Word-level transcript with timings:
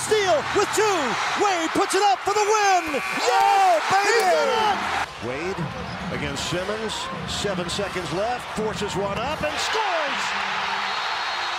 steal 0.00 0.36
with 0.56 0.68
two. 0.72 0.98
Wade 1.44 1.70
puts 1.76 1.94
it 1.94 2.02
up 2.02 2.18
for 2.20 2.32
the 2.32 2.40
win. 2.40 3.00
Yeah, 3.20 3.80
baby! 3.92 5.00
Wade 5.28 5.60
against 6.12 6.48
Simmons. 6.48 6.94
Seven 7.28 7.68
seconds 7.68 8.10
left. 8.12 8.44
Forces 8.56 8.96
one 8.96 9.18
up 9.18 9.42
and 9.42 9.56
scores. 9.60 10.22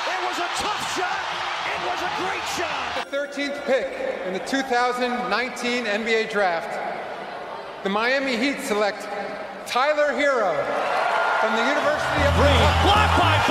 It 0.09 0.19
was 0.25 0.37
a 0.41 0.49
tough 0.57 0.83
shot. 0.97 1.21
It 1.69 1.81
was 1.85 1.99
a 2.01 2.11
great 2.17 2.45
shot. 2.57 3.07
The 3.09 3.15
13th 3.15 3.65
pick 3.65 3.87
in 4.25 4.33
the 4.33 4.39
2019 4.39 5.85
NBA 5.85 6.31
Draft. 6.31 6.73
The 7.83 7.89
Miami 7.89 8.37
Heat 8.37 8.59
select 8.61 9.07
Tyler 9.67 10.13
Hero 10.17 10.53
from 11.39 11.55
the 11.55 11.65
University 11.65 12.23
of 12.25 12.33
Green. 12.35 12.61
Blocked 12.85 13.19
by 13.19 13.45
Bosch. 13.47 13.50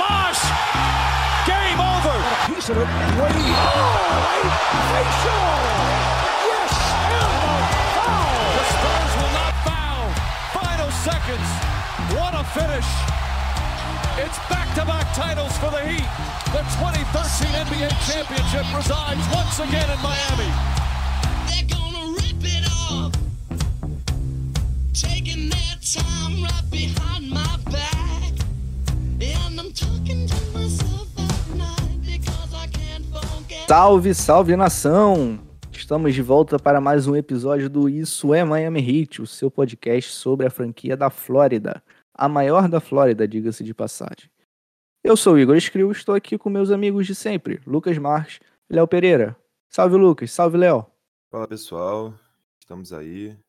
Piece 2.61 2.69
of 2.69 2.77
Oh, 2.77 2.83
facial. 4.93 5.45
Yes, 6.45 6.73
and 7.09 7.25
a 7.25 7.65
foul. 7.97 8.37
The 8.53 8.65
Spurs 8.69 9.13
will 9.17 9.33
not 9.33 9.53
foul. 9.65 10.05
Final 10.61 10.91
seconds. 11.01 11.49
What 12.13 12.37
a 12.37 12.43
finish. 12.53 12.85
It's 14.21 14.37
back-to-back 14.45 15.09
titles 15.15 15.57
for 15.57 15.71
the 15.71 15.81
Heat. 15.89 16.05
The 16.53 16.61
2013 16.77 17.49
NBA 17.65 17.89
championship 18.05 18.69
resides 18.77 19.25
once 19.33 19.57
again 19.57 19.89
in 19.89 19.99
Miami. 20.03 20.80
Salve, 33.71 34.13
salve 34.13 34.55
nação! 34.57 35.39
Estamos 35.71 36.13
de 36.13 36.21
volta 36.21 36.59
para 36.59 36.81
mais 36.81 37.07
um 37.07 37.15
episódio 37.15 37.69
do 37.69 37.87
Isso 37.87 38.33
é 38.33 38.43
Miami 38.43 38.81
Heat, 38.81 39.21
o 39.21 39.25
seu 39.25 39.49
podcast 39.49 40.11
sobre 40.11 40.45
a 40.45 40.49
franquia 40.49 40.97
da 40.97 41.09
Flórida, 41.09 41.81
a 42.13 42.27
maior 42.27 42.67
da 42.67 42.81
Flórida, 42.81 43.25
diga-se 43.25 43.63
de 43.63 43.73
passagem. 43.73 44.29
Eu 45.01 45.15
sou 45.15 45.35
o 45.35 45.39
Igor 45.39 45.55
Escriu 45.55 45.87
e 45.87 45.93
estou 45.93 46.13
aqui 46.13 46.37
com 46.37 46.49
meus 46.49 46.69
amigos 46.69 47.07
de 47.07 47.15
sempre, 47.15 47.61
Lucas 47.65 47.97
Marques 47.97 48.41
e 48.69 48.75
Léo 48.75 48.89
Pereira. 48.89 49.37
Salve 49.69 49.95
Lucas, 49.95 50.33
salve 50.33 50.57
Léo. 50.57 50.85
Fala 51.31 51.47
pessoal, 51.47 52.13
estamos 52.59 52.91
aí. 52.91 53.39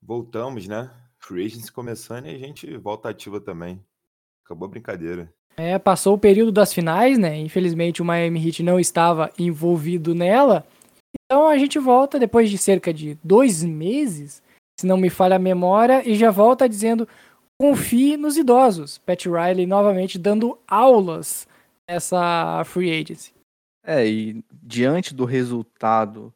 Voltamos, 0.00 0.66
né? 0.66 0.90
Free 1.18 1.44
Agents 1.44 1.68
começando 1.68 2.24
e 2.24 2.34
a 2.34 2.38
gente 2.38 2.74
volta 2.78 3.10
ativa 3.10 3.38
também. 3.38 3.84
Acabou 4.46 4.64
a 4.64 4.70
brincadeira. 4.70 5.30
É, 5.56 5.78
passou 5.78 6.14
o 6.14 6.18
período 6.18 6.50
das 6.50 6.72
finais, 6.72 7.18
né? 7.18 7.38
Infelizmente 7.38 8.00
o 8.00 8.04
Miami 8.04 8.46
Heat 8.46 8.62
não 8.62 8.80
estava 8.80 9.30
envolvido 9.38 10.14
nela. 10.14 10.66
Então 11.24 11.46
a 11.46 11.58
gente 11.58 11.78
volta 11.78 12.18
depois 12.18 12.50
de 12.50 12.58
cerca 12.58 12.92
de 12.92 13.18
dois 13.22 13.62
meses, 13.62 14.42
se 14.78 14.86
não 14.86 14.96
me 14.96 15.10
falha 15.10 15.36
a 15.36 15.38
memória, 15.38 16.08
e 16.08 16.14
já 16.14 16.30
volta 16.30 16.68
dizendo 16.68 17.06
confie 17.60 18.16
nos 18.16 18.36
idosos. 18.36 18.98
Pat 18.98 19.24
Riley 19.26 19.66
novamente 19.66 20.18
dando 20.18 20.58
aulas 20.66 21.46
nessa 21.88 22.62
free 22.64 22.90
agency. 22.90 23.32
É, 23.84 24.06
e 24.06 24.44
diante 24.52 25.12
do 25.12 25.24
resultado 25.24 26.32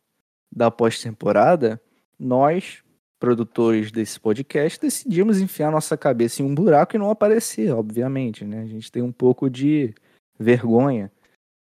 da 0.54 0.70
pós-temporada, 0.70 1.80
nós, 2.18 2.82
produtores 3.18 3.90
desse 3.90 4.20
podcast, 4.20 4.80
decidimos 4.80 5.40
enfiar 5.40 5.70
nossa 5.70 5.96
cabeça 5.96 6.42
em 6.42 6.44
um 6.44 6.54
buraco 6.54 6.94
e 6.94 6.98
não 6.98 7.10
aparecer, 7.10 7.72
obviamente, 7.72 8.44
né? 8.44 8.62
A 8.62 8.66
gente 8.66 8.92
tem 8.92 9.02
um 9.02 9.12
pouco 9.12 9.48
de 9.48 9.94
vergonha 10.38 11.10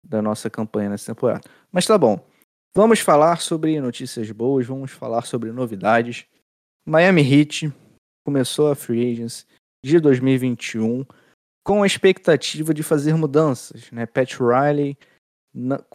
da 0.04 0.22
nossa 0.22 0.50
campanha 0.50 0.90
nessa 0.90 1.14
temporada. 1.14 1.48
Mas 1.72 1.86
tá 1.86 1.98
bom. 1.98 2.20
Vamos 2.76 3.00
falar 3.00 3.40
sobre 3.40 3.80
notícias 3.80 4.30
boas, 4.32 4.66
vamos 4.66 4.92
falar 4.92 5.23
sobre 5.23 5.52
novidades. 5.52 6.26
Miami 6.86 7.22
Heat 7.22 7.72
começou 8.26 8.72
a 8.72 8.76
free 8.76 9.12
agents 9.12 9.45
de 9.84 10.00
2021 10.00 11.06
com 11.64 11.83
a 11.83 11.88
expectativa 11.88 12.73
de 12.73 12.82
fazer 12.82 13.16
mudanças, 13.16 13.92
né? 13.92 14.06
Pat 14.06 14.36
Riley, 14.39 14.98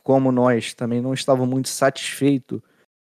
como 0.04 0.30
nós, 0.30 0.72
também 0.72 1.00
não 1.00 1.12
estava 1.12 1.44
muito 1.44 1.68
satisfeito 1.68 2.62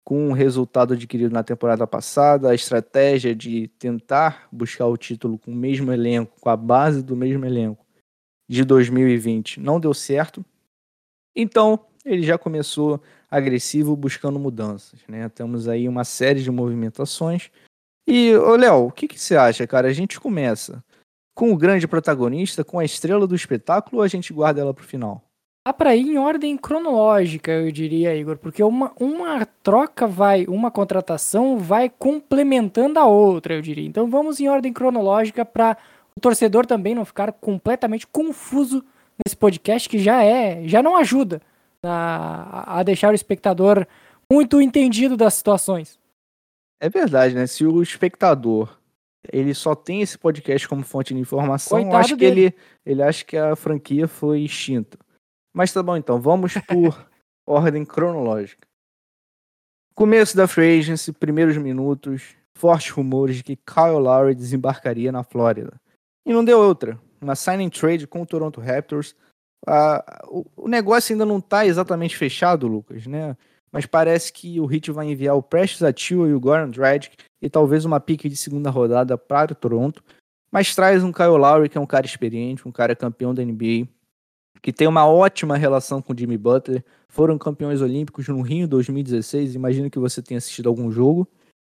com 0.08 0.30
o 0.30 0.32
resultado 0.32 0.94
adquirido 0.94 1.34
na 1.34 1.42
temporada 1.42 1.86
passada, 1.86 2.48
a 2.48 2.54
estratégia 2.54 3.34
de 3.34 3.68
tentar 3.78 4.48
buscar 4.50 4.86
o 4.86 4.96
título 4.96 5.36
com 5.36 5.52
o 5.52 5.54
mesmo 5.54 5.92
elenco, 5.92 6.40
com 6.40 6.48
a 6.48 6.56
base 6.56 7.02
do 7.02 7.14
mesmo 7.14 7.44
elenco 7.44 7.84
de 8.48 8.64
2020 8.64 9.60
não 9.60 9.78
deu 9.78 9.92
certo. 9.92 10.42
Então, 11.36 11.78
ele 12.06 12.22
já 12.22 12.38
começou 12.38 13.02
agressivo 13.30 13.94
buscando 13.94 14.38
mudanças, 14.38 14.98
né? 15.06 15.28
Temos 15.28 15.68
aí 15.68 15.86
uma 15.86 16.04
série 16.04 16.42
de 16.42 16.50
movimentações. 16.50 17.50
E, 18.06 18.34
ô 18.34 18.56
Léo, 18.56 18.86
o 18.86 18.90
que, 18.90 19.08
que 19.08 19.20
você 19.20 19.36
acha, 19.36 19.66
cara? 19.66 19.88
A 19.88 19.92
gente 19.92 20.18
começa 20.18 20.82
com 21.34 21.52
o 21.52 21.56
grande 21.56 21.86
protagonista, 21.86 22.64
com 22.64 22.78
a 22.78 22.84
estrela 22.86 23.26
do 23.26 23.34
espetáculo, 23.34 23.98
ou 23.98 24.02
a 24.02 24.08
gente 24.08 24.32
guarda 24.32 24.62
ela 24.62 24.72
pro 24.72 24.86
final? 24.86 25.27
Dá 25.68 25.72
pra 25.74 25.94
ir 25.94 26.08
em 26.08 26.16
ordem 26.16 26.56
cronológica, 26.56 27.52
eu 27.52 27.70
diria, 27.70 28.16
Igor, 28.16 28.38
porque 28.38 28.62
uma, 28.62 28.90
uma 28.98 29.44
troca 29.62 30.06
vai, 30.06 30.46
uma 30.46 30.70
contratação 30.70 31.58
vai 31.58 31.90
complementando 31.90 32.98
a 32.98 33.04
outra, 33.04 33.52
eu 33.52 33.60
diria. 33.60 33.86
Então 33.86 34.08
vamos 34.08 34.40
em 34.40 34.48
ordem 34.48 34.72
cronológica 34.72 35.44
para 35.44 35.76
o 36.16 36.20
torcedor 36.20 36.64
também 36.64 36.94
não 36.94 37.04
ficar 37.04 37.32
completamente 37.32 38.06
confuso 38.06 38.82
nesse 39.22 39.36
podcast 39.36 39.86
que 39.90 39.98
já 39.98 40.24
é, 40.24 40.66
já 40.66 40.82
não 40.82 40.96
ajuda 40.96 41.42
a, 41.82 42.78
a 42.78 42.82
deixar 42.82 43.12
o 43.12 43.14
espectador 43.14 43.86
muito 44.32 44.62
entendido 44.62 45.18
das 45.18 45.34
situações. 45.34 45.98
É 46.80 46.88
verdade, 46.88 47.34
né? 47.34 47.46
Se 47.46 47.66
o 47.66 47.82
espectador 47.82 48.74
ele 49.30 49.52
só 49.52 49.74
tem 49.74 50.00
esse 50.00 50.16
podcast 50.16 50.66
como 50.66 50.82
fonte 50.82 51.12
de 51.12 51.20
informação, 51.20 51.82
Coitado 51.82 51.96
acho 51.98 52.16
que 52.16 52.24
ele, 52.24 52.54
ele 52.86 53.02
acha 53.02 53.22
que 53.22 53.36
a 53.36 53.54
franquia 53.54 54.08
foi 54.08 54.40
extinta. 54.40 54.96
Mas 55.58 55.72
tá 55.72 55.82
bom 55.82 55.96
então, 55.96 56.20
vamos 56.20 56.54
por 56.68 57.04
ordem 57.44 57.84
cronológica. 57.84 58.64
Começo 59.92 60.36
da 60.36 60.46
free 60.46 60.78
agency, 60.78 61.12
primeiros 61.12 61.56
minutos, 61.56 62.36
fortes 62.56 62.90
rumores 62.90 63.38
de 63.38 63.42
que 63.42 63.56
Kyle 63.56 63.98
Lowry 63.98 64.36
desembarcaria 64.36 65.10
na 65.10 65.24
Flórida. 65.24 65.80
E 66.24 66.32
não 66.32 66.44
deu 66.44 66.60
outra. 66.60 66.96
Uma 67.20 67.34
signing 67.34 67.70
trade 67.70 68.06
com 68.06 68.22
o 68.22 68.26
Toronto 68.26 68.60
Raptors. 68.60 69.16
Ah, 69.66 70.22
o, 70.28 70.46
o 70.56 70.68
negócio 70.68 71.12
ainda 71.12 71.26
não 71.26 71.40
tá 71.40 71.66
exatamente 71.66 72.16
fechado, 72.16 72.68
Lucas, 72.68 73.08
né? 73.08 73.36
Mas 73.72 73.84
parece 73.84 74.32
que 74.32 74.60
o 74.60 74.72
Heat 74.72 74.92
vai 74.92 75.08
enviar 75.08 75.34
o 75.34 75.42
Prestes 75.42 75.82
Atua 75.82 76.28
e 76.28 76.34
o 76.34 76.40
Goran 76.40 76.70
Dragic 76.70 77.16
e 77.42 77.50
talvez 77.50 77.84
uma 77.84 77.98
pique 77.98 78.28
de 78.28 78.36
segunda 78.36 78.70
rodada 78.70 79.18
para 79.18 79.54
o 79.54 79.56
Toronto. 79.56 80.04
Mas 80.52 80.72
traz 80.72 81.02
um 81.02 81.10
Kyle 81.10 81.36
Lowry, 81.36 81.68
que 81.68 81.76
é 81.76 81.80
um 81.80 81.86
cara 81.86 82.06
experiente, 82.06 82.68
um 82.68 82.70
cara 82.70 82.94
campeão 82.94 83.34
da 83.34 83.44
NBA, 83.44 83.88
que 84.60 84.72
tem 84.72 84.86
uma 84.88 85.06
ótima 85.06 85.56
relação 85.56 86.02
com 86.02 86.16
Jimmy 86.16 86.36
Butler. 86.36 86.84
Foram 87.08 87.38
campeões 87.38 87.80
olímpicos 87.80 88.26
no 88.28 88.40
Rio 88.40 88.68
2016. 88.68 89.54
Imagino 89.54 89.90
que 89.90 89.98
você 89.98 90.22
tenha 90.22 90.38
assistido 90.38 90.68
algum 90.68 90.90
jogo. 90.90 91.28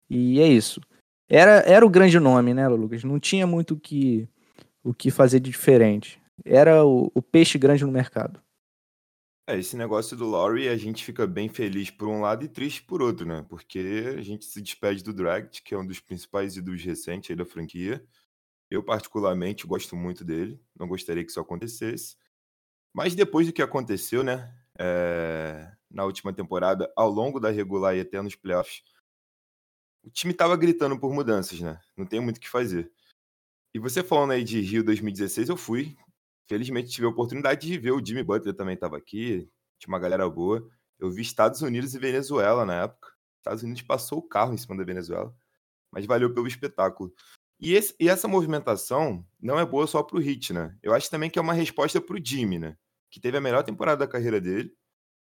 E 0.10 0.40
é 0.40 0.48
isso. 0.48 0.82
Era, 1.30 1.60
era 1.62 1.86
o 1.86 1.90
grande 1.90 2.20
nome, 2.20 2.54
né, 2.54 2.68
Lucas? 2.68 3.04
Não 3.04 3.20
tinha 3.20 3.48
muito 3.48 3.76
o 3.76 3.80
que, 3.80 4.28
o 4.84 4.94
que 4.94 5.10
fazer 5.10 5.40
de 5.40 5.50
diferente. 5.50 6.22
Era 6.44 6.84
o, 6.86 7.12
o 7.16 7.22
peixe 7.22 7.58
grande 7.58 7.86
no 7.86 7.92
mercado. 7.92 8.42
É, 9.48 9.58
esse 9.58 9.76
negócio 9.76 10.16
do 10.16 10.30
Laurie, 10.30 10.70
a 10.70 10.78
gente 10.78 11.04
fica 11.04 11.26
bem 11.26 11.50
feliz 11.50 11.90
por 11.90 12.08
um 12.08 12.22
lado 12.22 12.46
e 12.46 12.48
triste 12.48 12.84
por 12.84 13.02
outro, 13.02 13.26
né? 13.26 13.46
Porque 13.50 14.14
a 14.18 14.22
gente 14.22 14.46
se 14.46 14.62
despede 14.62 15.04
do 15.04 15.14
Dragic, 15.14 15.62
que 15.64 15.74
é 15.74 15.78
um 15.78 15.86
dos 15.86 16.00
principais 16.00 16.56
ídolos 16.58 16.84
recentes 16.84 17.36
da 17.36 17.46
franquia. 17.46 18.04
Eu, 18.70 18.84
particularmente, 18.84 19.68
gosto 19.68 19.96
muito 19.96 20.24
dele. 20.24 20.60
Não 20.78 20.88
gostaria 20.88 21.24
que 21.24 21.32
isso 21.32 21.40
acontecesse. 21.40 22.16
Mas 22.94 23.16
depois 23.16 23.48
do 23.48 23.54
que 23.54 23.62
aconteceu, 23.62 24.24
né? 24.24 24.54
é, 24.80 25.72
na 25.90 26.06
última 26.06 26.34
temporada, 26.34 26.92
ao 26.96 27.10
longo 27.10 27.40
da 27.40 27.50
regular 27.52 27.96
e 27.96 28.00
até 28.02 28.22
nos 28.22 28.36
playoffs, 28.36 28.82
o 30.04 30.10
time 30.10 30.34
tava 30.34 30.58
gritando 30.58 31.00
por 31.00 31.14
mudanças, 31.14 31.60
né? 31.60 31.80
Não 31.96 32.06
tem 32.06 32.20
muito 32.20 32.38
o 32.38 32.40
que 32.40 32.50
fazer. 32.50 32.92
E 33.74 33.80
você 33.80 34.04
falando 34.04 34.32
aí 34.32 34.44
de 34.44 34.60
Rio 34.62 34.84
2016, 34.84 35.50
eu 35.50 35.58
fui. 35.58 35.96
Felizmente 36.48 36.90
tive 36.90 37.06
a 37.06 37.10
oportunidade 37.10 37.68
de 37.68 37.78
ver 37.78 37.92
o 37.92 38.04
Jimmy 38.04 38.24
Butler 38.24 38.56
também 38.56 38.74
estava 38.74 38.98
aqui, 38.98 39.50
tinha 39.80 39.94
uma 39.94 40.00
galera 40.00 40.28
boa. 40.30 40.68
Eu 41.00 41.10
vi 41.12 41.22
Estados 41.22 41.62
Unidos 41.62 41.94
e 41.94 42.00
Venezuela 42.00 42.66
na 42.66 42.84
época. 42.84 43.14
Estados 43.38 43.64
Unidos 43.64 43.82
passou 43.84 44.20
o 44.20 44.28
carro 44.28 44.54
em 44.54 44.58
cima 44.58 44.76
da 44.76 44.84
Venezuela, 44.84 45.34
mas 45.92 46.06
valeu 46.06 46.34
pelo 46.34 46.48
espetáculo. 46.48 47.14
E, 47.60 47.74
esse- 47.74 47.96
e 48.00 48.10
essa 48.10 48.28
movimentação 48.28 49.26
não 49.40 49.60
é 49.60 49.66
boa 49.66 49.88
só 49.88 50.02
pro 50.04 50.20
Hit, 50.20 50.52
né? 50.54 50.76
Eu 50.82 50.94
acho 50.94 51.10
também 51.10 51.30
que 51.30 51.38
é 51.40 51.42
uma 51.42 51.54
resposta 51.54 52.02
pro 52.02 52.24
Jimmy, 52.24 52.60
né? 52.60 52.78
Que 53.12 53.20
teve 53.20 53.38
a 53.38 53.42
melhor 53.42 53.64
temporada 53.64 54.06
da 54.06 54.12
carreira 54.12 54.40
dele. 54.40 54.72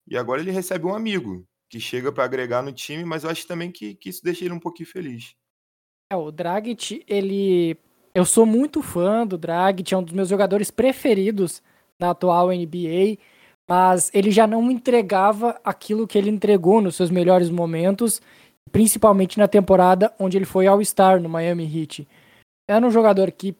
E 0.07 0.17
agora 0.17 0.41
ele 0.41 0.51
recebe 0.51 0.87
um 0.87 0.95
amigo 0.95 1.47
que 1.69 1.81
chega 1.81 2.13
para 2.13 2.25
agregar 2.25 2.63
no 2.63 2.73
time, 2.73 3.05
mas 3.05 3.25
eu 3.25 3.31
acho 3.31 3.47
também 3.47 3.71
que, 3.71 3.95
que 3.95 4.09
isso 4.09 4.23
deixa 4.25 4.45
ele 4.45 4.55
um 4.55 4.59
pouquinho 4.59 4.89
feliz. 4.89 5.35
É, 6.13 6.17
o 6.17 6.31
Dragic, 6.31 7.05
ele. 7.07 7.77
Eu 8.13 8.25
sou 8.25 8.45
muito 8.45 8.83
fã 8.83 9.25
do 9.25 9.39
Dragic, 9.39 9.95
é 9.95 9.97
um 9.97 10.03
dos 10.03 10.13
meus 10.13 10.29
jogadores 10.29 10.71
preferidos 10.71 11.63
na 11.99 12.11
atual 12.11 12.49
NBA. 12.49 13.19
mas 13.69 14.11
ele 14.13 14.33
já 14.33 14.49
não 14.49 14.69
entregava 14.69 15.61
aquilo 15.63 16.09
que 16.09 16.19
ele 16.19 16.29
entregou 16.29 16.81
nos 16.81 16.97
seus 16.97 17.09
melhores 17.09 17.51
momentos, 17.51 18.21
principalmente 18.73 19.39
na 19.39 19.47
temporada 19.47 20.13
onde 20.19 20.37
ele 20.37 20.45
foi 20.45 20.67
All-Star 20.67 21.21
no 21.21 21.29
Miami 21.29 21.65
Heat. 21.65 22.09
Era 22.69 22.85
um 22.85 22.91
jogador 22.91 23.31
que 23.31 23.55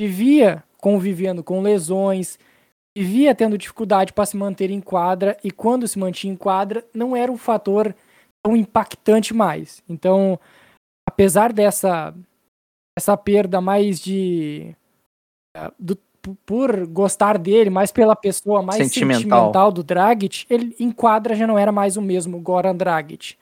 vivia 0.00 0.62
convivendo 0.78 1.42
com 1.42 1.60
lesões, 1.62 2.38
vivia 2.96 3.34
tendo 3.34 3.58
dificuldade 3.58 4.14
para 4.14 4.24
se 4.24 4.36
manter 4.38 4.70
em 4.70 4.80
quadra 4.80 5.36
e 5.44 5.50
quando 5.50 5.86
se 5.86 5.98
mantinha 5.98 6.32
em 6.32 6.36
quadra 6.36 6.82
não 6.94 7.14
era 7.14 7.30
um 7.30 7.36
fator 7.36 7.94
tão 8.42 8.56
impactante 8.56 9.34
mais. 9.34 9.82
Então, 9.86 10.40
apesar 11.06 11.52
dessa 11.52 12.14
essa 12.98 13.14
perda 13.14 13.60
mais 13.60 14.00
de 14.00 14.74
eh, 15.54 15.70
do, 15.78 15.98
por 16.46 16.86
gostar 16.86 17.36
dele, 17.36 17.68
mais 17.68 17.92
pela 17.92 18.16
pessoa 18.16 18.62
mais 18.62 18.78
Sentimental. 18.78 19.20
sentimental, 19.20 19.70
do 19.70 19.84
Dragic, 19.84 20.46
ele 20.48 20.74
em 20.80 20.90
quadra 20.90 21.34
já 21.36 21.46
não 21.46 21.58
era 21.58 21.70
mais 21.70 21.98
o 21.98 22.02
mesmo 22.02 22.40
Goran 22.40 22.74
Dragic. 22.74 23.36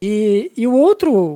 E, 0.00 0.52
e 0.56 0.66
o 0.68 0.72
outro 0.72 1.34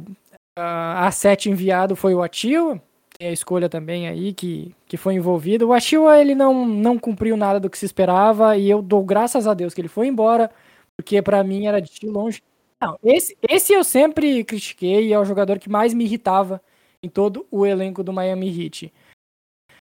uh, 0.56 0.96
asset 0.98 1.50
enviado 1.50 1.96
foi 1.96 2.14
o 2.14 2.22
Atil, 2.22 2.70
tem 2.70 2.80
a 3.26 3.32
escolha 3.32 3.68
também 3.68 4.08
aí 4.08 4.32
que, 4.32 4.74
que 4.86 4.96
foi 4.96 5.14
envolvido. 5.14 5.68
O 5.68 5.72
Achua, 5.72 6.20
ele 6.20 6.34
não, 6.34 6.66
não 6.66 6.98
cumpriu 6.98 7.36
nada 7.36 7.60
do 7.60 7.70
que 7.70 7.78
se 7.78 7.86
esperava 7.86 8.56
e 8.56 8.68
eu 8.68 8.82
dou 8.82 9.04
graças 9.04 9.46
a 9.46 9.54
Deus 9.54 9.74
que 9.74 9.80
ele 9.80 9.88
foi 9.88 10.06
embora, 10.06 10.50
porque 10.96 11.20
para 11.22 11.42
mim 11.44 11.66
era 11.66 11.80
de 11.80 12.06
longe. 12.06 12.42
Não, 12.80 12.98
esse, 13.02 13.36
esse 13.48 13.72
eu 13.72 13.82
sempre 13.84 14.44
critiquei 14.44 15.08
e 15.08 15.12
é 15.12 15.18
o 15.18 15.24
jogador 15.24 15.58
que 15.58 15.70
mais 15.70 15.94
me 15.94 16.04
irritava 16.04 16.60
em 17.02 17.08
todo 17.08 17.46
o 17.50 17.64
elenco 17.64 18.02
do 18.02 18.12
Miami 18.12 18.48
Heat. 18.48 18.92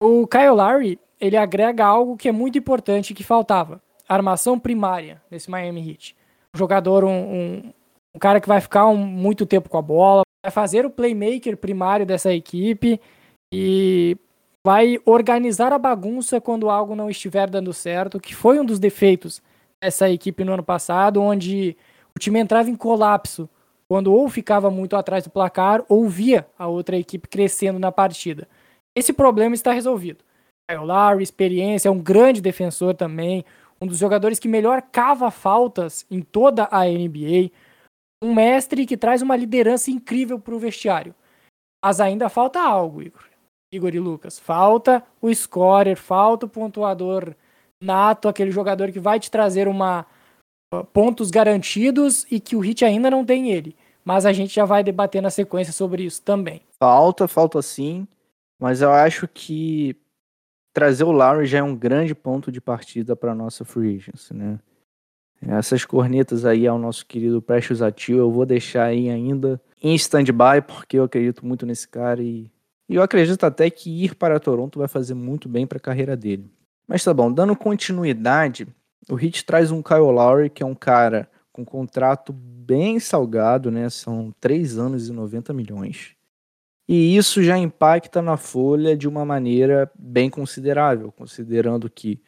O 0.03 0.27
Kyle 0.27 0.51
Lowry, 0.51 0.99
ele 1.21 1.37
agrega 1.37 1.85
algo 1.85 2.17
que 2.17 2.29
é 2.29 2.33
muito 2.33 2.59
importante 2.59 3.15
que 3.15 3.25
faltava. 3.25 3.81
Armação 4.09 4.59
primária 4.59 5.23
nesse 5.31 5.51
Miami 5.51 5.91
Heat. 5.91 6.17
Um 6.55 6.59
jogador, 6.59 7.05
um, 7.05 7.11
um, 7.11 7.73
um 8.15 8.19
cara 8.19 8.41
que 8.41 8.49
vai 8.49 8.61
ficar 8.61 8.87
um, 8.87 8.97
muito 8.97 9.47
tempo 9.47 9.69
com 9.69 9.79
a 9.79 9.83
bola, 9.83 10.23
vai 10.45 10.53
fazer 10.53 10.87
o 10.87 10.91
playmaker 10.91 11.57
primário 11.57 12.07
dessa 12.07 12.33
equipe 12.33 13.01
e 13.53 14.17
vai 14.67 14.99
organizar 15.05 15.73
a 15.73 15.79
bagunça 15.79 16.41
quando 16.41 16.69
algo 16.69 16.95
não 16.95 17.09
estiver 17.09 17.49
dando 17.49 17.73
certo, 17.73 18.19
que 18.19 18.35
foi 18.35 18.59
um 18.59 18.65
dos 18.65 18.79
defeitos 18.79 19.43
dessa 19.81 20.11
equipe 20.11 20.45
no 20.45 20.53
ano 20.53 20.63
passado, 20.63 21.23
onde 21.23 21.77
o 22.15 22.19
time 22.19 22.41
entrava 22.41 22.69
em 22.69 22.75
colapso 22.75 23.49
quando 23.89 24.13
ou 24.13 24.29
ficava 24.29 24.71
muito 24.71 24.97
atrás 24.97 25.25
do 25.25 25.31
placar 25.31 25.85
ou 25.89 26.09
via 26.09 26.47
a 26.59 26.67
outra 26.67 26.97
equipe 26.97 27.29
crescendo 27.29 27.79
na 27.79 27.93
partida. 27.93 28.49
Esse 28.97 29.13
problema 29.13 29.55
está 29.55 29.73
resolvido. 29.73 30.25
Kyle 30.69 30.85
Lowry, 30.85 31.23
experiência, 31.23 31.89
é 31.89 31.93
um 31.93 32.01
grande 32.01 32.41
defensor 32.41 32.95
também, 32.95 33.45
um 33.81 33.87
dos 33.87 33.99
jogadores 33.99 34.39
que 34.39 34.49
melhor 34.49 34.83
cava 34.83 35.31
faltas 35.31 36.05
em 36.11 36.23
toda 36.23 36.67
a 36.73 36.85
NBA, 36.85 37.53
um 38.23 38.35
mestre 38.35 38.85
que 38.85 38.97
traz 38.97 39.23
uma 39.23 39.37
liderança 39.37 39.91
incrível 39.91 40.41
para 40.41 40.55
o 40.55 40.59
vestiário. 40.59 41.15
Mas 41.85 42.01
ainda 42.01 42.29
falta 42.29 42.61
algo, 42.61 43.03
Igor. 43.03 43.36
Igor 43.73 43.95
e 43.95 44.01
Lucas. 44.01 44.39
Falta 44.39 45.03
o 45.21 45.33
scorer, 45.35 45.97
falta 45.97 46.47
o 46.47 46.49
pontuador 46.49 47.35
nato, 47.81 48.29
aquele 48.29 48.51
jogador 48.51 48.91
que 48.91 49.01
vai 49.01 49.21
te 49.21 49.31
trazer 49.31 49.69
uma 49.69 50.07
pontos 50.93 51.31
garantidos 51.31 52.27
e 52.31 52.41
que 52.41 52.57
o 52.57 52.61
Hit 52.61 52.85
ainda 52.85 53.11
não 53.11 53.25
tem 53.25 53.51
ele. 53.51 53.77
Mas 54.05 54.25
a 54.25 54.33
gente 54.33 54.55
já 54.55 54.65
vai 54.65 54.85
debater 54.85 55.21
na 55.21 55.31
sequência 55.31 55.73
sobre 55.73 56.05
isso 56.05 56.23
também. 56.23 56.63
Falta, 56.79 57.27
falta 57.27 57.61
sim. 57.63 58.07
Mas 58.61 58.81
eu 58.81 58.91
acho 58.91 59.29
que 59.29 59.97
trazer 60.73 61.05
o 61.05 61.11
Lowry 61.11 61.47
já 61.47 61.59
é 61.59 61.63
um 61.63 61.75
grande 61.75 62.15
ponto 62.15 62.53
de 62.53 62.61
partida 62.61 63.17
para 63.17 63.35
nossa 63.35 63.65
free 63.65 63.97
agency, 63.97 64.35
né? 64.35 64.59
Essas 65.43 65.85
cornetas 65.85 66.45
aí 66.45 66.67
ao 66.67 66.79
nosso 66.79 67.05
querido 67.05 67.43
Precious 67.43 67.83
Atil, 67.83 68.19
eu 68.19 68.31
vou 68.31 68.47
deixar 68.47 68.85
aí 68.85 69.11
ainda 69.11 69.61
em 69.83 69.95
stand-by, 69.95 70.63
porque 70.67 70.99
eu 70.99 71.05
acredito 71.05 71.45
muito 71.45 71.67
nesse 71.67 71.87
cara 71.87 72.23
e, 72.23 72.51
e 72.89 72.95
eu 72.95 73.03
acredito 73.03 73.45
até 73.45 73.69
que 73.69 74.05
ir 74.05 74.15
para 74.15 74.41
Toronto 74.41 74.79
vai 74.79 74.89
fazer 74.89 75.15
muito 75.15 75.49
bem 75.49 75.67
para 75.67 75.79
a 75.79 75.81
carreira 75.81 76.17
dele. 76.17 76.51
Mas 76.87 77.03
tá 77.03 77.13
bom, 77.13 77.33
dando 77.33 77.57
continuidade, 77.57 78.69
o 79.09 79.19
Heat 79.19 79.45
traz 79.45 79.71
um 79.71 79.83
Kyle 79.83 80.01
Lowry, 80.01 80.51
que 80.51 80.63
é 80.63 80.67
um 80.67 80.75
cara 80.75 81.29
com 81.53 81.65
contrato 81.65 82.33
bem 82.33 83.01
salgado, 83.01 83.71
né? 83.71 83.89
São 83.89 84.33
3 84.41 84.79
anos 84.79 85.09
e 85.09 85.13
90 85.13 85.53
milhões. 85.53 86.15
E 86.89 87.17
isso 87.17 87.43
já 87.43 87.59
impacta 87.59 88.23
na 88.23 88.37
folha 88.37 88.97
de 88.97 89.09
uma 89.09 89.25
maneira 89.25 89.91
bem 89.99 90.31
considerável, 90.31 91.11
considerando 91.11 91.91
que 91.91 92.21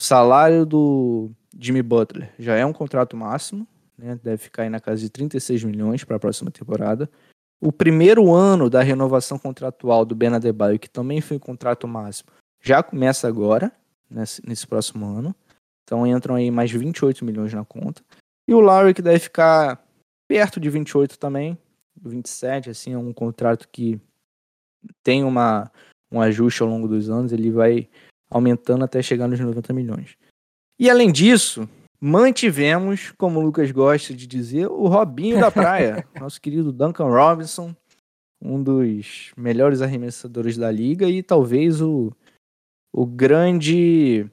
o 0.00 0.02
salário 0.02 0.66
do 0.66 1.30
Jimmy 1.56 1.82
Butler 1.82 2.32
já 2.38 2.56
é 2.56 2.66
um 2.66 2.72
contrato 2.72 3.16
máximo, 3.16 3.66
né? 3.96 4.18
deve 4.20 4.38
ficar 4.38 4.64
aí 4.64 4.70
na 4.70 4.80
casa 4.80 5.00
de 5.00 5.10
36 5.10 5.62
milhões 5.62 6.02
para 6.02 6.16
a 6.16 6.20
próxima 6.20 6.50
temporada. 6.50 7.08
O 7.62 7.70
primeiro 7.70 8.34
ano 8.34 8.68
da 8.68 8.82
renovação 8.82 9.38
contratual 9.38 10.04
do 10.04 10.16
Ben 10.16 10.34
Adebayo, 10.34 10.80
que 10.80 10.90
também 10.90 11.20
foi 11.20 11.36
um 11.36 11.40
contrato 11.40 11.86
máximo, 11.86 12.28
já 12.60 12.82
começa 12.82 13.28
agora, 13.28 13.70
nesse, 14.10 14.44
nesse 14.44 14.66
próximo 14.66 15.06
ano. 15.06 15.32
Então 15.84 16.04
entram 16.04 16.34
aí 16.34 16.50
mais 16.50 16.72
28 16.72 17.24
milhões 17.24 17.54
na 17.54 17.64
conta. 17.64 18.02
E 18.48 18.52
o 18.52 18.58
Lowry 18.58 18.92
que 18.92 19.00
deve 19.00 19.20
ficar 19.20 19.80
perto 20.26 20.58
de 20.58 20.68
28 20.68 21.16
também, 21.16 21.56
27, 22.02 22.68
assim, 22.68 22.94
é 22.94 22.98
um 22.98 23.12
contrato 23.12 23.68
que 23.70 24.00
tem 25.04 25.22
uma, 25.22 25.70
um 26.10 26.20
ajuste 26.20 26.62
ao 26.64 26.68
longo 26.68 26.88
dos 26.88 27.08
anos, 27.08 27.32
ele 27.32 27.52
vai 27.52 27.88
aumentando 28.28 28.84
até 28.84 29.00
chegar 29.00 29.28
nos 29.28 29.38
90 29.38 29.72
milhões. 29.72 30.16
E 30.80 30.90
além 30.90 31.12
disso, 31.12 31.68
mantivemos, 32.04 33.12
como 33.16 33.38
o 33.38 33.42
Lucas 33.44 33.70
gosta 33.70 34.12
de 34.12 34.26
dizer, 34.26 34.66
o 34.66 34.88
Robinho 34.88 35.38
da 35.38 35.52
praia, 35.52 36.04
nosso 36.20 36.40
querido 36.40 36.72
Duncan 36.72 37.06
Robinson, 37.06 37.72
um 38.42 38.60
dos 38.60 39.30
melhores 39.36 39.80
arremessadores 39.80 40.58
da 40.58 40.68
liga 40.68 41.06
e 41.06 41.22
talvez 41.22 41.80
o, 41.80 42.10
o 42.92 43.06
grande. 43.06 44.28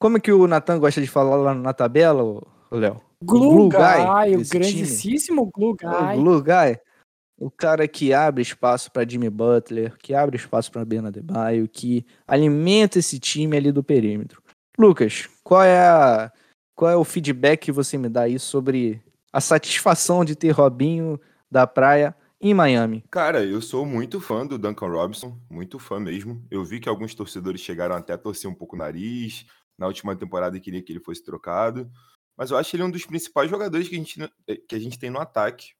Como 0.00 0.16
é 0.16 0.20
que 0.20 0.32
o 0.32 0.48
Nathan 0.48 0.80
gosta 0.80 1.00
de 1.00 1.06
falar 1.06 1.36
lá 1.36 1.54
na 1.54 1.72
tabela, 1.72 2.42
Léo? 2.72 3.00
Glue, 3.22 3.68
Guy, 3.68 4.34
o 4.34 4.38
desse 4.38 4.50
time. 4.50 4.64
grandíssimo 4.64 5.50
Glue 5.54 5.76
Guy. 5.76 6.18
O 6.18 6.20
Glue 6.20 6.42
Guy. 6.42 6.80
O 7.38 7.48
cara 7.48 7.86
que 7.86 8.12
abre 8.12 8.42
espaço 8.42 8.90
para 8.90 9.08
Jimmy 9.08 9.30
Butler, 9.30 9.96
que 9.98 10.14
abre 10.14 10.36
espaço 10.36 10.70
para 10.70 10.84
Ben 10.84 11.06
Adebayo, 11.06 11.68
que 11.68 12.04
alimenta 12.26 12.98
esse 12.98 13.20
time 13.20 13.56
ali 13.56 13.70
do 13.70 13.84
perímetro. 13.84 14.42
Lucas, 14.76 15.28
qual 15.42 15.62
é 15.62 15.78
a 15.78 16.32
qual 16.74 16.90
é 16.90 16.96
o 16.96 17.04
feedback 17.04 17.66
que 17.66 17.72
você 17.72 17.96
me 17.96 18.08
dá 18.08 18.22
aí 18.22 18.38
sobre 18.38 19.02
a 19.32 19.40
satisfação 19.40 20.24
de 20.24 20.34
ter 20.34 20.50
Robinho 20.50 21.20
da 21.50 21.66
praia 21.66 22.14
em 22.40 22.52
Miami? 22.52 23.04
Cara, 23.10 23.44
eu 23.44 23.60
sou 23.62 23.86
muito 23.86 24.20
fã 24.20 24.46
do 24.46 24.58
Duncan 24.58 24.88
Robinson, 24.88 25.38
muito 25.50 25.78
fã 25.78 25.98
mesmo. 25.98 26.44
Eu 26.50 26.64
vi 26.64 26.80
que 26.80 26.88
alguns 26.88 27.14
torcedores 27.14 27.60
chegaram 27.60 27.94
até 27.94 28.12
a 28.12 28.18
torcer 28.18 28.50
um 28.50 28.54
pouco 28.54 28.76
o 28.76 28.78
nariz 28.78 29.46
na 29.78 29.86
última 29.86 30.14
temporada 30.16 30.60
queria 30.60 30.82
que 30.82 30.92
ele 30.92 31.00
fosse 31.00 31.22
trocado. 31.22 31.90
Mas 32.36 32.50
eu 32.50 32.56
acho 32.56 32.74
ele 32.74 32.82
um 32.82 32.90
dos 32.90 33.06
principais 33.06 33.50
jogadores 33.50 33.88
que 33.88 33.94
a 33.94 33.98
gente, 33.98 34.20
que 34.68 34.74
a 34.74 34.78
gente 34.78 34.98
tem 34.98 35.10
no 35.10 35.20
ataque. 35.20 35.74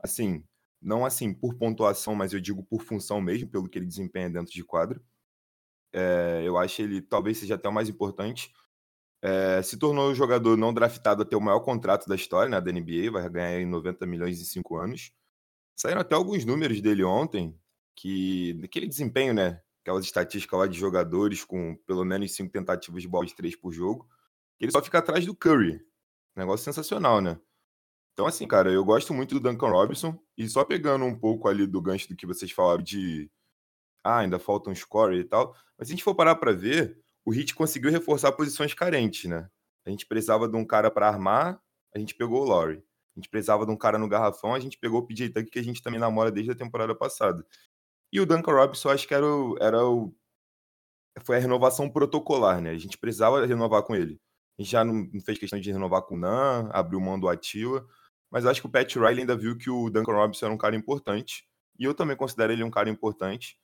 Assim, 0.00 0.44
não 0.80 1.04
assim 1.04 1.32
por 1.32 1.54
pontuação, 1.54 2.14
mas 2.14 2.32
eu 2.32 2.40
digo 2.40 2.64
por 2.64 2.82
função 2.82 3.20
mesmo, 3.20 3.48
pelo 3.48 3.68
que 3.68 3.78
ele 3.78 3.86
desempenha 3.86 4.28
dentro 4.28 4.52
de 4.52 4.64
quadro. 4.64 5.00
É, 5.92 6.42
eu 6.44 6.56
acho 6.56 6.82
ele 6.82 7.00
talvez 7.02 7.38
seja 7.38 7.54
até 7.54 7.68
o 7.68 7.72
mais 7.72 7.88
importante. 7.88 8.52
É, 9.22 9.62
se 9.62 9.78
tornou 9.78 10.10
o 10.10 10.14
jogador 10.14 10.56
não 10.56 10.74
draftado 10.74 11.22
a 11.22 11.24
ter 11.24 11.36
o 11.36 11.40
maior 11.40 11.60
contrato 11.60 12.08
da 12.08 12.16
história 12.16 12.50
né, 12.50 12.60
da 12.60 12.72
NBA, 12.72 13.10
vai 13.12 13.28
ganhar 13.30 13.60
em 13.60 13.66
90 13.66 14.04
milhões 14.04 14.40
em 14.40 14.44
5 14.44 14.76
anos. 14.76 15.12
Saíram 15.76 16.00
até 16.00 16.14
alguns 16.16 16.44
números 16.44 16.80
dele 16.80 17.04
ontem, 17.04 17.56
que 17.96 18.54
daquele 18.54 18.88
desempenho, 18.88 19.32
né? 19.32 19.60
Aquelas 19.82 20.04
estatísticas 20.04 20.58
lá 20.58 20.66
de 20.66 20.78
jogadores 20.78 21.44
com 21.44 21.76
pelo 21.86 22.04
menos 22.04 22.34
5 22.34 22.52
tentativas 22.52 23.02
de 23.02 23.08
bola 23.08 23.26
de 23.26 23.34
3 23.34 23.54
por 23.56 23.72
jogo. 23.72 24.08
Ele 24.60 24.72
só 24.72 24.82
fica 24.82 24.98
atrás 24.98 25.24
do 25.24 25.34
Curry. 25.34 25.80
Negócio 26.36 26.64
sensacional, 26.64 27.20
né? 27.20 27.38
Então, 28.12 28.26
assim, 28.26 28.46
cara, 28.46 28.70
eu 28.70 28.84
gosto 28.84 29.14
muito 29.14 29.34
do 29.34 29.40
Duncan 29.40 29.68
Robinson. 29.70 30.18
E 30.36 30.48
só 30.48 30.64
pegando 30.64 31.04
um 31.04 31.18
pouco 31.18 31.48
ali 31.48 31.66
do 31.66 31.80
gancho 31.80 32.08
do 32.08 32.16
que 32.16 32.26
vocês 32.26 32.50
falaram 32.52 32.82
de. 32.82 33.30
Ah, 34.04 34.18
ainda 34.18 34.38
falta 34.38 34.70
um 34.70 34.74
score 34.74 35.16
e 35.18 35.24
tal. 35.24 35.54
Mas 35.78 35.88
se 35.88 35.92
a 35.92 35.96
gente 35.96 36.04
for 36.04 36.14
parar 36.14 36.36
pra 36.36 36.52
ver, 36.52 37.00
o 37.24 37.34
Heat 37.34 37.54
conseguiu 37.54 37.90
reforçar 37.90 38.32
posições 38.32 38.74
carentes, 38.74 39.28
né? 39.28 39.48
A 39.86 39.90
gente 39.90 40.06
precisava 40.06 40.48
de 40.48 40.56
um 40.56 40.64
cara 40.64 40.90
para 40.90 41.08
armar, 41.08 41.60
a 41.94 41.98
gente 41.98 42.14
pegou 42.14 42.42
o 42.42 42.44
Laurie. 42.44 42.82
A 43.14 43.20
gente 43.20 43.28
precisava 43.28 43.66
de 43.66 43.72
um 43.72 43.76
cara 43.76 43.98
no 43.98 44.08
garrafão, 44.08 44.54
a 44.54 44.60
gente 44.60 44.78
pegou 44.78 45.00
o 45.00 45.06
PJ 45.06 45.28
Tucker, 45.28 45.50
que 45.50 45.58
a 45.58 45.64
gente 45.64 45.82
também 45.82 46.00
namora 46.00 46.30
desde 46.30 46.52
a 46.52 46.54
temporada 46.54 46.94
passada. 46.94 47.44
E 48.12 48.20
o 48.20 48.26
Duncan 48.26 48.52
Robinson, 48.52 48.90
acho 48.90 49.06
que 49.06 49.14
era 49.14 49.26
o, 49.26 49.56
era 49.60 49.86
o. 49.86 50.14
Foi 51.24 51.36
a 51.36 51.40
renovação 51.40 51.90
protocolar, 51.90 52.60
né? 52.60 52.70
A 52.70 52.78
gente 52.78 52.96
precisava 52.96 53.44
renovar 53.44 53.82
com 53.82 53.94
ele. 53.94 54.18
A 54.58 54.62
gente 54.62 54.72
já 54.72 54.84
não 54.84 55.08
fez 55.24 55.38
questão 55.38 55.60
de 55.60 55.70
renovar 55.70 56.02
com 56.02 56.14
o 56.14 56.18
Nan, 56.18 56.70
abriu 56.72 57.00
mão 57.00 57.20
do 57.20 57.28
Atila. 57.28 57.86
Mas 58.30 58.46
acho 58.46 58.62
que 58.62 58.66
o 58.66 58.70
Pat 58.70 58.94
Riley 58.94 59.20
ainda 59.20 59.36
viu 59.36 59.58
que 59.58 59.68
o 59.68 59.90
Duncan 59.90 60.12
Robinson 60.12 60.46
era 60.46 60.54
um 60.54 60.58
cara 60.58 60.74
importante. 60.74 61.46
E 61.78 61.84
eu 61.84 61.94
também 61.94 62.16
considero 62.16 62.52
ele 62.52 62.64
um 62.64 62.70
cara 62.70 62.88
importante, 62.88 63.58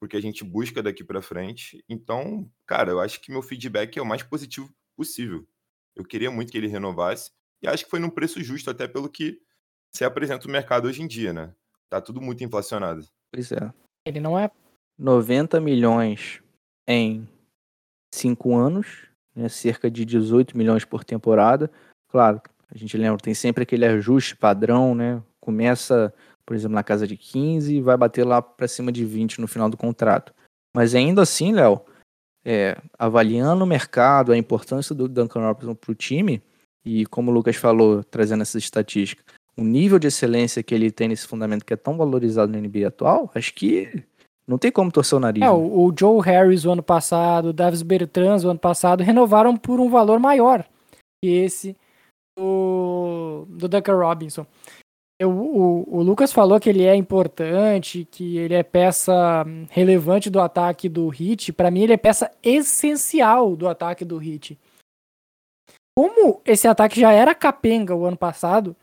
porque 0.00 0.16
a 0.16 0.20
gente 0.20 0.42
busca 0.42 0.82
daqui 0.82 1.04
para 1.04 1.20
frente. 1.20 1.84
Então, 1.86 2.50
cara, 2.66 2.90
eu 2.90 3.00
acho 3.00 3.20
que 3.20 3.30
meu 3.30 3.42
feedback 3.42 3.98
é 3.98 4.02
o 4.02 4.06
mais 4.06 4.22
positivo 4.22 4.72
possível. 4.96 5.46
Eu 5.94 6.04
queria 6.04 6.30
muito 6.30 6.50
que 6.50 6.56
ele 6.56 6.66
renovasse. 6.66 7.30
E 7.62 7.68
acho 7.68 7.84
que 7.84 7.90
foi 7.90 8.00
num 8.00 8.08
preço 8.08 8.42
justo, 8.42 8.70
até 8.70 8.88
pelo 8.88 9.10
que 9.10 9.38
se 9.94 10.02
apresenta 10.02 10.48
o 10.48 10.50
mercado 10.50 10.88
hoje 10.88 11.02
em 11.02 11.06
dia, 11.06 11.32
né? 11.32 11.54
Tá 11.90 12.00
tudo 12.00 12.20
muito 12.20 12.42
inflacionado. 12.42 13.06
Pois 13.30 13.52
é. 13.52 13.72
Ele 14.06 14.20
não 14.20 14.38
é 14.38 14.50
90 14.98 15.60
milhões 15.60 16.42
em 16.88 17.28
5 18.14 18.56
anos, 18.56 19.08
né, 19.34 19.48
cerca 19.48 19.90
de 19.90 20.04
18 20.04 20.56
milhões 20.56 20.84
por 20.84 21.04
temporada. 21.04 21.70
Claro, 22.08 22.40
a 22.72 22.78
gente 22.78 22.96
lembra, 22.96 23.18
tem 23.18 23.34
sempre 23.34 23.64
aquele 23.64 23.84
ajuste 23.84 24.36
padrão, 24.36 24.94
né? 24.94 25.22
Começa, 25.40 26.12
por 26.50 26.56
exemplo, 26.56 26.74
na 26.74 26.82
casa 26.82 27.06
de 27.06 27.16
15 27.16 27.76
e 27.76 27.80
vai 27.80 27.96
bater 27.96 28.26
lá 28.26 28.42
para 28.42 28.66
cima 28.66 28.90
de 28.90 29.04
20 29.04 29.40
no 29.40 29.46
final 29.46 29.70
do 29.70 29.76
contrato. 29.76 30.34
Mas 30.74 30.96
ainda 30.96 31.22
assim, 31.22 31.52
Léo, 31.52 31.80
é, 32.44 32.76
avaliando 32.98 33.62
o 33.62 33.66
mercado, 33.68 34.32
a 34.32 34.36
importância 34.36 34.92
do 34.92 35.06
Duncan 35.06 35.46
Robinson 35.46 35.76
para 35.76 35.92
o 35.92 35.94
time, 35.94 36.42
e 36.84 37.06
como 37.06 37.30
o 37.30 37.34
Lucas 37.34 37.54
falou, 37.54 38.02
trazendo 38.02 38.42
essa 38.42 38.58
estatística, 38.58 39.22
o 39.56 39.62
nível 39.62 39.96
de 39.96 40.08
excelência 40.08 40.60
que 40.60 40.74
ele 40.74 40.90
tem 40.90 41.06
nesse 41.06 41.24
fundamento 41.24 41.64
que 41.64 41.72
é 41.72 41.76
tão 41.76 41.96
valorizado 41.96 42.50
na 42.50 42.58
NBA 42.58 42.88
atual, 42.88 43.30
acho 43.32 43.54
que 43.54 44.02
não 44.44 44.58
tem 44.58 44.72
como 44.72 44.90
torcer 44.90 45.16
o 45.16 45.20
nariz. 45.20 45.44
É, 45.44 45.46
né? 45.46 45.52
o, 45.52 45.94
Joe 45.96 46.20
Harris 46.20 46.64
o 46.64 46.72
ano 46.72 46.82
passado, 46.82 47.50
o 47.50 47.52
Davis 47.52 47.82
Bertans 47.82 48.42
o 48.42 48.50
ano 48.50 48.58
passado, 48.58 49.04
renovaram 49.04 49.56
por 49.56 49.78
um 49.78 49.88
valor 49.88 50.18
maior 50.18 50.66
que 51.22 51.30
esse 51.30 51.76
do, 52.36 53.46
do 53.48 53.68
Duncan 53.68 53.94
Robinson. 53.94 54.44
Eu, 55.20 55.30
o, 55.30 55.98
o 55.98 56.02
Lucas 56.02 56.32
falou 56.32 56.58
que 56.58 56.70
ele 56.70 56.82
é 56.82 56.96
importante, 56.96 58.08
que 58.10 58.38
ele 58.38 58.54
é 58.54 58.62
peça 58.62 59.44
relevante 59.68 60.30
do 60.30 60.40
ataque 60.40 60.88
do 60.88 61.06
Hit. 61.08 61.52
Para 61.52 61.70
mim, 61.70 61.82
ele 61.82 61.92
é 61.92 61.98
peça 61.98 62.30
essencial 62.42 63.54
do 63.54 63.68
ataque 63.68 64.02
do 64.02 64.16
Hit. 64.16 64.58
Como 65.94 66.40
esse 66.46 66.66
ataque 66.66 66.98
já 66.98 67.12
era 67.12 67.34
capenga 67.34 67.94
o 67.94 68.06
ano 68.06 68.16
passado, 68.16 68.74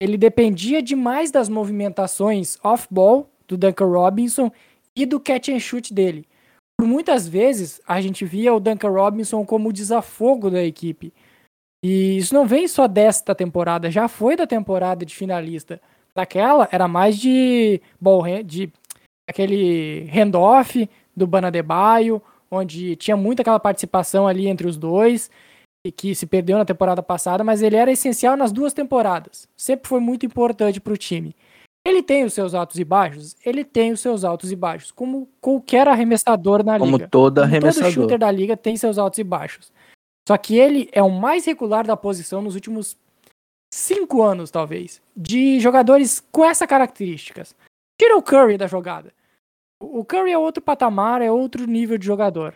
ele 0.00 0.16
dependia 0.16 0.80
demais 0.80 1.32
das 1.32 1.48
movimentações 1.48 2.56
off-ball 2.62 3.28
do 3.48 3.56
Duncan 3.56 3.86
Robinson 3.86 4.52
e 4.94 5.04
do 5.04 5.18
catch 5.18 5.48
and 5.48 5.58
shoot 5.58 5.92
dele. 5.92 6.24
Por 6.78 6.86
muitas 6.86 7.26
vezes, 7.26 7.80
a 7.84 8.00
gente 8.00 8.24
via 8.24 8.54
o 8.54 8.60
Duncan 8.60 8.90
Robinson 8.90 9.44
como 9.44 9.70
o 9.70 9.72
desafogo 9.72 10.48
da 10.48 10.62
equipe. 10.62 11.12
E 11.84 12.18
isso 12.18 12.34
não 12.34 12.46
vem 12.46 12.68
só 12.68 12.86
desta 12.86 13.34
temporada, 13.34 13.90
já 13.90 14.06
foi 14.06 14.36
da 14.36 14.46
temporada 14.46 15.04
de 15.04 15.14
finalista. 15.14 15.80
Daquela 16.14 16.68
era 16.70 16.86
mais 16.86 17.16
de 17.18 17.80
ball 18.00 18.20
hand- 18.22 18.44
de 18.44 18.70
aquele 19.28 20.08
handoff 20.12 20.88
do 21.16 21.26
Banadebaio, 21.26 22.20
onde 22.50 22.96
tinha 22.96 23.16
muito 23.16 23.40
aquela 23.40 23.60
participação 23.60 24.26
ali 24.26 24.48
entre 24.48 24.66
os 24.66 24.76
dois, 24.76 25.30
e 25.86 25.90
que 25.90 26.14
se 26.14 26.26
perdeu 26.26 26.58
na 26.58 26.64
temporada 26.64 27.02
passada, 27.02 27.42
mas 27.42 27.62
ele 27.62 27.76
era 27.76 27.90
essencial 27.90 28.36
nas 28.36 28.52
duas 28.52 28.74
temporadas. 28.74 29.48
Sempre 29.56 29.88
foi 29.88 30.00
muito 30.00 30.26
importante 30.26 30.80
para 30.80 30.92
o 30.92 30.96
time. 30.96 31.34
Ele 31.86 32.02
tem 32.02 32.24
os 32.24 32.34
seus 32.34 32.52
altos 32.52 32.78
e 32.78 32.84
baixos? 32.84 33.34
Ele 33.46 33.64
tem 33.64 33.90
os 33.90 34.00
seus 34.00 34.22
altos 34.22 34.52
e 34.52 34.56
baixos, 34.56 34.90
como 34.90 35.26
qualquer 35.40 35.88
arremessador 35.88 36.62
na 36.62 36.78
Como 36.78 36.98
liga. 36.98 37.08
todo 37.08 37.36
Como 37.36 37.46
arremessador. 37.46 37.84
Todo 37.84 37.94
shooter 37.94 38.18
da 38.18 38.30
liga 38.30 38.54
tem 38.54 38.76
seus 38.76 38.98
altos 38.98 39.18
e 39.18 39.24
baixos. 39.24 39.72
Só 40.26 40.36
que 40.36 40.56
ele 40.56 40.88
é 40.92 41.02
o 41.02 41.10
mais 41.10 41.44
regular 41.44 41.86
da 41.86 41.96
posição 41.96 42.42
nos 42.42 42.54
últimos 42.54 42.96
cinco 43.72 44.22
anos, 44.22 44.50
talvez, 44.50 45.00
de 45.16 45.60
jogadores 45.60 46.20
com 46.32 46.44
essas 46.44 46.68
características. 46.68 47.54
Tira 48.00 48.16
o 48.16 48.22
Curry 48.22 48.56
da 48.56 48.66
jogada. 48.66 49.12
O 49.80 50.04
Curry 50.04 50.32
é 50.32 50.38
outro 50.38 50.62
patamar, 50.62 51.22
é 51.22 51.30
outro 51.30 51.66
nível 51.66 51.96
de 51.96 52.06
jogador. 52.06 52.54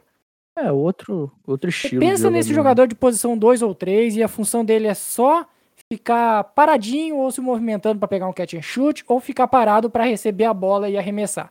É 0.56 0.71
outro, 0.71 1.33
outro 1.47 1.71
Você 1.71 1.87
estilo. 1.87 2.00
de 2.00 2.06
pensa 2.06 2.30
nesse 2.30 2.54
jogador 2.54 2.87
de 2.87 2.94
posição 2.94 3.37
2 3.37 3.62
ou 3.62 3.75
3 3.75 4.16
e 4.16 4.23
a 4.23 4.28
função 4.28 4.64
dele 4.64 4.87
é 4.87 4.94
só 4.94 5.47
ficar 5.92 6.44
paradinho 6.44 7.16
ou 7.16 7.30
se 7.30 7.40
movimentando 7.40 7.99
para 7.99 8.09
pegar 8.09 8.28
um 8.28 8.33
catch 8.33 8.54
and 8.54 8.62
shoot 8.62 9.04
ou 9.09 9.21
ficar 9.21 9.49
parado 9.49 9.90
para 9.90 10.04
receber 10.04 10.44
a 10.44 10.54
bola 10.54 10.88
e 10.88 10.97
arremessar. 10.97 11.50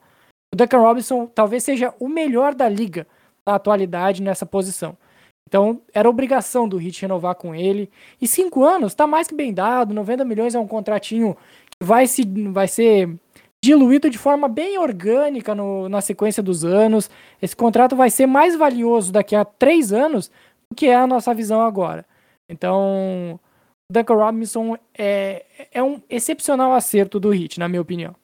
O 0.53 0.55
Duncan 0.55 0.79
Robinson 0.79 1.25
talvez 1.25 1.63
seja 1.63 1.93
o 1.99 2.07
melhor 2.07 2.53
da 2.53 2.69
liga 2.69 3.05
da 3.45 3.55
atualidade 3.55 4.21
nessa 4.21 4.45
posição. 4.45 4.97
Então, 5.47 5.81
era 5.93 6.09
obrigação 6.09 6.67
do 6.67 6.81
Heat 6.81 7.01
renovar 7.01 7.35
com 7.35 7.53
ele. 7.53 7.89
E 8.21 8.27
cinco 8.27 8.63
anos 8.63 8.95
tá 8.95 9.05
mais 9.05 9.27
que 9.27 9.35
bem 9.35 9.53
dado. 9.53 9.93
90 9.93 10.25
milhões 10.25 10.55
é 10.55 10.59
um 10.59 10.67
contratinho 10.67 11.35
que 11.69 11.85
vai, 11.85 12.07
se, 12.07 12.23
vai 12.51 12.67
ser 12.67 13.09
diluído 13.63 14.09
de 14.09 14.17
forma 14.17 14.47
bem 14.47 14.77
orgânica 14.77 15.53
no- 15.53 15.87
na 15.89 16.01
sequência 16.01 16.41
dos 16.41 16.65
anos. 16.65 17.09
Esse 17.41 17.55
contrato 17.55 17.95
vai 17.95 18.09
ser 18.09 18.25
mais 18.25 18.55
valioso 18.55 19.11
daqui 19.11 19.35
a 19.35 19.45
três 19.45 19.93
anos 19.93 20.29
do 20.71 20.75
que 20.75 20.87
é 20.87 20.95
a 20.95 21.07
nossa 21.07 21.33
visão 21.33 21.61
agora. 21.61 22.05
Então, 22.49 23.39
o 23.89 23.93
Duncan 23.93 24.15
Robinson 24.15 24.75
é, 24.97 25.45
é 25.71 25.83
um 25.83 26.01
excepcional 26.09 26.73
acerto 26.73 27.19
do 27.19 27.33
Heat, 27.33 27.59
na 27.59 27.69
minha 27.69 27.81
opinião. 27.81 28.15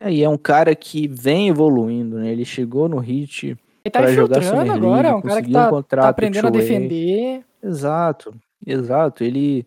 É, 0.00 0.12
e 0.12 0.22
é 0.22 0.28
um 0.28 0.36
cara 0.36 0.74
que 0.76 1.08
vem 1.08 1.48
evoluindo, 1.48 2.18
né? 2.18 2.30
Ele 2.30 2.44
chegou 2.44 2.86
no 2.88 2.98
Hit 2.98 3.56
Ele 3.86 3.90
tá 3.90 4.10
infiltrando 4.10 4.72
agora, 4.72 5.08
é 5.08 5.14
um 5.14 5.22
cara 5.22 5.40
que 5.40 5.52
conseguiu 5.52 5.60
um 5.60 5.64
tá, 5.64 5.70
contrato 5.70 6.02
tá 6.02 6.08
aprendendo 6.08 6.48
a 6.48 6.50
defender. 6.50 7.44
Exato, 7.62 8.34
exato. 8.66 9.22
Ele 9.22 9.64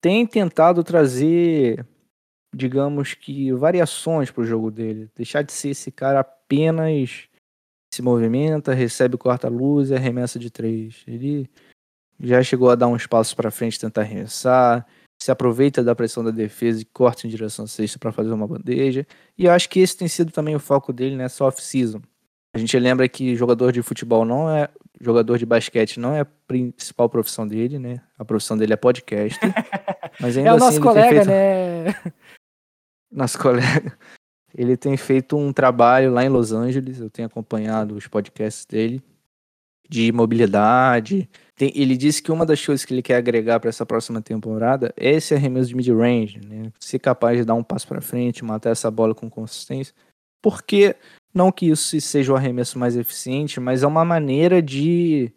tem 0.00 0.26
tentado 0.26 0.82
trazer, 0.82 1.84
digamos 2.54 3.12
que, 3.12 3.52
variações 3.52 4.30
para 4.30 4.42
o 4.42 4.46
jogo 4.46 4.70
dele. 4.70 5.10
Deixar 5.14 5.42
de 5.42 5.52
ser 5.52 5.70
esse 5.70 5.90
cara 5.92 6.20
apenas 6.20 7.28
se 7.92 8.00
movimenta, 8.00 8.72
recebe 8.72 9.18
corta-luz 9.18 9.90
e 9.90 9.94
arremessa 9.94 10.38
de 10.38 10.50
três. 10.50 11.02
Ele 11.06 11.46
já 12.18 12.42
chegou 12.42 12.70
a 12.70 12.74
dar 12.74 12.86
uns 12.86 13.06
passos 13.06 13.34
para 13.34 13.50
frente, 13.50 13.78
tentar 13.78 14.00
arremessar, 14.00 14.86
se 15.20 15.30
aproveita 15.30 15.84
da 15.84 15.94
pressão 15.94 16.24
da 16.24 16.30
defesa 16.30 16.80
e 16.80 16.86
corta 16.86 17.26
em 17.26 17.30
direção 17.30 17.66
à 17.66 17.68
cesta 17.68 17.98
para 17.98 18.12
fazer 18.12 18.30
uma 18.30 18.48
bandeja. 18.48 19.06
E 19.36 19.44
eu 19.44 19.52
acho 19.52 19.68
que 19.68 19.80
esse 19.80 19.94
tem 19.94 20.08
sido 20.08 20.32
também 20.32 20.56
o 20.56 20.60
foco 20.60 20.90
dele 20.90 21.16
nessa 21.16 21.44
off-season. 21.44 22.00
A 22.54 22.58
gente 22.58 22.78
lembra 22.78 23.08
que 23.08 23.36
jogador 23.36 23.72
de 23.72 23.82
futebol 23.82 24.24
não 24.24 24.50
é 24.50 24.68
jogador 25.00 25.38
de 25.38 25.46
basquete 25.46 26.00
não 26.00 26.12
é 26.14 26.20
a 26.20 26.24
principal 26.24 27.08
profissão 27.08 27.46
dele, 27.46 27.78
né? 27.78 28.00
A 28.18 28.24
profissão 28.24 28.56
dele 28.56 28.72
é 28.72 28.76
podcast. 28.76 29.38
Mas 30.20 30.36
ainda 30.36 30.50
É 30.50 30.52
o 30.52 30.56
assim 30.56 30.64
nosso 30.64 30.72
tem 30.72 30.82
colega, 30.82 31.24
feito... 31.24 31.28
né? 31.28 32.12
Nosso 33.10 33.38
colega. 33.38 33.96
Ele 34.54 34.76
tem 34.76 34.96
feito 34.96 35.36
um 35.36 35.52
trabalho 35.52 36.12
lá 36.12 36.24
em 36.24 36.28
Los 36.28 36.52
Angeles, 36.52 36.98
eu 37.00 37.08
tenho 37.08 37.26
acompanhado 37.26 37.94
os 37.94 38.06
podcasts 38.06 38.66
dele 38.66 39.02
de 39.88 40.12
mobilidade. 40.12 41.28
Tem- 41.54 41.72
ele 41.74 41.96
disse 41.96 42.22
que 42.22 42.30
uma 42.32 42.44
das 42.44 42.64
coisas 42.64 42.84
que 42.84 42.92
ele 42.92 43.02
quer 43.02 43.16
agregar 43.16 43.60
para 43.60 43.70
essa 43.70 43.86
próxima 43.86 44.20
temporada 44.20 44.92
é 44.96 45.12
esse 45.12 45.34
arremesso 45.34 45.68
de 45.68 45.76
mid-range, 45.76 46.40
né? 46.46 46.70
Ser 46.78 46.98
capaz 46.98 47.38
de 47.38 47.44
dar 47.44 47.54
um 47.54 47.62
passo 47.62 47.86
para 47.88 48.00
frente, 48.00 48.44
matar 48.44 48.70
essa 48.70 48.90
bola 48.90 49.14
com 49.14 49.30
consistência. 49.30 49.94
Porque 50.42 50.94
não 51.34 51.52
que 51.52 51.66
isso 51.68 52.00
seja 52.00 52.32
o 52.32 52.36
arremesso 52.36 52.78
mais 52.78 52.96
eficiente, 52.96 53.60
mas 53.60 53.82
é 53.82 53.86
uma 53.86 54.04
maneira 54.04 54.60
de 54.62 55.32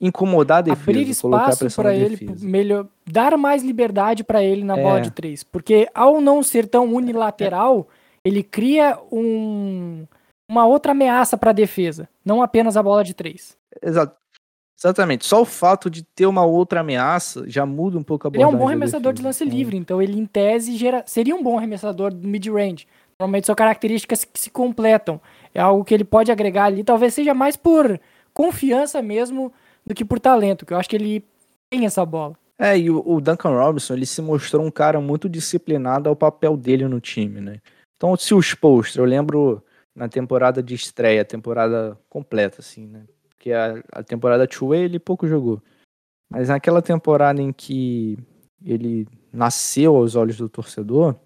incomodar 0.00 0.58
a 0.58 0.62
defesa, 0.62 0.82
abrir 0.90 1.16
colocar 1.16 1.42
espaço 1.44 1.58
pressão 1.58 1.84
para 1.84 1.94
ele, 1.94 2.16
defesa. 2.16 2.46
melhor, 2.46 2.86
dar 3.06 3.36
mais 3.36 3.62
liberdade 3.62 4.24
para 4.24 4.42
ele 4.42 4.64
na 4.64 4.74
bola 4.76 4.98
É. 4.98 5.02
de 5.02 5.10
três, 5.10 5.42
porque 5.42 5.88
ao 5.94 6.20
não 6.20 6.42
ser 6.42 6.66
tão 6.66 6.86
unilateral, 6.94 7.86
ele 8.24 8.42
cria 8.42 8.98
um, 9.12 10.06
uma 10.50 10.66
outra 10.66 10.92
ameaça 10.92 11.36
para 11.36 11.50
a 11.50 11.54
defesa, 11.54 12.08
não 12.24 12.40
apenas 12.42 12.76
a 12.78 12.82
bola 12.82 13.04
de 13.04 13.12
três. 13.14 13.56
Exa- 13.82 14.14
Exatamente. 14.82 15.26
Só 15.26 15.42
o 15.42 15.44
fato 15.44 15.90
de 15.90 16.02
ter 16.02 16.24
uma 16.24 16.42
outra 16.42 16.80
ameaça 16.80 17.44
já 17.46 17.66
muda 17.66 17.98
um 17.98 18.02
pouco 18.02 18.26
a 18.26 18.30
Ele 18.32 18.42
é 18.42 18.46
um 18.46 18.56
bom 18.56 18.66
arremessador 18.66 19.12
de 19.12 19.22
lance 19.22 19.44
livre, 19.44 19.76
então 19.76 20.00
ele 20.00 20.18
em 20.18 20.24
tese 20.24 20.74
gera, 20.78 21.04
seria 21.06 21.36
um 21.36 21.42
bom 21.42 21.58
arremessador 21.58 22.10
do 22.14 22.26
mid-range. 22.26 22.86
Normalmente 23.20 23.44
são 23.44 23.54
características 23.54 24.24
que 24.24 24.40
se 24.40 24.50
completam. 24.50 25.20
É 25.54 25.60
algo 25.60 25.84
que 25.84 25.92
ele 25.92 26.04
pode 26.04 26.32
agregar 26.32 26.64
ali, 26.64 26.82
talvez 26.82 27.12
seja 27.12 27.34
mais 27.34 27.54
por 27.54 28.00
confiança 28.32 29.02
mesmo 29.02 29.52
do 29.84 29.94
que 29.94 30.06
por 30.06 30.18
talento, 30.18 30.64
que 30.64 30.72
eu 30.72 30.78
acho 30.78 30.88
que 30.88 30.96
ele 30.96 31.22
tem 31.68 31.84
essa 31.84 32.04
bola. 32.06 32.34
É, 32.58 32.78
e 32.78 32.90
o, 32.90 33.20
Duncan 33.20 33.50
Robinson, 33.50 33.92
ele 33.92 34.06
se 34.06 34.22
mostrou 34.22 34.64
um 34.64 34.70
cara 34.70 35.00
muito 35.02 35.28
disciplinado 35.28 36.08
ao 36.08 36.16
papel 36.16 36.56
dele 36.56 36.88
no 36.88 36.98
time, 36.98 37.42
né? 37.42 37.60
Então, 37.96 38.16
se 38.16 38.34
os 38.34 38.54
posts, 38.54 38.96
eu 38.96 39.04
lembro 39.04 39.62
na 39.94 40.08
temporada 40.08 40.62
de 40.62 40.74
estreia, 40.74 41.22
temporada 41.22 41.98
completa, 42.08 42.60
assim, 42.60 42.86
né? 42.86 43.04
Porque 43.28 43.52
a, 43.52 43.82
a 43.92 44.02
temporada 44.02 44.46
two 44.46 44.74
ele 44.74 44.98
pouco 44.98 45.26
jogou. 45.26 45.62
Mas 46.30 46.48
naquela 46.48 46.80
temporada 46.80 47.42
em 47.42 47.52
que 47.52 48.18
ele 48.64 49.06
nasceu 49.30 49.96
aos 49.96 50.14
olhos 50.14 50.38
do 50.38 50.48
torcedor, 50.48 51.16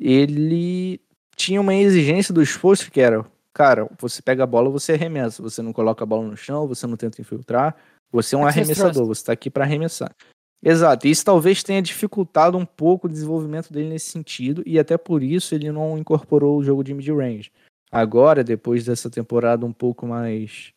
ele 0.00 1.00
tinha 1.34 1.60
uma 1.60 1.74
exigência 1.74 2.32
do 2.32 2.42
esforço 2.42 2.90
que 2.90 3.00
era, 3.00 3.24
cara, 3.52 3.88
você 3.98 4.22
pega 4.22 4.44
a 4.44 4.46
bola, 4.46 4.70
você 4.70 4.92
arremessa, 4.92 5.42
você 5.42 5.62
não 5.62 5.72
coloca 5.72 6.02
a 6.02 6.06
bola 6.06 6.26
no 6.26 6.36
chão, 6.36 6.66
você 6.66 6.86
não 6.86 6.96
tenta 6.96 7.20
infiltrar, 7.20 7.76
você 8.10 8.34
é 8.34 8.38
um 8.38 8.46
arremessador, 8.46 9.06
você 9.06 9.24
tá 9.24 9.32
aqui 9.32 9.50
para 9.50 9.64
arremessar. 9.64 10.14
Exato, 10.62 11.06
e 11.06 11.10
isso 11.10 11.24
talvez 11.24 11.62
tenha 11.62 11.80
dificultado 11.80 12.58
um 12.58 12.66
pouco 12.66 13.06
o 13.06 13.10
desenvolvimento 13.10 13.72
dele 13.72 13.90
nesse 13.90 14.10
sentido, 14.10 14.62
e 14.66 14.78
até 14.78 14.96
por 14.96 15.22
isso 15.22 15.54
ele 15.54 15.70
não 15.70 15.96
incorporou 15.96 16.58
o 16.58 16.64
jogo 16.64 16.82
de 16.82 16.92
mid-range. 16.94 17.52
Agora, 17.90 18.42
depois 18.42 18.84
dessa 18.84 19.08
temporada 19.08 19.64
um 19.64 19.72
pouco 19.72 20.06
mais 20.06 20.72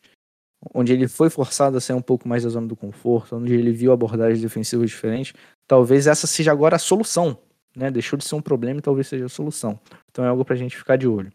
onde 0.72 0.92
ele 0.92 1.08
foi 1.08 1.28
forçado 1.28 1.76
a 1.76 1.80
sair 1.80 1.96
um 1.96 2.02
pouco 2.02 2.28
mais 2.28 2.44
da 2.44 2.48
zona 2.48 2.68
do 2.68 2.76
conforto, 2.76 3.36
onde 3.36 3.52
ele 3.52 3.72
viu 3.72 3.92
abordagens 3.92 4.40
defensivas 4.40 4.90
diferentes, 4.90 5.34
talvez 5.66 6.06
essa 6.06 6.26
seja 6.26 6.52
agora 6.52 6.76
a 6.76 6.78
solução, 6.78 7.36
né? 7.76 7.90
Deixou 7.90 8.16
de 8.16 8.24
ser 8.24 8.34
um 8.34 8.42
problema 8.42 8.78
e 8.78 8.82
talvez 8.82 9.08
seja 9.08 9.26
a 9.26 9.28
solução. 9.28 9.78
Então 10.10 10.24
é 10.24 10.28
algo 10.28 10.44
pra 10.44 10.56
gente 10.56 10.76
ficar 10.76 10.96
de 10.96 11.06
olho. 11.08 11.32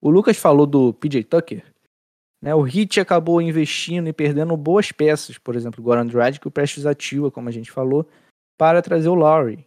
O 0.00 0.10
Lucas 0.10 0.36
falou 0.36 0.66
do 0.66 0.92
PJ 0.92 1.24
Tucker, 1.24 1.64
né? 2.40 2.54
O 2.54 2.66
Heat 2.66 3.00
acabou 3.00 3.40
investindo 3.40 4.06
e 4.08 4.12
perdendo 4.12 4.54
boas 4.56 4.92
peças, 4.92 5.38
por 5.38 5.56
exemplo, 5.56 5.80
o 5.80 5.82
Goran 5.82 6.06
Dragic, 6.06 6.46
o 6.46 6.50
Prestes 6.50 6.84
Atua, 6.84 7.30
como 7.30 7.48
a 7.48 7.52
gente 7.52 7.70
falou, 7.70 8.06
para 8.58 8.82
trazer 8.82 9.08
o 9.08 9.14
Lowry. 9.14 9.66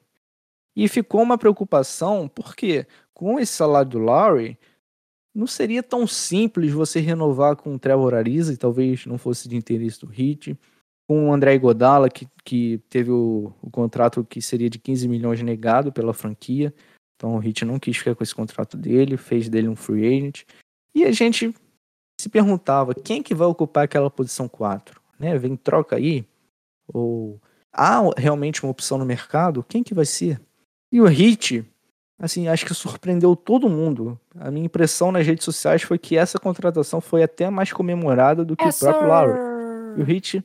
E 0.75 0.88
ficou 0.88 1.24
uma 1.24 1.39
preocupação, 1.39 2.27
porque 2.27 2.86
com 3.16 3.39
esse 3.39 3.54
salário 3.54 3.89
do 3.89 3.98
Lowry, 3.98 4.60
não 5.34 5.48
seria 5.48 5.82
tão 5.82 6.06
simples 6.06 6.72
você 6.72 7.00
renovar 7.00 7.56
com 7.56 7.74
o 7.74 7.80
Trevor 7.80 8.13
Ariza, 8.13 8.54
e 8.54 8.58
talvez 8.58 9.08
não 9.08 9.18
fosse 9.18 9.50
de 9.50 9.56
interesse 9.56 10.00
do 10.00 10.12
Heat, 10.13 10.56
com 11.08 11.30
o 11.30 11.34
André 11.34 11.58
Godala, 11.58 12.10
que, 12.10 12.28
que 12.44 12.80
teve 12.90 13.10
o, 13.12 13.54
o 13.62 13.70
contrato 13.72 14.26
que 14.26 14.42
seria 14.42 14.70
de 14.70 14.78
15 14.78 15.08
milhões 15.08 15.42
negado 15.42 15.92
pela 15.92 16.14
franquia, 16.14 16.74
então 17.16 17.36
o 17.36 17.44
Heat 17.44 17.64
não 17.64 17.80
quis 17.80 17.98
ficar 17.98 18.14
com 18.14 18.24
esse 18.24 18.36
contrato 18.36 18.78
dele, 18.78 19.16
fez 19.16 19.48
dele 19.48 19.70
um 19.70 19.76
free 19.76 20.06
agent, 20.06 20.44
e 20.94 21.06
a 21.06 21.12
gente 21.12 21.54
se 22.20 22.30
perguntava 22.30 22.94
quem 22.94 23.24
que 23.24 23.34
vai 23.34 23.48
ocupar 23.48 23.86
aquela 23.86 24.10
posição 24.10 24.50
4, 24.50 25.00
né? 25.20 25.38
Vem 25.38 25.56
troca 25.56 25.96
aí? 25.96 26.26
Ou 26.92 27.40
há 27.72 28.02
realmente 28.18 28.64
uma 28.64 28.72
opção 28.72 28.98
no 28.98 29.06
mercado? 29.06 29.64
Quem 29.64 29.84
que 29.84 29.94
vai 29.94 30.06
ser? 30.06 30.42
E 30.92 31.00
o 31.00 31.06
Hit, 31.06 31.64
assim, 32.20 32.48
acho 32.48 32.66
que 32.66 32.74
surpreendeu 32.74 33.36
todo 33.36 33.70
mundo. 33.70 34.20
A 34.36 34.50
minha 34.50 34.66
impressão 34.66 35.12
nas 35.12 35.26
redes 35.26 35.46
sociais 35.46 35.84
foi 35.84 35.98
que 35.98 36.18
essa 36.18 36.40
contratação 36.40 37.00
foi 37.00 37.24
até 37.24 37.50
mais 37.50 37.72
comemorada 37.72 38.44
do 38.44 38.56
que 38.56 38.64
É, 38.64 38.70
o 38.70 38.74
próprio 38.74 39.08
Lowry. 39.08 39.40
E 39.98 40.02
o 40.02 40.06
Hit 40.06 40.44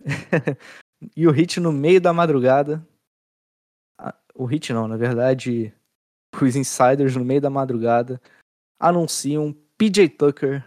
e 1.16 1.26
o 1.26 1.30
Hit 1.30 1.60
no 1.60 1.72
meio 1.72 2.00
da 2.00 2.12
madrugada. 2.12 2.86
O 4.34 4.44
Hit 4.44 4.72
não, 4.72 4.86
na 4.86 4.96
verdade, 4.96 5.72
os 6.40 6.56
insiders 6.56 7.16
no 7.16 7.24
meio 7.24 7.40
da 7.40 7.50
madrugada 7.50 8.20
anunciam 8.78 9.54
PJ 9.76 10.08
Tucker, 10.10 10.64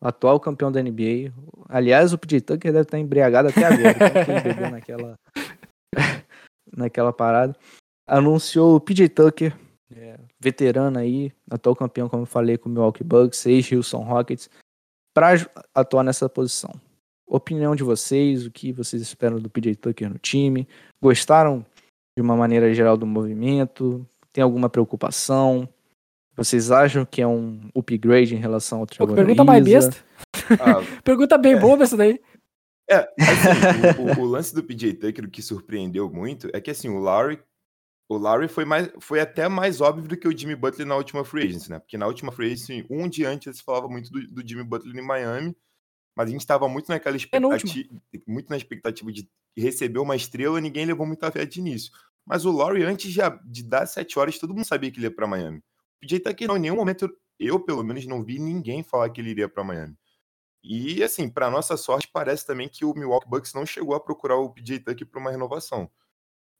atual 0.00 0.40
campeão 0.40 0.72
da 0.72 0.82
NBA. 0.82 1.32
Aliás, 1.68 2.12
o 2.12 2.18
PJ 2.18 2.40
Tucker 2.40 2.72
deve 2.72 2.82
estar 2.82 2.98
embriagado 2.98 3.48
até 3.48 3.64
agora, 3.64 4.44
bebeu 4.44 4.70
naquela 4.70 5.18
naquela 6.76 7.12
parada. 7.12 7.56
Anunciou 8.06 8.76
o 8.76 8.80
PJ 8.80 9.08
Tucker, 9.08 9.56
é, 9.94 10.18
veterano 10.38 10.98
aí, 10.98 11.32
atual 11.50 11.74
campeão, 11.76 12.08
como 12.08 12.22
eu 12.22 12.26
falei, 12.26 12.58
com 12.58 12.68
o 12.68 12.72
Milwaukee 12.72 13.04
Bucks, 13.04 13.46
ex-Houston 13.46 14.02
Rockets, 14.02 14.50
para 15.14 15.34
atuar 15.74 16.02
nessa 16.04 16.28
posição. 16.28 16.72
Opinião 17.26 17.74
de 17.74 17.82
vocês, 17.82 18.46
o 18.46 18.50
que 18.50 18.72
vocês 18.72 19.02
esperam 19.02 19.38
do 19.38 19.50
PJ 19.50 19.74
Tucker 19.76 20.08
no 20.08 20.18
time? 20.18 20.66
Gostaram 21.02 21.64
de 22.16 22.22
uma 22.22 22.36
maneira 22.36 22.72
geral 22.72 22.96
do 22.96 23.06
movimento? 23.06 24.06
Tem 24.32 24.42
alguma 24.44 24.68
preocupação? 24.70 25.68
Vocês 26.36 26.70
acham 26.70 27.04
que 27.04 27.20
é 27.22 27.26
um 27.26 27.60
upgrade 27.74 28.34
em 28.34 28.38
relação 28.38 28.80
ao 28.80 28.86
Trevor 28.86 29.14
pergunta 29.14 29.42
mais 29.42 29.64
besta. 29.64 30.04
Ah, 30.60 30.82
Pergunta 31.02 31.36
bem 31.38 31.58
boba 31.58 31.82
essa 31.84 31.96
daí. 31.96 32.20
É, 32.88 32.98
assim, 33.18 34.00
o, 34.00 34.20
o- 34.20 34.24
o 34.24 34.26
lance 34.26 34.54
do 34.54 34.62
PJ 34.62 34.94
Tucker 34.94 35.24
o 35.24 35.30
que 35.30 35.42
surpreendeu 35.42 36.08
muito 36.08 36.48
é 36.52 36.60
que 36.60 36.70
assim, 36.70 36.88
o 36.88 36.98
Lowry, 36.98 37.40
o 38.08 38.16
Lowry 38.16 38.46
foi, 38.46 38.64
mais, 38.64 38.88
foi 39.00 39.18
até 39.18 39.48
mais 39.48 39.80
óbvio 39.80 40.06
do 40.06 40.16
que 40.16 40.28
o 40.28 40.38
Jimmy 40.38 40.54
Butler 40.54 40.86
na 40.86 40.94
última 40.94 41.24
free 41.24 41.48
agency, 41.48 41.70
né? 41.70 41.80
Porque 41.80 41.98
na 41.98 42.06
última 42.06 42.30
free 42.30 42.52
agency, 42.52 42.86
um 42.88 43.08
dia 43.08 43.28
antes 43.30 43.56
se 43.56 43.64
falava 43.64 43.88
muito 43.88 44.12
do, 44.12 44.20
do 44.28 44.46
Jimmy 44.48 44.62
Butler 44.62 44.94
em 44.96 45.02
Miami, 45.04 45.56
mas 46.16 46.28
a 46.28 46.32
gente 46.32 46.40
estava 46.40 46.66
muito 46.66 46.88
naquela 46.88 47.16
Penúltima. 47.30 47.70
expectativa, 47.70 48.24
muito 48.26 48.48
na 48.48 48.56
expectativa 48.56 49.12
de 49.12 49.28
receber 49.54 49.98
uma 49.98 50.16
estrela, 50.16 50.60
ninguém 50.60 50.86
levou 50.86 51.06
muita 51.06 51.30
fé 51.30 51.44
de 51.44 51.60
início. 51.60 51.92
Mas 52.24 52.46
o 52.46 52.50
Lowry, 52.50 52.82
antes 52.82 53.12
de, 53.12 53.20
de 53.44 53.62
dar 53.62 53.86
sete 53.86 54.18
horas, 54.18 54.38
todo 54.38 54.54
mundo 54.54 54.64
sabia 54.64 54.90
que 54.90 54.98
ele 54.98 55.06
ia 55.06 55.14
para 55.14 55.26
Miami. 55.26 55.58
O 55.58 56.00
PJ 56.00 56.20
Tucker, 56.20 56.48
não, 56.48 56.56
em 56.56 56.60
nenhum 56.60 56.76
momento, 56.76 57.08
eu 57.38 57.60
pelo 57.60 57.84
menos 57.84 58.06
não 58.06 58.24
vi 58.24 58.38
ninguém 58.38 58.82
falar 58.82 59.10
que 59.10 59.20
ele 59.20 59.30
iria 59.30 59.48
para 59.48 59.62
Miami. 59.62 59.96
E 60.64 61.02
assim, 61.02 61.28
para 61.28 61.50
nossa 61.50 61.76
sorte, 61.76 62.08
parece 62.12 62.44
também 62.44 62.68
que 62.68 62.84
o 62.84 62.94
Milwaukee 62.94 63.28
Bucks 63.28 63.54
não 63.54 63.64
chegou 63.64 63.94
a 63.94 64.00
procurar 64.00 64.36
o 64.36 64.50
PJ 64.50 64.80
Tucker 64.80 65.06
para 65.06 65.20
uma 65.20 65.30
renovação. 65.30 65.88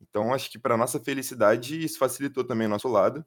Então, 0.01 0.35
acho 0.35 0.51
que 0.51 0.59
para 0.59 0.77
nossa 0.77 1.01
felicidade, 1.01 1.83
isso 1.83 1.99
facilitou 1.99 2.45
também 2.45 2.67
o 2.67 2.71
nosso 2.71 2.89
lado. 2.89 3.25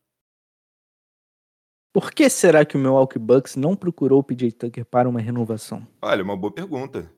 Por 1.92 2.12
que 2.12 2.30
será 2.30 2.64
que 2.66 2.78
o 2.78 2.80
Milwaukee 2.80 3.18
Bucks 3.20 3.56
não 3.56 3.76
procurou 3.76 4.20
o 4.20 4.24
PJ 4.24 4.52
Tucker 4.52 4.86
para 4.86 5.10
uma 5.10 5.20
renovação? 5.20 5.86
Olha, 6.02 6.24
uma 6.24 6.38
boa 6.38 6.52
pergunta. 6.54 7.12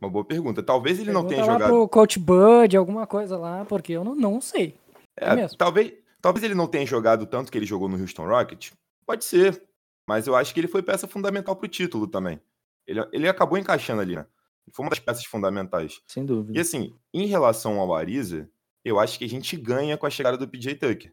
Uma 0.00 0.10
boa 0.10 0.24
pergunta. 0.24 0.62
Talvez 0.62 0.98
ele 0.98 1.12
não 1.12 1.22
Pergunta 1.26 1.34
tenha 1.34 1.46
lá 1.46 1.52
jogado. 1.54 1.70
pro 1.70 1.88
Coach 1.88 2.18
Bud, 2.18 2.76
alguma 2.76 3.06
coisa 3.06 3.36
lá, 3.38 3.64
porque 3.64 3.92
eu 3.92 4.04
não, 4.04 4.14
não 4.14 4.40
sei. 4.40 4.74
É, 5.16 5.34
mesmo. 5.34 5.56
talvez, 5.56 5.92
talvez 6.20 6.44
ele 6.44 6.54
não 6.54 6.66
tenha 6.66 6.84
jogado 6.86 7.26
tanto 7.26 7.50
que 7.50 7.56
ele 7.58 7.64
jogou 7.66 7.88
no 7.88 7.98
Houston 8.00 8.26
Rockets. 8.26 8.72
Pode 9.06 9.24
ser. 9.24 9.62
Mas 10.08 10.26
eu 10.26 10.36
acho 10.36 10.52
que 10.54 10.60
ele 10.60 10.68
foi 10.68 10.82
peça 10.82 11.06
fundamental 11.08 11.56
pro 11.56 11.68
título 11.68 12.06
também. 12.06 12.40
Ele, 12.86 13.04
ele 13.12 13.28
acabou 13.28 13.58
encaixando 13.58 14.00
ali, 14.02 14.14
né? 14.16 14.26
Foi 14.72 14.84
uma 14.84 14.90
das 14.90 14.98
peças 14.98 15.24
fundamentais. 15.24 16.00
Sem 16.06 16.24
E 16.24 16.26
dúvida. 16.26 16.60
assim, 16.60 16.94
em 17.14 17.26
relação 17.26 17.78
ao 17.80 17.94
Ariza, 17.94 18.48
eu 18.84 18.98
acho 19.00 19.18
que 19.18 19.24
a 19.24 19.28
gente 19.28 19.56
ganha 19.56 19.96
com 19.96 20.06
a 20.06 20.10
chegada 20.10 20.36
do 20.36 20.46
PJ 20.48 20.74
Tucker. 20.76 21.12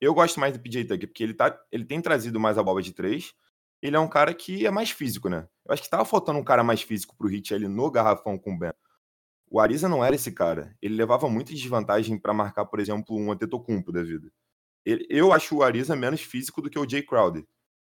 Eu 0.00 0.14
gosto 0.14 0.38
mais 0.38 0.52
do 0.52 0.60
PJ 0.60 0.84
Tucker, 0.84 1.08
porque 1.08 1.22
ele, 1.22 1.34
tá, 1.34 1.58
ele 1.72 1.84
tem 1.84 2.00
trazido 2.00 2.38
mais 2.38 2.56
a 2.58 2.62
bola 2.62 2.80
de 2.82 2.92
três. 2.92 3.32
Ele 3.82 3.96
é 3.96 3.98
um 4.00 4.08
cara 4.08 4.32
que 4.34 4.66
é 4.66 4.70
mais 4.70 4.90
físico, 4.90 5.28
né? 5.28 5.46
Eu 5.66 5.72
acho 5.72 5.82
que 5.82 5.90
tava 5.90 6.04
faltando 6.04 6.38
um 6.38 6.44
cara 6.44 6.62
mais 6.64 6.82
físico 6.82 7.16
pro 7.16 7.28
Hit 7.28 7.54
ali 7.54 7.68
no 7.68 7.90
garrafão 7.90 8.36
com 8.38 8.54
o 8.54 8.58
Ben. 8.58 8.72
O 9.50 9.60
Ariza 9.60 9.88
não 9.88 10.04
era 10.04 10.14
esse 10.14 10.30
cara. 10.32 10.76
Ele 10.82 10.94
levava 10.94 11.28
muita 11.28 11.52
desvantagem 11.54 12.18
para 12.18 12.34
marcar, 12.34 12.64
por 12.66 12.80
exemplo, 12.80 13.16
um 13.16 13.32
Antetokounmpo 13.32 13.90
da 13.92 14.02
vida. 14.02 14.30
Ele- 14.84 15.06
eu 15.08 15.32
acho 15.32 15.56
o 15.56 15.62
Ariza 15.62 15.94
menos 15.96 16.20
físico 16.20 16.60
do 16.60 16.68
que 16.70 16.78
o 16.78 16.88
Jay 16.88 17.02
Crowder. 17.02 17.44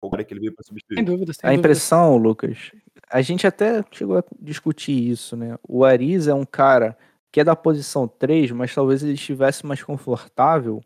O 0.02 0.10
cara 0.10 0.24
que 0.24 0.34
ele 0.34 0.40
veio 0.40 0.54
para 0.54 0.64
substituir. 0.64 0.96
Sem 0.96 1.04
dúvida, 1.04 1.32
sem 1.32 1.40
A 1.48 1.50
dúvida. 1.50 1.60
impressão, 1.60 2.16
Lucas, 2.18 2.72
a 3.10 3.22
gente 3.22 3.46
até 3.46 3.82
chegou 3.90 4.18
a 4.18 4.24
discutir 4.38 4.92
isso, 5.10 5.36
né? 5.36 5.56
O 5.66 5.84
Ariza 5.84 6.32
é 6.32 6.34
um 6.34 6.44
cara 6.44 6.96
que 7.32 7.40
é 7.40 7.44
da 7.44 7.56
posição 7.56 8.06
3, 8.06 8.50
mas 8.50 8.74
talvez 8.74 9.02
ele 9.02 9.14
estivesse 9.14 9.64
mais 9.64 9.82
confortável 9.82 10.82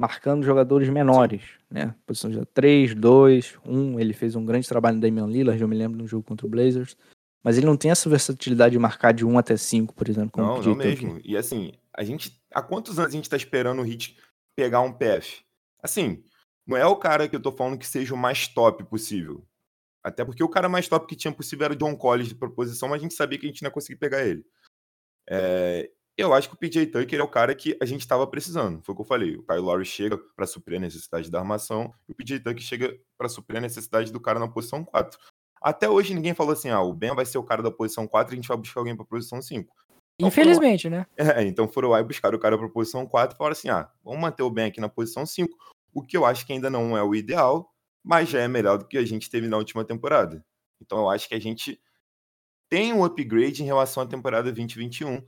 marcando 0.00 0.42
jogadores 0.42 0.88
menores, 0.88 1.42
né? 1.70 1.94
Posição 2.06 2.30
de 2.30 2.42
3, 2.46 2.94
2, 2.94 3.58
1. 3.66 4.00
Ele 4.00 4.14
fez 4.14 4.34
um 4.34 4.46
grande 4.46 4.66
trabalho 4.66 4.96
no 4.96 5.02
Damian 5.02 5.26
Lillard, 5.26 5.60
eu 5.60 5.68
me 5.68 5.76
lembro 5.76 5.98
no 5.98 6.06
jogo 6.06 6.24
contra 6.24 6.46
o 6.46 6.50
Blazers. 6.50 6.96
Mas 7.44 7.58
ele 7.58 7.66
não 7.66 7.76
tem 7.76 7.90
essa 7.90 8.08
versatilidade 8.08 8.72
de 8.72 8.78
marcar 8.78 9.12
de 9.12 9.26
1 9.26 9.38
até 9.38 9.58
5, 9.58 9.94
por 9.94 10.08
exemplo, 10.08 10.30
como 10.30 10.46
o 10.46 10.56
Não, 10.56 10.62
não 10.62 10.74
mesmo. 10.74 11.20
E 11.22 11.36
assim, 11.36 11.72
a 11.94 12.02
gente. 12.02 12.40
Há 12.50 12.62
quantos 12.62 12.98
anos 12.98 13.12
a 13.12 13.16
gente 13.16 13.28
tá 13.28 13.36
esperando 13.36 13.80
o 13.80 13.84
Hit 13.84 14.16
pegar 14.56 14.80
um 14.80 14.90
PF? 14.90 15.42
Assim, 15.82 16.24
não 16.66 16.78
é 16.78 16.86
o 16.86 16.96
cara 16.96 17.28
que 17.28 17.36
eu 17.36 17.40
tô 17.40 17.52
falando 17.52 17.78
que 17.78 17.86
seja 17.86 18.14
o 18.14 18.18
mais 18.18 18.48
top 18.48 18.82
possível. 18.84 19.44
Até 20.02 20.24
porque 20.24 20.42
o 20.42 20.48
cara 20.48 20.66
mais 20.66 20.88
top 20.88 21.06
que 21.06 21.14
tinha 21.14 21.32
possível 21.32 21.66
era 21.66 21.74
o 21.74 21.76
John 21.76 21.94
Collins 21.94 22.28
de 22.28 22.34
proposição, 22.34 22.88
mas 22.88 23.00
a 23.00 23.02
gente 23.02 23.14
sabia 23.14 23.38
que 23.38 23.44
a 23.44 23.48
gente 23.50 23.60
não 23.60 23.68
ia 23.68 23.74
conseguir 23.74 23.98
pegar 23.98 24.24
ele. 24.24 24.46
É, 25.28 25.90
eu 26.16 26.34
acho 26.34 26.48
que 26.48 26.54
o 26.54 26.58
PJ 26.58 26.86
Tucker 26.86 27.20
é 27.20 27.22
o 27.22 27.28
cara 27.28 27.54
que 27.54 27.76
a 27.80 27.84
gente 27.84 28.00
estava 28.00 28.26
precisando. 28.26 28.82
Foi 28.82 28.92
o 28.92 28.96
que 28.96 29.02
eu 29.02 29.06
falei. 29.06 29.36
O 29.36 29.42
Kyle 29.42 29.60
Lowry 29.60 29.84
chega 29.84 30.18
para 30.36 30.46
suprir 30.46 30.78
a 30.78 30.80
necessidade 30.80 31.30
da 31.30 31.38
armação, 31.38 31.92
e 32.08 32.12
o 32.12 32.14
PJ 32.14 32.40
Tucker 32.40 32.62
chega 32.62 33.00
para 33.16 33.28
suprir 33.28 33.58
a 33.58 33.60
necessidade 33.60 34.12
do 34.12 34.20
cara 34.20 34.38
na 34.38 34.48
posição 34.48 34.84
4. 34.84 35.18
Até 35.62 35.88
hoje 35.88 36.14
ninguém 36.14 36.34
falou 36.34 36.52
assim: 36.52 36.70
ah, 36.70 36.80
o 36.80 36.92
Ben 36.92 37.14
vai 37.14 37.26
ser 37.26 37.38
o 37.38 37.42
cara 37.42 37.62
da 37.62 37.70
posição 37.70 38.06
4 38.06 38.32
e 38.32 38.34
a 38.34 38.36
gente 38.36 38.48
vai 38.48 38.56
buscar 38.56 38.80
alguém 38.80 38.96
para 38.96 39.04
posição 39.04 39.40
5. 39.42 39.74
Infelizmente, 40.18 40.88
né? 40.88 41.06
É, 41.16 41.42
então 41.42 41.68
foram 41.68 41.90
lá 41.90 42.00
e 42.00 42.04
buscaram 42.04 42.36
o 42.36 42.40
cara 42.40 42.58
para 42.58 42.68
posição 42.68 43.06
4 43.06 43.34
e 43.34 43.38
falaram 43.38 43.52
assim: 43.52 43.68
ah, 43.68 43.90
vamos 44.04 44.20
manter 44.20 44.42
o 44.42 44.50
Ben 44.50 44.66
aqui 44.66 44.80
na 44.80 44.88
posição 44.88 45.24
5, 45.24 45.56
o 45.92 46.02
que 46.02 46.16
eu 46.16 46.24
acho 46.24 46.46
que 46.46 46.52
ainda 46.52 46.70
não 46.70 46.96
é 46.96 47.02
o 47.02 47.14
ideal, 47.14 47.72
mas 48.02 48.28
já 48.28 48.40
é 48.40 48.48
melhor 48.48 48.78
do 48.78 48.86
que 48.86 48.98
a 48.98 49.04
gente 49.04 49.30
teve 49.30 49.48
na 49.48 49.56
última 49.56 49.84
temporada. 49.84 50.44
Então 50.80 50.98
eu 50.98 51.10
acho 51.10 51.28
que 51.28 51.34
a 51.34 51.40
gente 51.40 51.80
tem 52.68 52.92
um 52.92 53.04
upgrade 53.04 53.62
em 53.62 53.66
relação 53.66 54.02
à 54.02 54.06
temporada 54.06 54.52
2021 54.52 55.22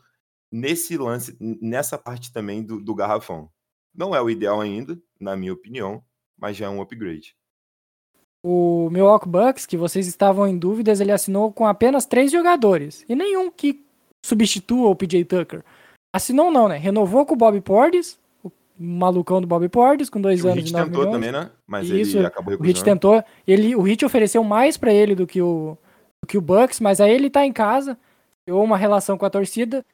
nesse 0.52 0.96
lance, 0.98 1.36
nessa 1.40 1.96
parte 1.96 2.32
também 2.32 2.62
do, 2.62 2.78
do 2.78 2.94
garrafão. 2.94 3.48
Não 3.94 4.14
é 4.14 4.20
o 4.20 4.30
ideal 4.30 4.60
ainda, 4.60 4.98
na 5.18 5.34
minha 5.36 5.52
opinião, 5.52 6.02
mas 6.38 6.56
já 6.56 6.66
é 6.66 6.68
um 6.68 6.80
upgrade. 6.80 7.34
O 8.44 8.90
Milwaukee 8.90 9.28
Bucks, 9.28 9.66
que 9.66 9.76
vocês 9.76 10.06
estavam 10.06 10.46
em 10.46 10.58
dúvidas, 10.58 11.00
ele 11.00 11.12
assinou 11.12 11.52
com 11.52 11.66
apenas 11.66 12.04
três 12.06 12.30
jogadores. 12.30 13.04
E 13.08 13.14
nenhum 13.14 13.50
que 13.50 13.84
substitua 14.24 14.88
o 14.88 14.96
PJ 14.96 15.24
Tucker. 15.24 15.62
Assinou 16.12 16.50
não, 16.50 16.68
né? 16.68 16.76
Renovou 16.76 17.24
com 17.24 17.34
o 17.34 17.36
Bob 17.36 17.60
Portis, 17.60 18.18
o 18.44 18.50
malucão 18.78 19.40
do 19.40 19.46
Bob 19.46 19.68
Portis, 19.68 20.10
com 20.10 20.20
dois 20.20 20.44
o 20.44 20.48
anos 20.48 20.64
Hit 20.64 20.70
e 20.70 20.72
nove 20.72 20.84
tentou 20.86 21.04
milhões. 21.04 21.14
também, 21.14 21.32
né? 21.32 21.50
Mas 21.66 21.88
Isso, 21.88 22.18
ele 22.18 22.26
acabou 22.26 22.54
O 22.54 22.56
Hit 22.56 22.78
recusando. 22.80 22.84
tentou. 22.84 23.24
Ele, 23.46 23.76
o 23.76 23.82
Hit 23.82 24.04
ofereceu 24.04 24.42
mais 24.42 24.76
pra 24.76 24.92
ele 24.92 25.14
do 25.14 25.26
que 25.26 25.40
o, 25.40 25.78
do 26.22 26.26
que 26.26 26.36
o 26.36 26.42
Bucks, 26.42 26.80
mas 26.80 27.00
aí 27.00 27.12
ele 27.12 27.30
tá 27.30 27.46
em 27.46 27.52
casa, 27.52 27.96
criou 28.44 28.62
uma 28.64 28.76
relação 28.76 29.16
com 29.16 29.24
a 29.24 29.30
torcida. 29.30 29.84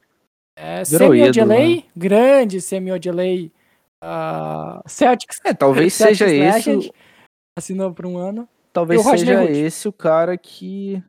É, 0.61 0.83
Virou 0.83 1.11
Semi 1.13 1.27
ídolo, 1.27 1.29
Ojeley, 1.29 1.75
né? 1.77 1.83
grande 1.95 2.59
Semi 2.59 2.91
Ojeley, 2.91 3.51
ah, 4.01 4.81
Celtics. 4.85 5.39
É, 5.45 5.53
talvez 5.53 5.93
Celtics 5.93 6.17
seja 6.17 6.33
esse, 6.33 6.69
Legend, 6.69 6.91
Assinou 7.57 7.93
por 7.93 8.05
um 8.05 8.17
ano. 8.17 8.47
talvez 8.73 9.01
seja 9.01 9.41
Hood? 9.41 9.51
esse 9.53 9.87
o 9.87 9.93
cara 9.93 10.37
que 10.37 11.01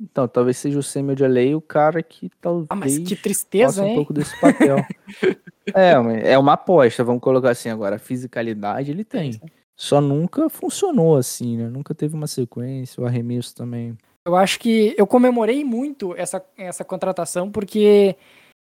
Então, 0.00 0.26
talvez 0.26 0.56
seja 0.56 0.78
o 0.78 0.82
Samuel 0.82 1.16
Jalei 1.16 1.54
o 1.54 1.60
cara 1.60 2.02
que 2.02 2.30
talvez 2.40 2.66
Ah, 2.70 2.74
mas 2.74 2.98
que 2.98 3.14
tristeza, 3.14 3.66
faça 3.66 3.82
um 3.82 3.86
hein? 3.86 3.94
pouco 3.96 4.14
desse 4.14 4.38
papel. 4.40 4.76
é, 5.74 6.32
é 6.32 6.38
uma 6.38 6.54
aposta, 6.54 7.04
vamos 7.04 7.22
colocar 7.22 7.50
assim 7.50 7.68
agora. 7.68 7.96
A 7.96 7.98
fisicalidade 7.98 8.90
ele 8.90 9.04
tem. 9.04 9.38
Só 9.76 10.00
nunca 10.00 10.48
funcionou 10.48 11.16
assim, 11.16 11.58
né? 11.58 11.68
Nunca 11.68 11.94
teve 11.94 12.14
uma 12.14 12.26
sequência, 12.26 13.02
o 13.02 13.06
arremesso 13.06 13.54
também. 13.54 13.96
Eu 14.26 14.36
acho 14.36 14.58
que 14.58 14.94
eu 14.96 15.06
comemorei 15.06 15.64
muito 15.64 16.14
essa, 16.16 16.42
essa 16.56 16.84
contratação 16.84 17.50
porque 17.50 18.16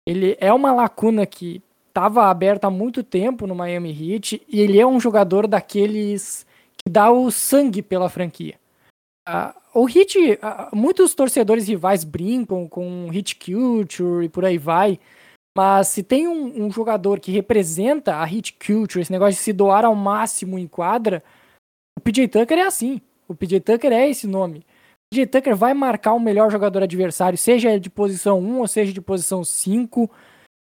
ele 0.09 0.35
é 0.39 0.51
uma 0.51 0.73
lacuna 0.73 1.23
que 1.23 1.61
estava 1.87 2.31
aberta 2.31 2.65
há 2.65 2.71
muito 2.71 3.03
tempo 3.03 3.45
no 3.45 3.53
Miami 3.53 3.91
Heat 3.91 4.41
e 4.49 4.59
ele 4.59 4.79
é 4.79 4.87
um 4.87 4.99
jogador 4.99 5.45
daqueles 5.45 6.47
que 6.75 6.89
dá 6.89 7.11
o 7.11 7.29
sangue 7.29 7.83
pela 7.83 8.09
franquia. 8.09 8.55
Ah, 9.27 9.53
o 9.71 9.87
Heat, 9.87 10.39
ah, 10.41 10.71
muitos 10.73 11.13
torcedores 11.13 11.67
rivais 11.67 12.03
brincam 12.03 12.67
com 12.67 13.13
Heat 13.13 13.35
Culture 13.35 14.25
e 14.25 14.29
por 14.29 14.45
aí 14.45 14.57
vai, 14.57 14.99
mas 15.55 15.89
se 15.89 16.01
tem 16.01 16.27
um, 16.27 16.65
um 16.65 16.71
jogador 16.71 17.19
que 17.19 17.31
representa 17.31 18.17
a 18.17 18.23
Heat 18.23 18.53
Culture, 18.53 19.01
esse 19.01 19.11
negócio 19.11 19.35
de 19.35 19.43
se 19.43 19.53
doar 19.53 19.85
ao 19.85 19.93
máximo 19.93 20.57
em 20.57 20.65
quadra, 20.65 21.23
o 21.95 22.01
PJ 22.01 22.27
Tucker 22.29 22.57
é 22.57 22.63
assim. 22.63 22.99
O 23.27 23.35
PJ 23.35 23.59
Tucker 23.59 23.91
é 23.91 24.09
esse 24.09 24.25
nome. 24.25 24.65
PJ 25.11 25.25
Tucker 25.27 25.55
vai 25.55 25.73
marcar 25.73 26.13
o 26.13 26.19
melhor 26.19 26.51
jogador 26.51 26.83
adversário, 26.83 27.37
seja 27.37 27.79
de 27.79 27.89
posição 27.89 28.39
1 28.39 28.59
ou 28.59 28.67
seja 28.67 28.93
de 28.93 29.01
posição 29.01 29.43
5. 29.43 30.09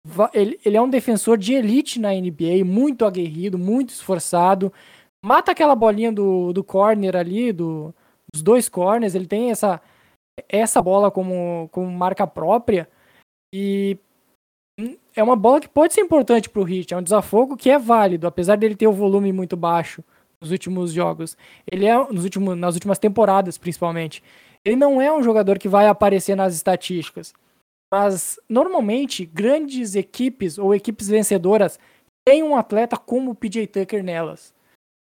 Va- 0.08 0.32
Ele, 0.34 0.60
ele 0.66 0.76
é 0.78 0.82
um 0.82 0.90
defensor 0.90 1.38
de 1.38 1.54
elite 1.54 2.00
na 2.00 2.10
NBA, 2.12 2.66
muito 2.66 3.06
aguerrido, 3.06 3.58
muito 3.58 3.90
esforçado. 3.90 4.74
Mata 5.24 5.52
aquela 5.52 5.76
bolinha 5.76 6.12
do, 6.12 6.52
do 6.52 6.64
corner 6.64 7.16
ali, 7.16 7.54
do, 7.54 7.94
dos 8.34 8.42
dois 8.42 8.68
corners. 8.68 9.14
Ele 9.14 9.28
tem 9.28 9.52
essa, 9.52 9.80
essa 10.50 10.82
bola 10.82 11.12
como, 11.12 11.70
como 11.72 11.92
marca 11.92 12.26
própria. 12.26 12.90
E 13.54 13.96
é 15.16 15.22
uma 15.22 15.36
bola 15.36 15.62
que 15.62 15.70
pode 15.70 15.94
ser 15.94 16.02
importante 16.02 16.50
para 16.50 16.62
o 16.64 16.68
Heat. 16.68 16.96
É 16.96 16.98
um 16.98 17.04
desafogo 17.04 17.56
que 17.56 17.70
é 17.70 17.78
válido, 17.78 18.26
apesar 18.26 18.56
dele 18.58 18.76
ter 18.76 18.88
o 18.88 18.94
volume 18.94 19.32
muito 19.32 19.56
baixo 19.56 20.04
nos 20.42 20.52
últimos 20.52 20.92
jogos. 20.92 21.38
Ele 21.72 21.86
é 21.86 21.96
nos 22.12 22.24
últimos, 22.24 22.58
nas 22.58 22.74
últimas 22.74 22.98
temporadas, 22.98 23.58
principalmente. 23.58 24.24
Ele 24.66 24.76
não 24.76 25.02
é 25.02 25.12
um 25.12 25.24
jogador 25.24 25.60
que 25.60 25.70
vai 25.70 25.88
aparecer 25.88 26.36
nas 26.36 26.56
estatísticas. 26.56 27.34
Mas 27.94 28.40
normalmente 28.50 29.26
grandes 29.26 29.96
equipes 29.96 30.58
ou 30.58 30.74
equipes 30.74 31.08
vencedoras 31.08 31.78
têm 32.26 32.42
um 32.42 32.56
atleta 32.56 32.98
como 32.98 33.32
o 33.32 33.36
PJ 33.36 33.68
Tucker 33.68 34.04
nelas. 34.04 34.54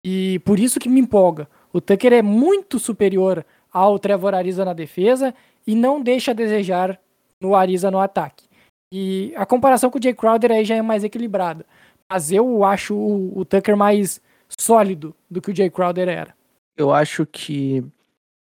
E 0.04 0.40
por 0.40 0.58
isso 0.58 0.80
que 0.80 0.88
me 0.88 1.00
empolga. 1.00 1.48
O 1.72 1.80
Tucker 1.80 2.12
é 2.12 2.22
muito 2.22 2.78
superior 2.78 3.44
ao 3.72 3.98
Trevor 3.98 4.34
Ariza 4.34 4.64
na 4.64 4.72
defesa 4.72 5.34
e 5.66 5.74
não 5.74 6.02
deixa 6.02 6.32
a 6.32 6.34
desejar 6.34 7.00
no 7.40 7.54
Ariza 7.54 7.90
no 7.90 8.00
ataque. 8.00 8.44
E 8.92 9.32
a 9.36 9.46
comparação 9.46 9.88
com 9.88 9.98
o 9.98 10.02
Jay 10.02 10.12
Crowder 10.12 10.50
aí 10.50 10.64
já 10.64 10.74
é 10.74 10.82
mais 10.82 11.04
equilibrada. 11.04 11.64
Mas 12.10 12.32
eu 12.32 12.64
acho 12.64 12.96
o, 12.96 13.38
o 13.38 13.44
Tucker 13.44 13.76
mais 13.76 14.20
sólido 14.58 15.14
do 15.30 15.40
que 15.40 15.50
o 15.50 15.56
Jay 15.56 15.70
Crowder 15.70 16.08
era. 16.08 16.34
Eu 16.76 16.92
acho 16.92 17.26
que 17.26 17.84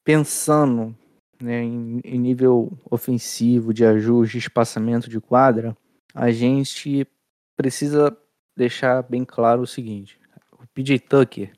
pensando 0.04 0.96
né, 1.42 1.62
em, 1.62 2.02
em 2.04 2.20
nível 2.20 2.72
ofensivo, 2.90 3.74
de 3.74 3.86
ajuste, 3.86 4.38
espaçamento 4.38 5.10
de 5.10 5.20
quadra, 5.20 5.76
a 6.14 6.32
gente 6.32 7.08
precisa 7.56 8.16
deixar 8.56 9.04
bem 9.04 9.24
claro 9.26 9.62
o 9.62 9.68
seguinte: 9.68 10.20
o 10.52 10.66
PJ 10.74 11.00
Tucker 11.00 11.52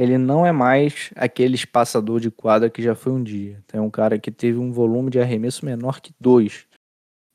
ele 0.00 0.16
não 0.16 0.46
é 0.46 0.50
mais 0.50 1.10
aquele 1.14 1.54
espaçador 1.54 2.20
de 2.20 2.30
quadra 2.30 2.70
que 2.70 2.82
já 2.82 2.94
foi 2.94 3.12
um 3.12 3.22
dia. 3.22 3.62
Tem 3.66 3.78
um 3.78 3.90
cara 3.90 4.18
que 4.18 4.30
teve 4.30 4.56
um 4.56 4.72
volume 4.72 5.10
de 5.10 5.20
arremesso 5.20 5.62
menor 5.66 6.00
que 6.00 6.10
dois 6.18 6.66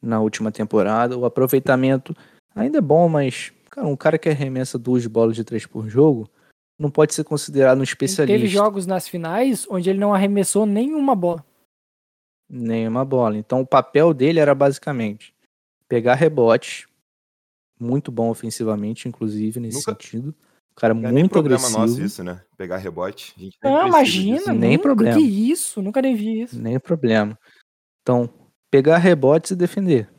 na 0.02 0.20
última 0.20 0.52
temporada. 0.52 1.16
O 1.16 1.26
aproveitamento 1.26 2.16
ainda 2.56 2.80
é 2.80 2.82
bom, 2.82 3.08
mas 3.08 3.54
cara, 3.70 3.86
um 3.86 3.96
cara 3.96 4.18
que 4.18 4.30
arremessa 4.30 4.80
duas 4.80 5.06
bolas 5.06 5.36
de 5.36 5.44
três 5.44 5.68
por 5.68 5.88
jogo 5.88 6.28
não 6.78 6.90
pode 6.92 7.14
ser 7.14 7.24
considerado 7.24 7.78
um 7.78 7.82
Ele 7.82 7.84
especialista. 7.90 8.38
teve 8.38 8.48
jogos 8.48 8.86
nas 8.86 9.08
finais 9.08 9.66
onde 9.70 9.90
ele 9.90 10.00
não 10.00 10.14
arremessou 10.14 10.66
nenhuma 10.66 11.16
bola. 11.16 11.46
Nenhuma 12.50 13.04
bola. 13.04 13.38
Então 13.38 13.62
o 13.62 13.68
papel 13.68 14.14
dele 14.14 14.40
era 14.40 14.54
basicamente 14.54 15.34
pegar 15.88 16.16
rebote, 16.16 16.88
muito 17.80 18.12
bom 18.12 18.30
ofensivamente, 18.30 19.08
inclusive, 19.08 19.60
nesse 19.60 19.78
Nunca- 19.78 19.92
sentido. 19.92 20.30
Um 20.30 20.76
cara 20.76 20.94
é 20.94 20.98
nem 20.98 21.12
muito 21.14 21.32
problema 21.32 21.60
agressivo. 21.62 21.80
nosso 21.88 22.02
isso, 22.02 22.24
né? 22.24 22.42
Pegar 22.58 22.78
rebote. 22.78 23.34
A 23.38 23.40
gente 23.40 23.58
nem 23.64 23.72
Não, 23.74 23.80
precisa 23.80 23.98
imagina, 23.98 24.38
disso. 24.38 24.54
Nem 24.54 24.72
nunca, 24.72 24.84
problema. 24.84 25.18
que 25.18 25.24
isso, 25.24 25.82
nunca 25.82 26.02
nem 26.02 26.16
vi 26.16 26.42
isso. 26.42 26.60
Nem 26.62 26.80
problema. 26.80 27.40
Então, 28.02 28.30
pegar 28.70 28.98
rebotes 28.98 29.52
e 29.52 29.56
defender. 29.56 30.10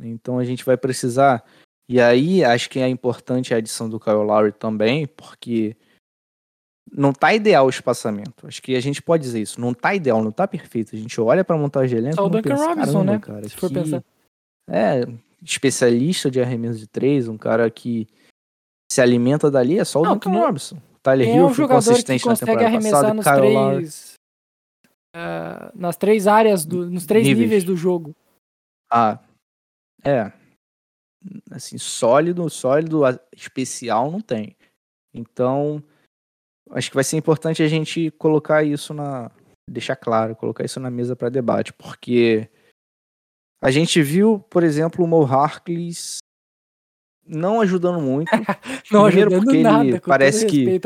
Então 0.00 0.38
a 0.38 0.44
gente 0.44 0.64
vai 0.64 0.76
precisar. 0.76 1.44
E 1.88 2.00
aí, 2.00 2.44
acho 2.44 2.70
que 2.70 2.78
é 2.78 2.88
importante 2.88 3.52
a 3.52 3.56
adição 3.56 3.90
do 3.90 3.98
Kyle 3.98 4.14
Lowry 4.22 4.52
também, 4.52 5.06
porque 5.06 5.76
não 6.96 7.12
tá 7.12 7.34
ideal 7.34 7.66
o 7.66 7.70
espaçamento. 7.70 8.46
Acho 8.46 8.62
que 8.62 8.76
a 8.76 8.80
gente 8.80 9.02
pode 9.02 9.22
dizer 9.24 9.40
isso. 9.40 9.60
Não 9.60 9.74
tá 9.74 9.94
ideal, 9.94 10.22
não 10.22 10.30
tá 10.30 10.46
perfeito. 10.46 10.94
A 10.94 10.98
gente 10.98 11.20
olha 11.20 11.44
pra 11.44 11.56
montagem 11.56 11.90
de 11.90 11.96
elenco 11.96 12.16
Só 12.16 12.26
o 12.26 12.28
Duncan 12.28 12.50
pensa, 12.50 12.64
Robinson, 12.66 12.92
"Caramba, 12.92 13.12
né? 13.12 13.18
Cara, 13.18 13.48
Se 13.48 13.56
for 13.56 13.68
que- 13.68 13.74
pensar. 13.74 14.04
É, 14.70 15.00
especialista 15.42 16.30
de 16.30 16.40
arremesso 16.40 16.78
de 16.78 16.86
três, 16.86 17.28
um 17.28 17.36
cara 17.36 17.68
que 17.70 18.06
se 18.90 19.00
alimenta 19.00 19.50
dali, 19.50 19.78
é 19.78 19.84
só 19.84 20.00
o 20.00 20.04
Não, 20.04 20.12
Duncan 20.14 20.30
não- 20.30 20.40
Robinson. 20.40 20.78
Tyler 21.02 21.28
é 21.28 21.34
Hill 21.36 21.44
um 21.44 21.48
foi 21.48 21.54
jogador 21.56 21.80
que 21.82 21.86
consistente 21.90 22.24
na 22.24 22.30
consegue 22.32 22.50
temporada 22.52 22.68
arremessar 22.76 23.14
passada, 23.14 23.14
nos 23.14 23.24
três. 23.76 24.14
ah, 25.14 25.72
nas 25.74 25.96
três 25.96 26.26
áreas, 26.26 26.64
do, 26.64 26.88
nos 26.88 27.04
três 27.04 27.26
Níveis. 27.26 27.44
níveis 27.44 27.64
do 27.64 27.76
jogo. 27.76 28.14
Ah, 28.90 29.18
é. 30.02 30.32
Assim, 31.50 31.76
sólido, 31.78 32.48
sólido, 32.48 33.02
especial 33.36 34.10
não 34.10 34.20
tem. 34.20 34.56
Então, 35.12 35.82
acho 36.74 36.90
que 36.90 36.94
vai 36.94 37.04
ser 37.04 37.16
importante 37.16 37.62
a 37.62 37.68
gente 37.68 38.10
colocar 38.12 38.62
isso 38.62 38.92
na. 38.92 39.30
Deixar 39.70 39.96
claro, 39.96 40.36
colocar 40.36 40.62
isso 40.62 40.78
na 40.78 40.90
mesa 40.90 41.16
para 41.16 41.30
debate, 41.30 41.72
porque 41.72 42.50
a 43.62 43.70
gente 43.70 44.02
viu, 44.02 44.38
por 44.38 44.62
exemplo, 44.62 45.02
o 45.02 45.08
Mo 45.08 45.24
Harkless 45.24 46.18
não 47.26 47.62
ajudando 47.62 47.98
muito. 47.98 48.28
Não 48.92 49.06
Primeiro 49.06 49.30
ajudando 49.30 49.44
porque 49.44 49.56
ele 49.56 49.62
nada, 49.62 50.00
com 50.00 50.10
parece 50.10 50.44
que- 50.44 50.78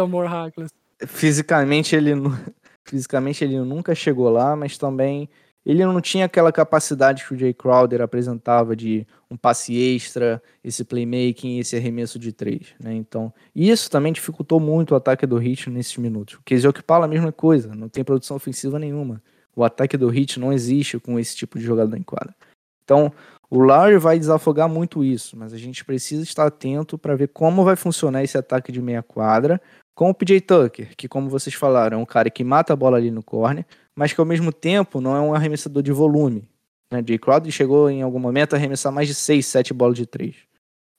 fisicamente 1.09 1.96
ele 1.96 2.12
fisicamente 2.87 3.42
ele 3.42 3.59
nunca 3.61 3.94
chegou 3.96 4.31
lá, 4.31 4.55
mas 4.55 4.79
também 4.79 5.29
ele 5.68 5.85
não 5.85 6.00
tinha 6.00 6.24
aquela 6.24 6.50
capacidade 6.50 7.26
que 7.26 7.35
o 7.35 7.37
Jay 7.37 7.52
Crowder 7.52 8.00
apresentava 8.00 8.74
de 8.74 9.07
um 9.31 9.37
passe 9.37 9.76
extra, 9.76 10.42
esse 10.64 10.83
playmaking, 10.83 11.59
esse 11.59 11.76
arremesso 11.76 12.18
de 12.18 12.33
três, 12.33 12.68
né? 12.81 12.94
Então, 12.94 13.31
isso 13.54 13.90
também 13.90 14.11
dificultou 14.11 14.59
muito 14.59 14.92
o 14.92 14.96
ataque 14.96 15.26
do 15.26 15.38
Heat 15.40 15.68
nesses 15.68 15.94
minutos. 15.98 16.37
O 16.37 16.42
Casey 16.42 16.66
Okpala 16.66 17.04
a 17.04 17.09
mesma 17.09 17.31
coisa, 17.31 17.74
não 17.74 17.87
tem 17.87 18.02
produção 18.02 18.38
ofensiva 18.38 18.78
nenhuma. 18.78 19.22
O 19.54 19.62
ataque 19.62 19.98
do 19.98 20.11
Heat 20.11 20.40
não 20.40 20.54
existe 20.54 20.98
com 20.98 21.18
esse 21.18 21.37
tipo 21.37 21.59
de 21.59 21.66
jogador 21.66 21.98
em 21.98 22.02
quadra. 22.02 22.35
Então, 22.83 23.12
o 23.50 23.61
Lowry 23.61 23.98
vai 23.98 24.18
desafogar 24.18 24.70
muito 24.70 25.04
isso, 25.04 25.37
mas 25.37 25.52
a 25.52 25.59
gente 25.59 25.85
precisa 25.85 26.22
estar 26.22 26.46
atento 26.46 26.96
para 26.96 27.14
ver 27.14 27.28
como 27.28 27.62
vai 27.62 27.76
funcionar 27.76 28.24
esse 28.24 28.38
ataque 28.38 28.72
de 28.72 28.81
meia 28.81 29.02
quadra 29.02 29.61
com 29.94 30.09
o 30.09 30.14
PJ 30.14 30.40
Tucker, 30.42 30.96
que 30.96 31.09
como 31.09 31.28
vocês 31.28 31.57
falaram, 31.57 31.98
é 31.98 32.00
um 32.00 32.07
cara 32.07 32.31
que 32.31 32.44
mata 32.44 32.72
a 32.72 32.76
bola 32.76 32.96
ali 32.96 33.11
no 33.11 33.20
corner, 33.20 33.66
mas 33.99 34.13
que 34.13 34.21
ao 34.21 34.27
mesmo 34.27 34.53
tempo 34.53 35.01
não 35.01 35.17
é 35.17 35.21
um 35.21 35.35
arremessador 35.35 35.83
de 35.83 35.93
volume. 35.93 36.49
Né? 36.93 37.03
Jay 37.07 37.19
Crowder 37.19 37.51
chegou 37.53 37.91
em 37.91 38.01
algum 38.03 38.19
momento 38.19 38.55
a 38.55 38.57
arremessar 38.57 38.93
mais 38.93 39.09
de 39.09 39.15
6, 39.15 39.45
7 39.45 39.75
bolas 39.75 39.97
de 39.97 40.07
3 40.07 40.37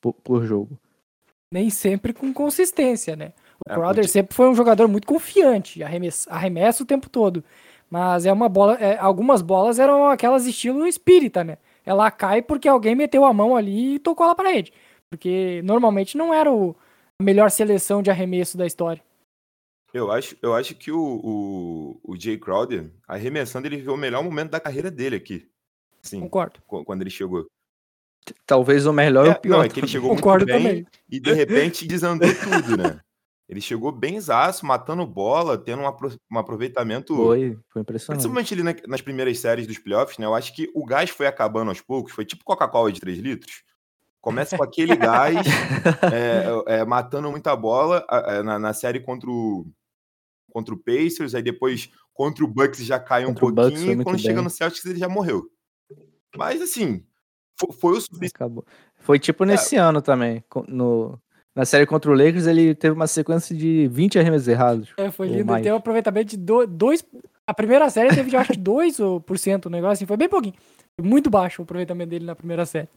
por, 0.02 0.14
por 0.14 0.44
jogo. 0.46 0.78
Nem 1.52 1.70
sempre 1.70 2.14
com 2.14 2.32
consistência, 2.34 3.16
né? 3.16 3.32
O 3.66 3.72
É, 3.72 3.74
Crowder 3.74 3.96
pode- 4.04 4.08
sempre 4.10 4.36
foi 4.36 4.48
um 4.50 4.54
jogador 4.56 4.88
muito 4.88 5.08
confiante, 5.08 5.82
arremessa, 5.84 6.30
arremessa 6.32 6.84
o 6.84 6.86
tempo 6.86 7.10
todo. 7.10 7.44
Mas 7.90 8.26
é 8.26 8.32
uma 8.32 8.48
bola. 8.48 8.76
é, 8.76 8.98
algumas 9.00 9.42
bolas 9.42 9.80
eram 9.80 10.08
aquelas 10.10 10.46
estilo 10.46 10.86
espírita, 10.86 11.44
né? 11.44 11.58
Ela 11.86 12.12
cai 12.12 12.42
porque 12.42 12.68
alguém 12.68 12.94
meteu 12.96 13.26
a 13.26 13.34
mão 13.34 13.56
ali 13.56 13.96
e 13.96 14.00
tocou 14.00 14.26
ela 14.26 14.36
pra 14.36 14.50
rede. 14.52 14.72
Porque 15.10 15.62
normalmente 15.64 16.16
não 16.16 16.32
era 16.32 16.52
o, 16.54 16.76
a 17.20 17.24
melhor 17.24 17.50
seleção 17.50 18.04
de 18.04 18.12
arremesso 18.12 18.56
da 18.58 18.68
história. 18.68 19.02
Eu 19.94 20.12
acho, 20.12 20.36
eu 20.42 20.54
acho 20.54 20.76
que 20.76 20.92
o, 20.92 21.00
o, 21.02 22.00
o 22.04 22.20
Jay 22.20 22.38
Crowder, 22.38 22.92
arremessando, 23.08 23.68
ele 23.68 23.78
viveu 23.78 23.94
o 23.94 23.98
melhor 23.98 24.24
momento 24.24 24.52
da 24.52 24.60
carreira 24.60 24.92
dele 24.92 25.16
aqui. 25.16 25.50
Sim, 26.02 26.22
Concordo. 26.22 26.62
quando 26.68 27.02
ele 27.02 27.10
chegou. 27.10 27.46
Talvez 28.46 28.86
o 28.86 28.94
melhor 28.94 29.26
ou 29.26 29.32
É, 29.32 29.36
o 29.36 29.40
pior. 29.40 29.58
não, 29.58 29.64
é 29.64 29.70
que 29.70 29.80
ele 29.80 29.88
chegou 29.88 30.16
Concordo 30.16 30.46
muito 30.46 30.54
bem 30.64 30.84
também. 30.84 30.88
e 31.10 31.20
de 31.20 31.34
repente 31.34 31.88
desandou 31.88 32.30
tudo, 32.36 32.78
né? 32.78 33.00
Ele 33.48 33.60
chegou 33.60 33.92
bem 33.92 34.20
zaço, 34.22 34.64
matando 34.64 35.04
bola, 35.08 35.58
tendo 35.58 35.82
um, 35.82 35.88
apro- 35.88 36.16
um 36.32 36.38
aproveitamento. 36.38 37.16
Foi, 37.16 37.58
foi 37.70 37.82
impressionante. 37.82 38.20
Principalmente 38.22 38.54
ali 38.54 38.62
na- 38.62 38.76
nas 38.88 39.02
primeiras 39.02 39.40
séries 39.40 39.66
dos 39.66 39.80
playoffs, 39.80 40.20
né? 40.20 40.26
Eu 40.28 40.36
acho 40.36 40.54
que 40.56 40.70
o 40.76 40.86
gás 40.86 41.10
foi 41.10 41.26
acabando 41.26 41.70
aos 41.70 41.82
poucos, 41.82 42.12
foi 42.14 42.26
tipo 42.26 42.44
Coca-Cola 42.44 42.92
de 42.92 43.00
3 43.00 43.18
litros. 43.18 43.64
Começa 44.22 44.56
com 44.56 44.64
aquele 44.64 44.96
gás, 44.96 45.48
é, 46.68 46.76
é, 46.80 46.86
matando 46.86 47.32
muita 47.32 47.56
bola 47.56 48.06
é, 48.12 48.44
na, 48.44 48.60
na 48.60 48.74
série 48.74 49.00
contra 49.00 49.28
o, 49.30 49.66
contra 50.60 50.74
o 50.74 50.78
Pacers, 50.78 51.34
aí 51.34 51.42
depois 51.42 51.90
contra 52.14 52.44
o 52.44 52.48
Bucks 52.48 52.80
já 52.86 53.00
cai 53.00 53.26
um 53.26 53.30
Contra 53.34 53.46
o 53.46 53.52
Bucks 53.52 53.72
pouquinho, 53.80 54.02
e 54.02 54.04
quando 54.04 54.20
chega 54.20 54.36
bem. 54.36 54.44
no 54.44 54.50
Celtics 54.50 54.86
ele 54.86 55.00
já 55.00 55.08
morreu. 55.10 55.50
Mas 56.36 56.62
assim, 56.62 57.04
fo- 57.60 57.72
foi 57.72 57.94
o 57.98 58.02
suficiente. 58.02 58.34
Acabou. 58.36 58.66
Foi 58.98 59.18
tipo 59.18 59.46
nesse 59.46 59.76
ano 59.78 60.02
também. 60.02 60.44
No, 60.68 61.20
na 61.56 61.66
série 61.66 61.86
contra 61.86 62.12
o 62.12 62.14
Lakers, 62.14 62.46
ele 62.46 62.76
teve 62.76 62.94
uma 62.94 63.08
sequência 63.08 63.56
de 63.56 63.88
20 63.88 64.20
arremessos 64.20 64.48
errados. 64.48 64.90
É, 64.98 65.10
foi 65.10 65.28
lindo. 65.28 65.52
Ele 65.54 65.62
teve 65.64 65.72
um 65.74 65.78
aproveitamento 65.78 66.30
de 66.30 66.38
2. 66.38 67.06
A 67.48 67.54
primeira 67.54 67.90
série 67.90 68.14
teve, 68.14 68.36
eu 68.36 68.40
acho, 68.40 68.52
que 68.54 68.60
2%, 68.60 69.66
o 69.66 69.70
negócio 69.70 69.94
assim, 69.94 70.06
foi 70.06 70.18
bem 70.18 70.30
pouquinho. 70.30 70.54
Foi 71.00 71.08
muito 71.08 71.30
baixo 71.30 71.62
o 71.62 71.64
aproveitamento 71.64 72.10
dele 72.12 72.26
na 72.26 72.36
primeira 72.36 72.66
série. 72.66 72.88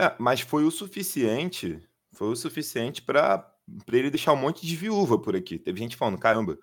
É, 0.00 0.14
mas 0.18 0.40
foi 0.40 0.64
o 0.64 0.70
suficiente, 0.70 1.80
foi 2.12 2.28
o 2.28 2.36
suficiente 2.36 3.02
pra 3.02 3.51
pra 3.86 3.96
ele 3.96 4.10
deixar 4.10 4.32
um 4.32 4.36
monte 4.36 4.66
de 4.66 4.76
viúva 4.76 5.18
por 5.18 5.34
aqui. 5.36 5.58
Teve 5.58 5.78
gente 5.78 5.96
falando, 5.96 6.18
caramba, 6.18 6.58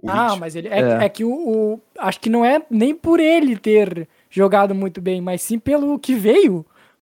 o 0.00 0.10
ah, 0.10 0.28
Heat- 0.30 0.38
mas 0.40 0.54
ele. 0.56 0.68
É, 0.68 0.80
É. 0.80 1.04
é 1.04 1.08
que 1.08 1.24
o, 1.24 1.30
o- 1.32 1.80
Acho 1.98 2.20
que 2.20 2.28
não 2.30 2.44
é 2.44 2.64
nem 2.70 2.94
por 2.94 3.20
ele 3.20 3.56
ter 3.56 4.08
jogado 4.30 4.74
muito 4.74 5.00
bem, 5.00 5.20
mas 5.20 5.42
sim 5.42 5.58
pelo 5.58 5.98
que 5.98 6.14
veio. 6.14 6.64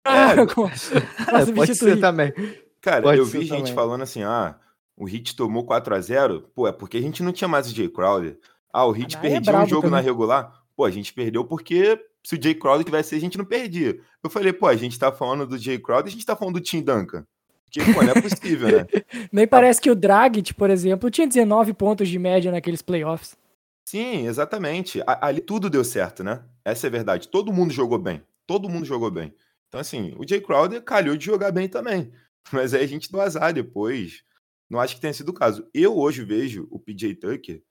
É, 0.05 0.11
É, 0.41 0.47
pode 0.47 0.79
ser 0.79 1.47
substituir. 1.47 2.01
também. 2.01 2.33
Cara, 2.81 3.03
Pode 3.03 3.19
eu 3.19 3.25
vi 3.25 3.41
gente 3.43 3.59
também. 3.59 3.75
falando 3.75 4.03
assim, 4.03 4.23
ah, 4.23 4.57
o 4.97 5.09
Heat 5.09 5.37
tomou 5.37 5.65
4 5.65 5.95
a 5.95 6.01
0 6.01 6.43
Pô, 6.55 6.67
é 6.69 6.73
porque 6.73 6.97
a 6.97 7.01
gente 7.01 7.23
não 7.23 7.33
tinha 7.33 7.49
mais 7.49 7.71
o 7.71 7.75
Jay 7.75 7.89
Crowder. 7.89 8.39
Ah, 8.73 8.87
o 8.87 8.95
Heat 8.97 9.17
Ah, 9.17 9.19
é 9.19 9.31
perdia 9.31 9.59
um 9.61 9.67
jogo 9.67 9.89
na 9.91 9.99
também. 9.99 10.05
regular. 10.13 10.53
Pô, 10.77 10.85
a 10.85 10.91
gente 10.91 11.13
perdeu 11.13 11.45
porque 11.45 12.01
se 12.25 12.37
o 12.37 12.43
Jay 12.43 12.55
Crowder 12.55 12.85
tivesse, 12.85 13.15
a 13.17 13.21
gente 13.21 13.37
não 13.37 13.45
perdia. 13.45 13.99
Eu 14.23 14.31
falei, 14.31 14.53
pô, 14.53 14.67
a 14.67 14.77
gente 14.77 14.99
tá 14.99 15.11
falando 15.13 15.47
do 15.47 15.59
Jay 15.59 15.79
Crowder, 15.79 16.07
a 16.07 16.11
gente 16.11 16.25
tá 16.25 16.37
falando 16.37 16.55
do 16.55 16.61
Tim 16.61 16.81
Duncan. 16.83 17.27
Porque, 17.71 17.93
pô, 17.93 18.03
não 18.03 18.13
é 18.13 18.21
possível, 18.21 18.69
né? 18.79 18.87
Nem 19.31 19.47
parece 19.47 19.81
que 19.81 19.91
o 19.91 19.95
Dragic, 19.95 20.55
por 20.55 20.71
exemplo, 20.71 21.11
tinha 21.11 21.27
19 21.27 21.75
pontos 21.75 22.09
de 22.09 22.19
média 22.19 22.51
naqueles 22.51 22.83
playoffs. 22.83 23.37
Sim, 23.85 24.27
exatamente. 24.27 25.03
Ali 25.07 25.41
tudo 25.41 25.71
deu 25.71 25.85
certo, 25.85 26.25
né? 26.25 26.43
Essa 26.65 26.87
é 26.87 26.89
a 26.89 26.91
verdade. 26.91 27.29
Todo 27.29 27.53
mundo 27.53 27.73
jogou 27.73 27.99
bem. 27.99 28.23
Todo 28.47 28.69
mundo 28.69 28.85
jogou 28.85 29.11
bem. 29.11 29.35
Então, 29.69 29.81
assim, 29.81 30.15
o 30.19 30.27
Jay 30.27 30.41
Crowder 30.41 30.83
calhou 30.83 31.17
de 31.17 31.25
jogar 31.25 31.53
bem 31.53 31.69
também. 31.69 32.11
Mas 32.53 32.73
aí 32.73 32.83
a 32.83 32.89
gente 32.89 33.11
deu 33.11 33.21
azar 33.21 33.53
depois. 33.53 34.23
Não 34.69 34.81
acho 34.81 34.95
que 34.95 35.01
tenha 35.01 35.13
sido 35.13 35.31
o 35.31 35.35
caso. 35.35 35.67
Eu 35.73 35.97
hoje 35.97 36.25
vejo 36.25 36.67
o 36.71 36.79
PJ 36.79 37.15
Tucker, 37.15 37.63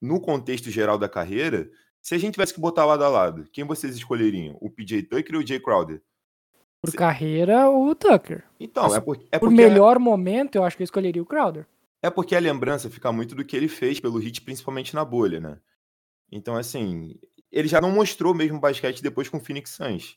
no 0.00 0.20
contexto 0.20 0.70
geral 0.70 0.98
da 0.98 1.08
carreira, 1.08 1.70
se 2.00 2.14
a 2.14 2.18
gente 2.18 2.34
tivesse 2.34 2.54
que 2.54 2.60
botar 2.60 2.84
lado 2.84 3.04
a 3.04 3.08
lado, 3.08 3.44
quem 3.52 3.64
vocês 3.64 3.94
escolheriam? 3.96 4.56
O 4.60 4.70
PJ 4.70 5.02
Tucker 5.02 5.34
ou 5.34 5.42
o 5.42 5.46
Jay 5.46 5.60
Crowder? 5.60 6.02
Por 6.80 6.90
Se- 6.90 6.96
carreira, 6.96 7.68
o 7.68 7.94
Tucker. 7.94 8.44
Então, 8.60 8.94
é, 8.94 9.00
por, 9.00 9.18
é 9.32 9.38
Por 9.38 9.50
melhor 9.50 9.98
momento, 9.98 10.54
eu 10.56 10.64
acho 10.64 10.76
que 10.76 10.82
eu 10.82 10.84
escolheria 10.84 11.22
o 11.22 11.26
Crowder. 11.26 11.66
é 12.02 12.08
porque 12.10 12.36
a 12.36 12.40
lembrança 12.40 12.88
fica 12.88 13.10
muito 13.12 13.34
do 13.34 13.44
que 13.44 13.56
ele 13.56 13.68
fez 13.68 13.98
pelo 13.98 14.22
Heat, 14.22 14.42
principalmente 14.42 14.94
na 14.94 15.04
bolha, 15.04 15.40
né? 15.40 15.58
Então, 16.30 16.56
assim, 16.56 17.18
ele 17.50 17.66
já 17.66 17.80
não 17.80 17.90
mostrou 17.90 18.32
mesmo 18.34 18.60
basquete 18.60 19.02
depois 19.02 19.28
com 19.28 19.38
o 19.38 19.40
Phoenix 19.40 19.70
Suns. 19.70 20.16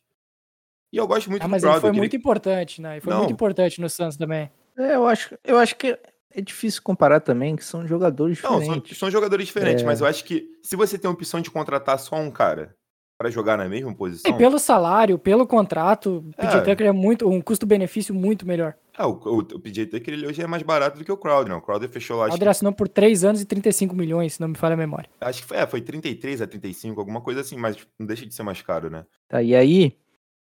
E 0.93 0.97
eu 0.97 1.07
gosto 1.07 1.29
muito 1.31 1.41
Ah, 1.43 1.47
do 1.47 1.49
mas 1.51 1.63
ele 1.63 1.71
Crowder. 1.71 1.89
foi 1.91 1.97
muito 1.97 2.15
importante, 2.15 2.81
né? 2.81 2.93
Ele 2.95 3.01
foi 3.01 3.11
Não. 3.13 3.19
muito 3.21 3.33
importante 3.33 3.79
no 3.81 3.89
Suns 3.89 4.15
também. 4.17 4.51
É, 4.77 4.95
eu 4.95 5.07
acho, 5.07 5.35
eu 5.43 5.57
acho 5.57 5.75
que 5.77 5.97
é 6.33 6.41
difícil 6.41 6.81
comparar 6.83 7.21
também, 7.21 7.55
que 7.55 7.63
são 7.63 7.87
jogadores 7.87 8.41
Não, 8.41 8.51
são, 8.51 8.59
diferentes. 8.59 8.97
são 8.99 9.09
jogadores 9.09 9.47
diferentes, 9.47 9.83
É. 9.83 9.85
mas 9.85 10.01
eu 10.01 10.05
acho 10.07 10.23
que 10.23 10.47
se 10.61 10.75
você 10.75 10.97
tem 10.99 11.09
a 11.09 11.13
opção 11.13 11.41
de 11.41 11.49
contratar 11.49 11.97
só 11.97 12.15
um 12.17 12.29
cara 12.29 12.75
pra 13.21 13.29
jogar 13.29 13.55
na 13.55 13.69
mesma 13.69 13.91
E 13.91 13.95
posição, 13.95 14.35
pelo 14.35 14.57
salário, 14.57 15.19
pelo 15.19 15.45
contrato, 15.45 16.25
o 16.27 16.35
PJ 16.35 16.57
É. 16.57 16.61
Tucker 16.61 16.87
é 16.87 16.91
muito, 16.91 17.29
um 17.29 17.39
custo-benefício 17.39 18.15
muito 18.15 18.47
melhor. 18.47 18.73
é, 18.97 19.05
o, 19.05 19.11
o, 19.11 19.37
o 19.37 19.59
PJ 19.59 19.85
Tucker 19.85 20.13
ele 20.15 20.25
hoje 20.25 20.41
é 20.41 20.47
mais 20.47 20.63
barato 20.63 20.97
do 20.97 21.05
que 21.05 21.11
o 21.11 21.17
Crowder, 21.17 21.53
né? 21.53 21.55
O 21.55 21.61
Crowder 21.61 21.87
fechou 21.87 22.17
lá, 22.17 22.23
O 22.23 22.25
acho 22.25 22.31
que, 22.33 22.39
Crowder 22.39 22.49
assinou 22.49 22.73
por 22.73 22.87
3 22.87 23.23
anos 23.23 23.41
e 23.41 23.45
35 23.45 23.95
milhões, 23.95 24.33
se 24.33 24.41
não 24.41 24.47
me 24.47 24.55
falha 24.55 24.73
a 24.73 24.77
memória. 24.77 25.07
acho 25.21 25.43
que 25.43 25.47
foi, 25.49 25.57
é, 25.57 25.67
foi 25.67 25.81
33 25.81 26.41
a 26.41 26.47
35, 26.47 26.99
alguma 26.99 27.21
coisa 27.21 27.41
assim, 27.41 27.57
mas 27.57 27.77
não 27.99 28.07
deixa 28.07 28.25
de 28.25 28.33
ser 28.33 28.41
mais 28.41 28.59
caro, 28.63 28.89
né? 28.89 29.05
Tá, 29.29 29.43
e 29.43 29.53
aí, 29.53 29.95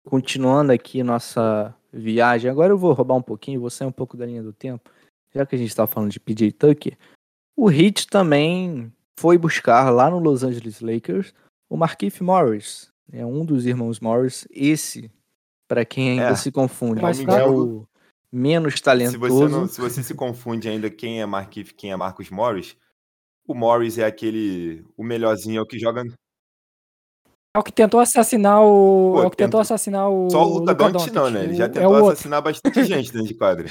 continuando 0.06 0.72
aqui 0.72 1.02
nossa 1.02 1.74
viagem, 1.92 2.50
agora 2.50 2.72
eu 2.72 2.78
vou 2.78 2.94
roubar 2.94 3.16
um 3.16 3.22
pouquinho, 3.22 3.60
vou 3.60 3.68
sair 3.68 3.88
um 3.88 3.92
pouco 3.92 4.16
da 4.16 4.24
linha 4.24 4.42
do 4.42 4.54
tempo, 4.54 4.90
já 5.34 5.44
que 5.44 5.54
a 5.54 5.58
gente 5.58 5.76
tá 5.76 5.86
falando 5.86 6.10
de 6.10 6.18
PJ 6.18 6.50
Tucker. 6.52 6.96
O 7.54 7.70
Heat 7.70 8.06
também 8.06 8.90
foi 9.18 9.36
buscar 9.36 9.90
lá 9.90 10.08
no 10.08 10.18
Los 10.18 10.42
Angeles 10.42 10.80
Lakers 10.80 11.34
o 11.70 11.76
Markieff 11.76 12.22
Morris, 12.22 12.90
é 13.12 13.24
um 13.24 13.44
dos 13.44 13.64
irmãos 13.64 14.00
Morris, 14.00 14.46
esse, 14.50 15.10
pra 15.68 15.84
quem 15.84 16.10
ainda 16.10 16.30
É, 16.30 16.34
se 16.34 16.50
confunde, 16.52 17.00
Mas 17.00 17.18
é 17.20 17.46
o 17.46 17.86
menos 18.30 18.74
Se 18.74 18.82
talentoso. 18.82 19.18
você, 19.18 19.48
não, 19.48 19.66
se 19.68 19.80
você 19.80 20.02
se 20.02 20.14
confunde 20.14 20.68
ainda 20.68 20.90
quem 20.90 21.20
é 21.22 21.26
Markieff 21.26 21.70
e 21.70 21.74
quem 21.74 21.92
é 21.92 21.96
Marcos 21.96 22.28
Morris, 22.28 22.76
o 23.46 23.54
Morris 23.54 23.96
é 23.98 24.04
aquele, 24.04 24.84
o 24.96 25.02
melhorzinho, 25.04 25.58
é 25.58 25.62
o 25.62 25.66
que 25.66 25.78
joga 25.78 26.02
É 27.56 27.58
o 27.58 27.62
que 27.62 27.72
tentou 27.72 27.98
assassinar 28.00 28.60
o. 28.62 29.12
Pô, 29.14 29.22
é 29.22 29.26
o 29.26 29.30
que 29.30 29.36
tentou 29.36 29.46
tentou- 29.48 29.60
assassinar 29.60 30.08
o. 30.08 30.30
Só 30.30 30.44
o 30.44 30.58
Luka 30.58 30.72
Luka 30.72 30.90
Doncic 30.90 31.12
não, 31.14 31.30
né? 31.30 31.44
Ele 31.44 31.54
já 31.54 31.68
tentou 31.68 31.96
é 31.96 32.12
assassinar 32.12 32.42
bastante 32.42 32.84
gente 32.84 33.12
dentro 33.12 33.26
de 33.26 33.34
quadra. 33.34 33.66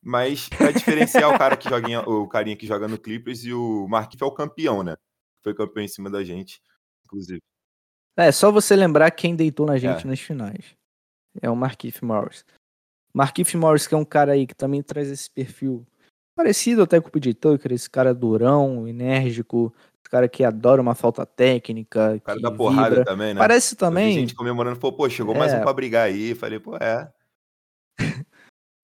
Mas 0.00 0.48
pra 0.48 0.70
diferenciar 0.70 1.34
o 1.34 1.38
cara 1.38 1.56
que 1.56 1.68
joga 1.68 1.88
em- 1.90 1.96
o 1.96 2.28
carinha 2.28 2.56
que 2.56 2.66
joga 2.66 2.86
no 2.86 2.96
Clippers 2.96 3.44
e 3.44 3.52
o 3.52 3.88
Marquinhos 3.88 4.22
é 4.22 4.24
o 4.24 4.30
campeão, 4.30 4.84
né? 4.84 4.94
Foi 5.42 5.52
campeão 5.54 5.82
em 5.84 5.88
cima 5.88 6.08
da 6.08 6.22
gente, 6.22 6.60
inclusive. 7.06 7.40
É, 8.18 8.30
só 8.32 8.50
você 8.50 8.74
lembrar 8.76 9.10
quem 9.10 9.34
deitou 9.36 9.66
na 9.66 9.78
gente 9.78 10.04
É. 10.04 10.08
nas 10.08 10.20
finais. 10.20 10.74
É 11.40 11.48
o 11.50 11.56
Markieff 11.56 12.04
Morris. 12.04 12.44
Markieff 13.14 13.56
Morris, 13.56 13.86
que 13.86 13.94
é 13.94 13.98
um 13.98 14.04
cara 14.04 14.32
aí 14.32 14.46
que 14.46 14.54
também 14.54 14.82
traz 14.82 15.08
esse 15.10 15.30
perfil 15.30 15.86
parecido 16.36 16.82
até 16.82 17.00
com 17.00 17.08
o 17.08 17.10
PJ 17.10 17.32
Tucker, 17.34 17.72
esse 17.72 17.88
cara 17.88 18.14
durão, 18.14 18.86
enérgico, 18.86 19.72
esse 20.02 20.10
cara 20.10 20.28
que 20.28 20.44
adora 20.44 20.82
uma 20.82 20.94
falta 20.94 21.24
técnica, 21.24 22.14
O 22.16 22.20
cara 22.20 22.36
que 22.38 22.42
da 22.42 22.50
porrada 22.50 22.88
vibra. 22.96 23.04
também, 23.04 23.34
né? 23.34 23.40
Parece 23.40 23.74
também, 23.76 24.12
gente 24.14 24.34
comemorando, 24.34 24.76
falou, 24.80 24.96
pô, 24.96 25.08
chegou 25.08 25.34
mais 25.34 25.52
É. 25.52 25.58
um 25.58 25.62
pra 25.62 25.72
brigar 25.72 26.06
aí. 26.06 26.34
Falei, 26.34 26.58
pô, 26.60 26.76
é. 26.76 27.10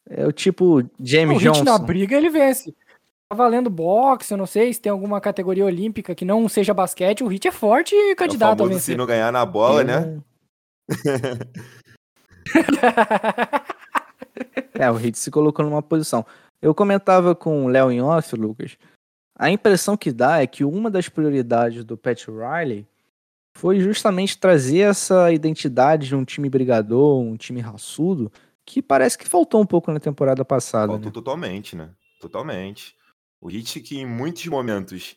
é 0.08 0.26
o 0.26 0.32
tipo 0.32 0.80
O 0.80 0.90
James 1.00 1.38
Hit 1.42 1.62
na 1.64 1.72
Johnson. 1.72 1.84
briga 1.86 2.16
ele 2.16 2.30
vence. 2.30 2.74
Tá 3.32 3.36
valendo 3.36 3.70
boxe, 3.70 4.34
eu 4.34 4.36
não 4.36 4.44
sei 4.44 4.74
se 4.74 4.78
tem 4.78 4.92
alguma 4.92 5.18
categoria 5.18 5.64
olímpica 5.64 6.14
que 6.14 6.22
não 6.22 6.46
seja 6.50 6.74
basquete, 6.74 7.24
o 7.24 7.28
Hit 7.28 7.48
é 7.48 7.50
forte 7.50 7.94
e 7.94 8.10
É 8.10 8.12
o 8.12 8.16
candidato 8.16 8.52
a 8.52 8.56
famoso 8.58 8.74
vencer. 8.74 8.92
se 8.92 8.98
não 8.98 9.06
ganhar 9.06 9.32
na 9.32 9.46
bola, 9.46 9.80
Eu 9.80 9.86
né? 9.86 10.20
É, 14.74 14.90
o 14.90 14.94
Hit 14.96 15.16
se 15.18 15.30
colocou 15.30 15.64
numa 15.64 15.80
posição. 15.80 16.26
Eu 16.60 16.74
comentava 16.74 17.34
com 17.34 17.64
o 17.64 17.68
Léo 17.68 17.90
em 17.90 18.02
off, 18.02 18.36
Lucas. 18.36 18.76
A 19.38 19.50
impressão 19.50 19.96
que 19.96 20.12
dá 20.12 20.42
é 20.42 20.46
que 20.46 20.62
uma 20.62 20.90
das 20.90 21.08
prioridades 21.08 21.84
do 21.86 21.96
Pat 21.96 22.26
Riley 22.26 22.86
foi 23.56 23.80
justamente 23.80 24.36
trazer 24.36 24.80
essa 24.80 25.32
identidade 25.32 26.08
de 26.08 26.14
um 26.14 26.22
time 26.24 26.50
brigador, 26.50 27.18
um 27.18 27.34
time 27.36 27.62
raçudo, 27.62 28.30
que 28.66 28.82
parece 28.82 29.16
que 29.16 29.26
faltou 29.26 29.62
um 29.62 29.66
pouco 29.66 29.90
na 29.90 29.98
temporada 30.00 30.44
passada. 30.44 30.88
Faltou 30.92 31.06
Né? 31.06 31.12
totalmente, 31.14 31.74
né? 31.74 31.88
Totalmente. 32.20 32.94
O 33.42 33.48
Hit 33.48 33.80
que 33.80 33.98
em 33.98 34.06
muitos 34.06 34.46
momentos 34.46 35.16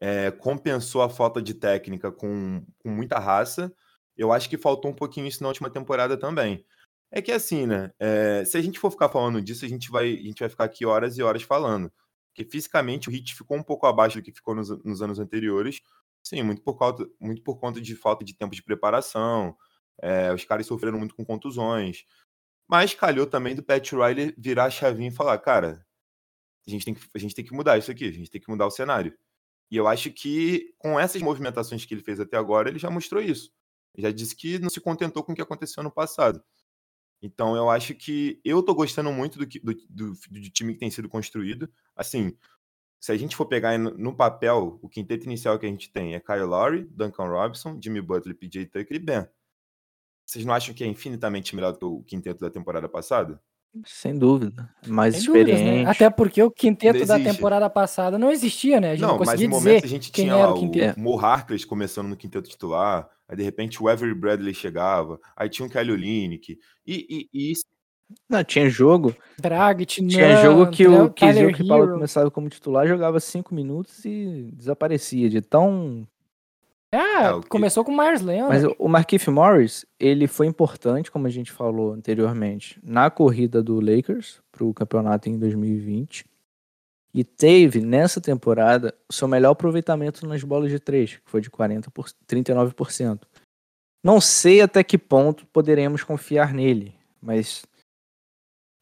é, 0.00 0.30
compensou 0.30 1.02
a 1.02 1.10
falta 1.10 1.42
de 1.42 1.52
técnica 1.52 2.12
com, 2.12 2.64
com 2.78 2.88
muita 2.88 3.18
raça. 3.18 3.74
Eu 4.16 4.32
acho 4.32 4.48
que 4.48 4.56
faltou 4.56 4.92
um 4.92 4.94
pouquinho 4.94 5.26
isso 5.26 5.42
na 5.42 5.48
última 5.48 5.68
temporada 5.68 6.16
também. 6.16 6.64
É 7.10 7.20
que 7.20 7.32
assim, 7.32 7.66
né? 7.66 7.90
é, 7.98 8.44
se 8.44 8.56
a 8.56 8.62
gente 8.62 8.78
for 8.78 8.92
ficar 8.92 9.08
falando 9.08 9.42
disso, 9.42 9.64
a 9.64 9.68
gente 9.68 9.90
vai, 9.90 10.12
a 10.14 10.22
gente 10.22 10.38
vai 10.38 10.48
ficar 10.48 10.64
aqui 10.64 10.86
horas 10.86 11.18
e 11.18 11.22
horas 11.22 11.42
falando. 11.42 11.92
Porque 12.28 12.48
fisicamente 12.48 13.08
o 13.08 13.12
Hit 13.12 13.34
ficou 13.34 13.56
um 13.56 13.62
pouco 13.62 13.86
abaixo 13.86 14.18
do 14.18 14.22
que 14.22 14.32
ficou 14.32 14.54
nos, 14.54 14.68
nos 14.84 15.02
anos 15.02 15.18
anteriores. 15.18 15.80
Sim, 16.22 16.44
muito 16.44 16.62
por, 16.62 16.76
conta, 16.76 17.08
muito 17.20 17.42
por 17.42 17.58
conta 17.58 17.80
de 17.80 17.96
falta 17.96 18.24
de 18.24 18.34
tempo 18.34 18.54
de 18.54 18.62
preparação. 18.62 19.56
é, 20.00 20.32
os 20.32 20.44
caras 20.44 20.66
sofreram 20.66 20.98
muito 20.98 21.16
com 21.16 21.24
contusões. 21.24 22.04
Mas 22.68 22.94
calhou 22.94 23.26
também 23.26 23.54
do 23.56 23.64
Pat 23.64 23.92
Riley 23.92 24.32
virar 24.38 24.66
a 24.66 24.70
chavinha 24.70 25.08
e 25.08 25.14
falar, 25.14 25.38
cara, 25.38 25.84
a 26.66 26.70
gente, 26.70 26.84
tem 26.84 26.94
que, 26.94 27.02
a 27.14 27.18
gente 27.18 27.34
tem 27.34 27.44
que 27.44 27.52
mudar 27.54 27.78
isso 27.78 27.90
aqui, 27.90 28.06
a 28.08 28.12
gente 28.12 28.30
tem 28.30 28.40
que 28.40 28.50
mudar 28.50 28.66
o 28.66 28.70
cenário. 28.70 29.16
E 29.70 29.76
eu 29.76 29.88
acho 29.88 30.10
que 30.12 30.74
com 30.78 30.98
essas 31.00 31.22
movimentações 31.22 31.84
que 31.84 31.94
ele 31.94 32.02
fez 32.02 32.20
até 32.20 32.36
agora, 32.36 32.68
ele 32.70 32.78
já 32.78 32.90
mostrou 32.90 33.22
isso. 33.22 33.50
Já 33.98 34.10
disse 34.10 34.36
que 34.36 34.58
não 34.58 34.70
se 34.70 34.80
contentou 34.80 35.24
com 35.24 35.32
o 35.32 35.34
que 35.34 35.42
aconteceu 35.42 35.82
no 35.82 35.90
passado. 35.90 36.42
Então 37.22 37.56
eu 37.56 37.70
acho 37.70 37.94
que 37.94 38.40
eu 38.44 38.62
tô 38.62 38.74
gostando 38.74 39.12
muito 39.12 39.38
do, 39.38 39.46
que- 39.46 39.60
do, 39.60 39.74
do, 39.88 40.12
do 40.30 40.50
time 40.50 40.74
que 40.74 40.80
tem 40.80 40.90
sido 40.90 41.08
construído. 41.08 41.70
Assim, 41.96 42.36
se 43.00 43.12
a 43.12 43.16
gente 43.16 43.36
for 43.36 43.46
pegar 43.46 43.78
no, 43.78 43.92
no 43.98 44.16
papel, 44.16 44.78
o 44.82 44.88
quinteto 44.88 45.26
inicial 45.26 45.58
que 45.58 45.66
a 45.66 45.68
gente 45.70 45.92
tem 45.92 46.14
é 46.14 46.20
Kyle 46.20 46.42
Lowry, 46.44 46.84
Duncan 46.90 47.26
Robinson, 47.28 47.78
Jimmy 47.82 48.00
Butler, 48.02 48.36
PJ 48.36 48.66
Tucker 48.66 48.96
e 48.96 49.00
Ben. 49.00 49.28
Vocês 50.26 50.44
não 50.44 50.52
acham 50.54 50.74
que 50.74 50.84
é 50.84 50.86
infinitamente 50.86 51.54
melhor 51.56 51.72
do 51.72 51.78
que 51.78 51.84
o 51.86 52.02
quinteto 52.04 52.40
da 52.40 52.50
temporada 52.50 52.88
passada? 52.88 53.42
Sem 53.84 54.16
dúvida. 54.16 54.70
Mais 54.86 55.16
Sem 55.16 55.24
dúvidas, 55.24 55.60
né? 55.62 55.82
experiente. 55.82 55.90
Até 55.90 56.08
porque 56.10 56.42
o 56.42 56.50
quinteto 56.50 57.04
da 57.04 57.18
temporada 57.18 57.68
passada 57.68 58.18
não 58.18 58.30
existia, 58.30 58.80
né? 58.80 58.92
A 58.92 58.94
gente 58.94 59.02
não, 59.02 59.08
Não, 59.08 59.18
mas 59.18 59.30
conseguia 59.30 59.46
em 59.46 59.50
dizer 59.50 59.60
momentos 59.60 59.84
a 59.84 59.88
gente 59.88 60.12
tinha 60.12 60.34
era 60.34 60.46
lá 60.46 60.50
o 60.50 60.54
o 60.54 60.58
quinteto. 60.60 61.00
Mo 61.00 61.18
Harkless 61.18 61.66
começando 61.66 62.08
no 62.08 62.16
quinteto 62.16 62.48
titular, 62.48 63.08
aí 63.28 63.36
de 63.36 63.42
repente 63.42 63.82
o 63.82 63.88
Avery 63.88 64.14
Bradley 64.14 64.54
chegava, 64.54 65.18
aí 65.36 65.48
tinha 65.48 65.66
o 65.66 65.70
Kelly 65.70 65.92
Olynyk, 65.92 66.58
e, 66.86 67.06
e, 67.10 67.28
e 67.32 67.52
isso 67.52 67.64
Não, 68.28 68.44
tinha 68.44 68.68
jogo. 68.70 69.14
Dragic, 69.38 70.06
Tinha 70.06 70.42
jogo 70.42 70.70
que 70.70 70.86
o 70.86 71.10
que 71.10 71.20
Tyler 71.26 71.44
jogo 71.44 71.56
que 71.56 71.62
o 71.62 71.68
Paulo 71.68 71.88
começava 71.92 72.30
como 72.30 72.48
titular, 72.48 72.86
jogava 72.86 73.18
cinco 73.20 73.54
minutos 73.54 74.04
e 74.04 74.50
desaparecia 74.52 75.28
de 75.30 75.40
tão 75.42 76.06
É, 76.94 77.24
É, 77.24 77.32
o 77.32 77.40
que- 77.40 77.48
começou 77.48 77.84
com 77.84 77.92
o 77.92 77.96
Myers 77.96 78.20
Leonard. 78.20 78.66
Mas 78.66 78.76
o- 78.78 78.88
Markif 78.88 79.28
Morris, 79.30 79.84
ele 79.98 80.26
foi 80.28 80.46
importante, 80.46 81.10
como 81.10 81.26
a 81.26 81.30
gente 81.30 81.50
falou 81.50 81.92
anteriormente, 81.92 82.78
na 82.82 83.10
corrida 83.10 83.62
do 83.62 83.80
Lakers 83.80 84.40
para 84.52 84.64
o 84.64 84.72
campeonato 84.72 85.28
em 85.28 85.38
2020. 85.38 86.24
E 87.12 87.22
teve, 87.24 87.80
nessa 87.80 88.20
temporada, 88.20 88.94
o 89.08 89.12
seu 89.12 89.26
melhor 89.28 89.50
aproveitamento 89.52 90.26
nas 90.26 90.42
bolas 90.42 90.70
de 90.70 90.78
três, 90.80 91.16
que 91.16 91.30
foi 91.30 91.40
de 91.40 91.50
40 91.50 91.90
por, 91.90 92.06
39%. 92.26 93.26
Não 94.04 94.20
sei 94.20 94.60
até 94.60 94.84
que 94.84 94.98
ponto 94.98 95.46
poderemos 95.46 96.02
confiar 96.04 96.52
nele, 96.52 96.94
mas 97.22 97.64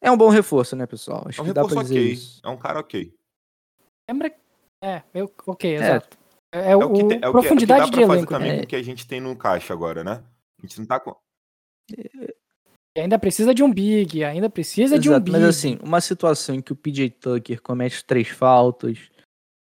é 0.02 0.10
um 0.10 0.16
bom 0.16 0.28
reforço, 0.30 0.74
né, 0.74 0.86
pessoal? 0.86 1.24
Acho 1.26 1.40
É 1.40 1.44
um 1.44 1.46
que 1.46 1.52
dá 1.52 1.64
pra 1.64 1.82
dizer 1.82 1.94
ok. 1.94 2.12
isso. 2.12 2.40
É 2.44 2.48
um 2.48 2.56
cara 2.56 2.80
ok. 2.80 3.14
Lembra? 4.10 4.34
É, 4.82 5.02
eu, 5.14 5.32
ok, 5.46 5.76
exato. 5.76 6.18
É, 6.52 6.72
É 6.72 6.76
o, 6.76 6.80
o 6.80 6.92
que, 6.92 7.04
tem- 7.04 7.04
é 7.04 7.04
o 7.04 7.08
que- 7.08 7.24
é 7.24 7.28
o 7.28 7.32
que 7.32 7.32
profundidade 7.32 7.80
dá 7.80 7.84
de 7.86 7.90
pra 7.92 8.00
fazer 8.02 8.12
elenco. 8.18 8.32
também 8.32 8.52
né? 8.52 8.58
com 8.58 8.64
o 8.64 8.66
que 8.66 8.76
a 8.76 8.82
gente 8.82 9.06
tem 9.08 9.20
no 9.20 9.34
caixa 9.36 9.72
agora, 9.72 10.04
né? 10.04 10.22
A 10.58 10.66
gente 10.66 10.78
não 10.78 10.86
tá 10.86 11.00
com. 11.00 11.14
E 12.94 13.00
Ainda 13.00 13.18
precisa 13.18 13.54
de 13.54 13.62
um 13.62 13.72
big, 13.72 14.22
ainda 14.22 14.50
precisa 14.50 14.98
de 14.98 15.08
um 15.08 15.12
Exato, 15.12 15.24
big. 15.24 15.32
mas 15.38 15.44
assim, 15.48 15.78
uma 15.82 16.00
situação 16.00 16.54
em 16.54 16.60
que 16.60 16.72
o 16.72 16.76
PJ 16.76 17.08
Tucker 17.18 17.62
comete 17.62 18.04
três 18.04 18.28
faltas, 18.28 18.98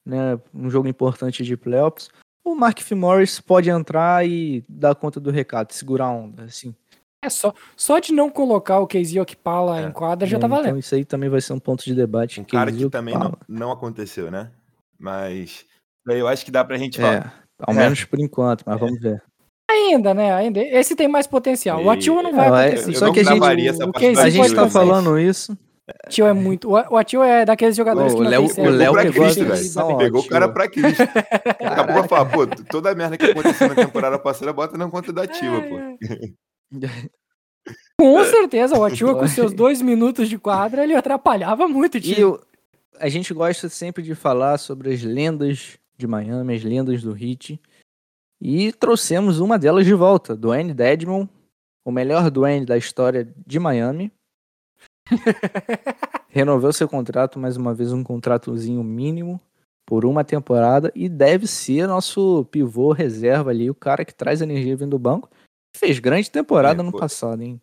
né, 0.05 0.41
um 0.53 0.69
jogo 0.69 0.89
importante 0.89 1.45
de 1.45 1.57
playoffs, 1.57 2.11
o 2.45 2.57
Mark 2.57 2.81
F. 2.81 2.97
Morris 2.97 3.39
pode 3.39 3.71
entrar 3.71 4.27
e 4.27 4.65
dar 4.69 4.97
conta 4.97 5.21
do 5.21 5.31
recado, 5.31 5.71
segurar 5.73 6.07
a 6.07 6.11
onda, 6.11 6.43
assim. 6.45 6.75
É 7.25 7.31
só, 7.31 7.55
só 7.77 8.01
de 8.01 8.13
não 8.13 8.29
colocar 8.29 8.81
o 8.81 8.89
Casey 8.89 9.21
Okpala 9.21 9.81
É. 9.81 9.85
em 9.85 9.93
quadra 9.93 10.27
já 10.27 10.37
né, 10.37 10.41
tá 10.41 10.47
Então 10.49 10.57
valendo. 10.59 10.79
isso 10.81 10.93
aí 10.93 11.05
também 11.05 11.31
vai 11.31 11.41
ser 11.41 11.53
um 11.53 11.61
ponto 11.61 11.85
de 11.85 11.95
debate. 11.95 12.41
Um 12.41 12.45
cara 12.45 12.73
que 12.73 12.91
também 12.91 13.17
não, 13.17 13.33
não 13.49 13.71
aconteceu, 13.71 14.29
né? 14.33 14.51
Mas. 14.99 15.65
Daí 16.07 16.19
eu 16.19 16.29
acho 16.29 16.45
que 16.45 16.51
dá 16.51 16.65
pra 16.65 16.77
gente 16.77 17.01
É, 17.01 17.03
falar. 17.03 17.35
ao 17.61 17.75
É. 17.75 17.77
menos 17.79 18.05
por 18.05 18.19
enquanto, 18.21 18.63
mas 18.67 18.79
vamos 18.79 19.01
ver. 19.01 19.23
Ainda, 19.71 20.13
né? 20.13 20.35
Ainda. 20.35 20.61
Esse 20.61 20.95
tem 20.95 21.09
mais 21.09 21.27
potencial. 21.27 21.79
O 21.79 21.93
E- 22.19 22.23
não 22.23 22.33
vai 22.35 22.49
Não, 22.49 22.57
é- 22.57 22.67
acontecer. 22.69 22.91
Eu 22.91 22.95
só 22.95 23.07
não 23.07 23.13
que 23.13 23.21
a 23.21 23.25
gente- 23.25 23.39
o 23.39 23.41
da 23.41 24.21
A 24.23 24.31
gente 24.31 24.55
tá 24.55 24.69
falando 24.69 25.19
isso, 25.19 25.53
O 25.89 26.09
Atua 26.09 26.29
é 26.29 26.33
muito. 26.33 26.69
O 26.71 26.73
o 26.73 26.97
Atua 26.97 27.27
é 27.27 27.45
daqueles 27.45 27.75
jogadores 27.77 28.13
Ô, 28.13 28.17
que 28.17 28.21
o 28.21 28.25
não 28.25 28.31
Léo- 28.31 28.43
o. 28.45 28.71
Léo 28.71 28.93
pra 28.93 29.03
que 29.03 29.13
Cristo, 29.13 29.45
velho. 29.45 29.99
Pegou 29.99 30.21
o 30.21 30.23
tio. 30.23 30.31
cara 30.31 30.49
pra 30.49 30.69
Cristo. 30.69 30.99
Daqui 30.99 31.65
a 31.93 32.05
falo, 32.09 32.31
pô, 32.31 32.47
toda 32.71 32.91
a 32.91 32.95
merda 32.95 33.17
que 33.19 33.27
aconteceu 33.27 33.69
na 33.69 33.75
temporada 33.75 34.19
passada 34.19 34.53
bota 34.53 34.79
na 34.79 34.89
conta 34.89 35.13
da 35.13 35.23
Ativa, 35.25 35.61
pô. 35.63 35.79
Com 38.01 38.25
certeza, 38.25 38.77
o 38.77 38.85
Atua 38.85 39.15
com 39.15 39.27
seus 39.29 39.53
dois 39.53 39.81
minutos 39.81 40.29
de 40.29 40.39
quadra, 40.39 40.83
ele 40.83 40.95
atrapalhava 40.95 41.69
muito 41.69 41.97
o 41.97 42.01
time. 42.01 42.17
E 42.17 42.21
eu- 42.21 42.41
a 42.99 43.09
gente 43.09 43.33
gosta 43.33 43.69
sempre 43.69 44.03
de 44.03 44.15
falar 44.15 44.59
sobre 44.59 44.93
as 44.93 45.03
lendas 45.03 45.79
de 45.97 46.07
Miami, 46.07 46.55
as 46.55 46.63
lendas 46.65 47.03
do 47.03 47.17
Heat. 47.17 47.61
E 48.41 48.73
trouxemos 48.73 49.39
uma 49.39 49.59
delas 49.59 49.87
de 49.87 49.95
volta, 49.95 50.37
Dwayne 50.37 50.75
Dedmon, 50.75 51.29
o 51.85 51.93
melhor 51.93 52.31
Dwayne 52.31 52.67
da 52.67 52.77
história 52.77 53.33
de 53.47 53.59
Miami. 53.59 54.13
Renovou 56.29 56.73
seu 56.73 56.89
contrato, 56.89 57.39
mais 57.39 57.57
uma 57.57 57.75
vez 57.75 57.93
um 57.93 58.03
contratozinho 58.03 58.83
mínimo 58.83 59.41
por 59.87 60.05
uma 60.05 60.25
temporada 60.25 60.91
e 60.95 61.09
deve 61.09 61.47
ser 61.47 61.87
nosso 61.87 62.45
pivô 62.51 62.93
reserva 62.93 63.51
ali, 63.51 63.69
o 63.69 63.75
cara 63.75 64.05
que 64.05 64.15
traz 64.15 64.41
energia 64.41 64.77
vindo 64.77 64.91
do 64.91 64.99
banco. 64.99 65.29
Fez 65.77 65.99
grande 65.99 66.31
temporada 66.31 66.83
É, 66.83 66.85
no 66.85 66.93
pô. 66.93 66.99
passado, 66.99 67.43
hein? 67.43 67.61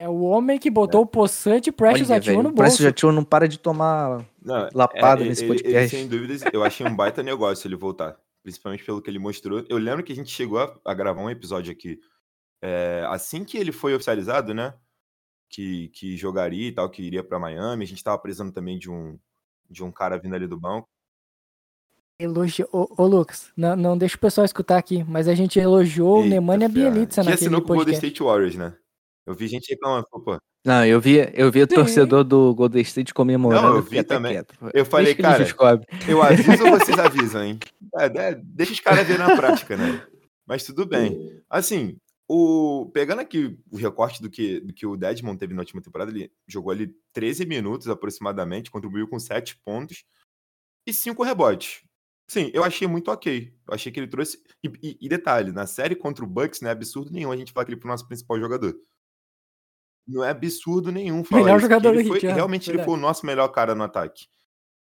É 0.00 0.08
o 0.08 0.20
homem 0.20 0.58
que 0.58 0.70
botou 0.70 1.02
o 1.02 1.06
poçante 1.06 1.72
Precious 1.72 2.10
Atua 2.10 2.42
no 2.42 2.50
o 2.50 2.52
Precious 2.52 2.78
bolso. 2.80 2.88
Atua 2.88 3.12
não 3.12 3.24
para 3.24 3.48
de 3.48 3.58
tomar 3.58 4.24
Não, 4.40 4.68
Lapada 4.72 5.24
é, 5.24 5.28
nesse 5.28 5.42
ele- 5.42 5.54
podcast. 5.54 5.76
Ele, 5.76 5.88
sem 5.88 6.08
dúvidas, 6.08 6.42
eu 6.52 6.62
achei 6.62 6.86
um 6.86 6.94
baita 6.94 7.22
negócio 7.22 7.66
ele 7.66 7.74
voltar. 7.74 8.16
Principalmente 8.42 8.84
pelo 8.84 9.02
que 9.02 9.10
ele 9.10 9.18
mostrou. 9.18 9.64
Eu 9.68 9.76
lembro 9.76 10.04
que 10.04 10.12
a 10.12 10.16
gente 10.16 10.30
chegou 10.30 10.60
a, 10.60 10.72
a 10.84 10.94
gravar 10.94 11.20
um 11.20 11.28
episódio 11.30 11.72
aqui. 11.72 11.98
é, 12.62 13.04
assim 13.08 13.44
que 13.44 13.58
ele 13.58 13.72
foi 13.72 13.94
oficializado, 13.94 14.54
né? 14.54 14.72
Que, 15.50 15.88
que 15.88 16.16
jogaria 16.16 16.68
e 16.68 16.72
tal, 16.72 16.88
que 16.88 17.02
iria 17.02 17.24
pra 17.24 17.38
Miami. 17.38 17.84
A 17.84 17.86
gente 17.86 18.02
tava 18.04 18.18
precisando 18.18 18.52
também 18.52 18.78
de 18.78 18.90
um, 18.90 19.18
de 19.68 19.82
um 19.82 19.90
cara 19.90 20.16
vindo 20.18 20.34
ali 20.34 20.46
do 20.46 20.58
banco. 20.58 20.88
Elogio... 22.20 22.68
Ô, 22.72 22.86
ô, 22.96 23.06
Lucas, 23.06 23.50
não, 23.56 23.76
não 23.76 23.98
deixa 23.98 24.16
o 24.16 24.20
pessoal 24.20 24.44
escutar 24.44 24.76
aqui, 24.78 25.04
mas 25.04 25.28
a 25.28 25.34
gente 25.34 25.58
elogiou 25.58 26.18
o 26.18 26.22
Eita 26.22 26.30
Nemanja 26.30 26.60
ferro. 26.68 26.72
Bielitsa 26.74 27.22
Que 27.22 27.30
naquele 27.30 27.46
assinou 27.46 27.60
com 27.62 27.72
o 27.72 27.76
Golden 27.76 27.94
podcast. 27.94 28.06
State 28.06 28.22
Warriors, 28.22 28.54
né? 28.56 28.76
Eu 29.28 29.34
vi 29.34 29.46
gente 29.46 29.68
reclamando, 29.70 30.06
pô. 30.10 30.38
Não, 30.64 30.84
eu 30.84 31.00
vi, 31.00 31.16
eu 31.34 31.50
vi 31.52 31.62
o 31.62 31.66
torcedor 31.66 32.24
do 32.24 32.54
Golden 32.54 32.80
State 32.82 33.12
comemorando. 33.12 33.68
Não, 33.68 33.76
eu 33.76 33.82
vi 33.82 34.02
também. 34.02 34.32
quieto. 34.32 34.54
Eu 34.74 34.84
falei, 34.86 35.14
cara, 35.14 35.44
descobrem. 35.44 35.86
Eu 36.08 36.22
aviso 36.22 36.64
ou 36.64 36.70
vocês 36.78 36.98
avisam, 36.98 37.44
hein? 37.44 37.58
É, 37.96 38.34
deixa 38.42 38.72
os 38.72 38.80
caras 38.80 39.06
ver 39.06 39.18
na 39.18 39.36
prática, 39.36 39.76
né? 39.76 40.02
Mas 40.46 40.64
tudo 40.64 40.86
bem. 40.86 41.42
Assim, 41.48 41.96
o, 42.26 42.90
pegando 42.92 43.20
aqui 43.20 43.58
o 43.70 43.76
recorte 43.76 44.20
do 44.22 44.30
que, 44.30 44.60
do 44.60 44.72
que 44.72 44.86
o 44.86 44.96
Dedmon 44.96 45.36
teve 45.36 45.52
na 45.54 45.60
última 45.60 45.80
temporada, 45.82 46.10
ele 46.10 46.30
jogou 46.46 46.70
ali 46.72 46.90
13 47.12 47.44
minutos 47.46 47.88
aproximadamente, 47.88 48.70
contribuiu 48.70 49.06
com 49.08 49.18
7 49.18 49.58
pontos 49.64 50.04
e 50.86 50.92
5 50.92 51.22
rebotes. 51.22 51.82
Sim, 52.30 52.50
eu 52.52 52.62
achei 52.64 52.86
muito 52.88 53.10
ok. 53.10 53.52
Eu 53.66 53.74
achei 53.74 53.90
que 53.92 54.00
ele 54.00 54.06
trouxe. 54.08 54.38
E, 54.62 54.70
e- 54.82 54.98
e 55.00 55.08
detalhe, 55.08 55.50
na 55.52 55.66
série 55.66 55.94
contra 55.94 56.24
o 56.24 56.28
Bucks 56.28 56.60
não 56.60 56.68
é 56.68 56.72
absurdo 56.72 57.10
nenhum 57.12 57.32
a 57.32 57.36
gente 57.36 57.52
falar 57.52 57.64
que 57.64 57.72
ele 57.72 57.80
foi 57.80 57.88
o 57.88 57.92
nosso 57.92 58.06
principal 58.06 58.38
jogador. 58.38 58.74
Não 60.08 60.24
é 60.24 60.30
absurdo 60.30 60.90
nenhum 60.90 61.22
falar 61.22 61.42
Melhor 61.42 61.56
isso, 61.58 61.62
jogador 61.66 61.94
ele 61.94 62.08
Heat, 62.08 62.20
foi, 62.20 62.30
é, 62.30 62.32
Realmente 62.32 62.70
ele 62.70 62.78
verdade. 62.78 62.86
foi 62.90 62.98
o 62.98 63.02
nosso 63.02 63.26
melhor 63.26 63.48
cara 63.48 63.74
no 63.74 63.84
ataque. 63.84 64.26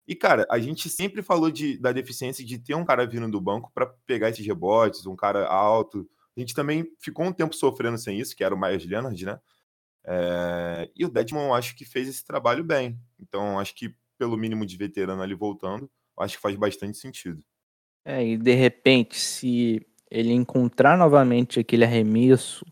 E, 0.07 0.13
cara, 0.15 0.45
a 0.51 0.59
gente 0.59 0.87
sempre 0.87 1.23
falou 1.23 1.49
de, 1.49 1.79
da 1.79 1.91
deficiência 1.91 2.45
de 2.45 2.59
ter 2.59 2.75
um 2.75 2.85
cara 2.85 3.07
vindo 3.07 3.27
do 3.29 3.41
banco 3.41 3.71
para 3.73 3.87
pegar 4.05 4.29
esses 4.29 4.45
rebotes, 4.45 5.07
um 5.07 5.15
cara 5.15 5.47
alto. 5.47 6.07
A 6.37 6.39
gente 6.39 6.53
também 6.53 6.85
ficou 6.99 7.25
um 7.25 7.33
tempo 7.33 7.55
sofrendo 7.55 7.97
sem 7.97 8.19
isso, 8.19 8.35
que 8.35 8.43
era 8.43 8.53
o 8.53 8.59
Myers 8.59 8.85
Leonard, 8.85 9.25
né? 9.25 9.39
É, 10.05 10.91
E 10.95 11.03
o 11.05 11.09
Dedmon, 11.09 11.47
eu 11.47 11.53
acho 11.55 11.75
que 11.75 11.83
fez 11.83 12.07
esse 12.07 12.23
trabalho 12.23 12.63
bem. 12.63 12.99
Então, 13.19 13.59
acho 13.59 13.73
que 13.73 13.95
pelo 14.17 14.37
mínimo 14.37 14.63
de 14.63 14.77
veterano 14.77 15.23
ali 15.23 15.33
voltando, 15.33 15.89
eu 16.17 16.23
acho 16.23 16.35
que 16.35 16.41
faz 16.41 16.55
bastante 16.55 16.97
sentido. 16.97 17.43
É, 18.05 18.23
e 18.23 18.37
de 18.37 18.53
repente, 18.53 19.17
se 19.17 19.83
ele 20.11 20.31
encontrar 20.31 20.97
novamente 20.97 21.59
aquele 21.59 21.83
arremesso 21.83 22.63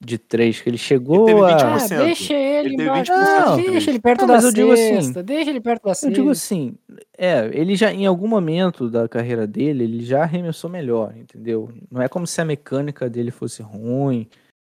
de 0.00 0.18
três 0.18 0.60
que 0.60 0.68
ele 0.68 0.76
chegou 0.78 1.24
teve 1.24 1.40
a. 1.40 1.56
20%. 1.78 1.92
Ah, 1.92 2.04
deixa 2.04 2.34
ele, 2.34 2.68
Ele 2.68 2.76
teve 2.76 2.88
embaixo. 2.88 3.12
20% 3.12 3.16
Não, 3.46 3.56
de 3.56 3.70
deixa 3.70 3.90
ele 3.90 3.98
perto 4.00 4.20
Não, 4.20 4.26
da 4.26 4.34
mas 4.34 4.44
eu 4.44 4.52
digo 4.52 4.72
assim, 4.72 5.02
cesta, 5.02 5.22
deixa 5.22 5.50
ele 5.50 5.60
perto 5.60 5.82
da 5.84 5.90
Eu 5.90 5.94
cesta. 5.94 6.14
digo 6.14 6.30
assim, 6.30 6.74
é, 7.16 7.50
ele 7.52 7.74
já 7.76 7.92
em 7.92 8.04
algum 8.06 8.28
momento 8.28 8.90
da 8.90 9.08
carreira 9.08 9.46
dele, 9.46 9.84
ele 9.84 10.04
já 10.04 10.22
arremessou 10.22 10.68
melhor, 10.68 11.16
entendeu? 11.16 11.70
Não 11.90 12.02
é 12.02 12.08
como 12.08 12.26
se 12.26 12.40
a 12.40 12.44
mecânica 12.44 13.08
dele 13.08 13.30
fosse 13.30 13.62
ruim, 13.62 14.28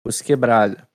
fosse 0.06 0.24
quebrada. 0.24 0.88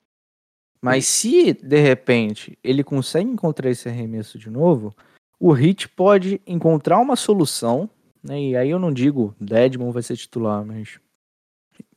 Mas 0.81 1.05
se 1.07 1.53
de 1.53 1.79
repente 1.79 2.57
ele 2.63 2.83
consegue 2.83 3.29
encontrar 3.29 3.69
esse 3.69 3.89
arremesso 3.89 4.37
de 4.37 4.49
novo, 4.49 4.95
o 5.39 5.51
Hit 5.51 5.89
pode 5.89 6.39
encontrar 6.45 6.99
uma 6.99 7.15
solução, 7.15 7.89
né? 8.23 8.39
E 8.39 8.55
aí 8.55 8.69
eu 8.69 8.79
não 8.79 8.93
digo 8.93 9.35
Dedmon 9.39 9.91
vai 9.91 10.03
ser 10.03 10.15
titular, 10.15 10.63
mas 10.63 10.99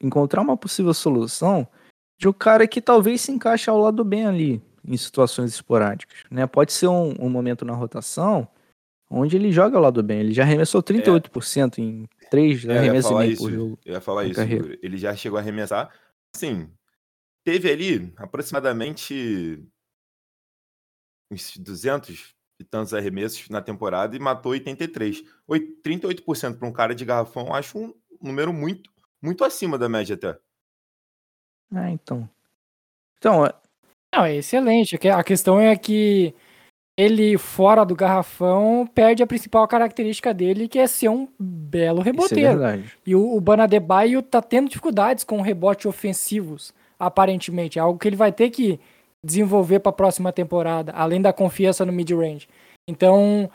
encontrar 0.00 0.40
uma 0.40 0.56
possível 0.56 0.94
solução 0.94 1.66
de 2.22 2.28
um 2.28 2.32
cara 2.32 2.68
que 2.68 2.80
talvez 2.80 3.20
se 3.20 3.32
encaixe 3.32 3.68
ao 3.68 3.76
lado 3.76 4.04
bem 4.04 4.24
ali 4.26 4.62
em 4.84 4.96
situações 4.96 5.52
esporádicas, 5.52 6.18
né? 6.30 6.46
Pode 6.46 6.72
ser 6.72 6.86
um, 6.86 7.16
um 7.18 7.28
momento 7.28 7.64
na 7.64 7.72
rotação 7.74 8.46
onde 9.10 9.34
ele 9.34 9.50
joga 9.50 9.76
ao 9.76 9.82
lado 9.82 10.00
bem. 10.04 10.20
Ele 10.20 10.32
já 10.32 10.44
arremessou 10.44 10.80
38% 10.80 11.78
em 11.78 12.08
3 12.30 12.64
É, 12.64 12.78
arremessos 12.78 13.10
e 13.10 13.14
meio 13.14 13.32
isso. 13.32 13.42
por 13.42 13.50
jogo. 13.50 13.78
Eu 13.84 13.94
ia 13.94 14.00
falar 14.00 14.24
isso, 14.24 14.36
carreira. 14.36 14.78
Ele 14.80 14.96
já 14.96 15.16
chegou 15.16 15.36
a 15.36 15.40
arremessar. 15.42 15.92
Assim, 16.32 16.70
teve 17.44 17.68
ali 17.72 18.12
aproximadamente 18.16 19.60
uns 21.28 21.56
200 21.56 22.36
e 22.60 22.64
tantos 22.64 22.94
arremessos 22.94 23.48
na 23.48 23.60
temporada 23.60 24.14
e 24.14 24.20
matou 24.20 24.52
83. 24.52 25.24
Oi- 25.48 25.76
38% 25.84 26.56
para 26.56 26.68
um 26.68 26.72
cara 26.72 26.94
de 26.94 27.04
garrafão, 27.04 27.52
acho 27.52 27.76
um 27.78 27.92
número 28.22 28.52
muito, 28.52 28.88
muito 29.20 29.42
acima 29.44 29.76
da 29.76 29.88
média 29.88 30.14
até. 30.14 30.38
Ah, 31.74 31.90
então. 31.90 32.28
Então, 33.18 33.46
é- 33.46 33.54
Não, 34.14 34.24
é 34.24 34.36
excelente. 34.36 34.98
A 35.08 35.24
questão 35.24 35.58
é 35.60 35.74
que 35.74 36.34
ele, 36.96 37.38
fora 37.38 37.84
do 37.84 37.96
garrafão, 37.96 38.86
perde 38.86 39.22
a 39.22 39.26
principal 39.26 39.66
característica 39.66 40.34
dele, 40.34 40.68
que 40.68 40.78
é 40.78 40.86
ser 40.86 41.08
um 41.08 41.26
belo 41.38 42.00
é 42.00 42.04
reboteiro. 42.04 42.58
verdade. 42.58 42.92
E 43.06 43.14
o, 43.14 43.34
o 43.34 43.40
Banadebaio 43.40 44.22
tá 44.22 44.42
tendo 44.42 44.68
dificuldades 44.68 45.24
com 45.24 45.40
rebotes 45.40 45.86
ofensivos, 45.86 46.74
aparentemente. 46.98 47.78
É 47.78 47.82
algo 47.82 47.98
que 47.98 48.06
ele 48.06 48.16
vai 48.16 48.30
ter 48.32 48.50
que 48.50 48.78
desenvolver 49.24 49.78
para 49.80 49.90
a 49.90 49.94
próxima 49.94 50.32
temporada, 50.32 50.92
além 50.92 51.22
da 51.22 51.32
confiança 51.32 51.86
no 51.86 51.92
mid-range. 51.92 52.48
Então, 52.88 53.48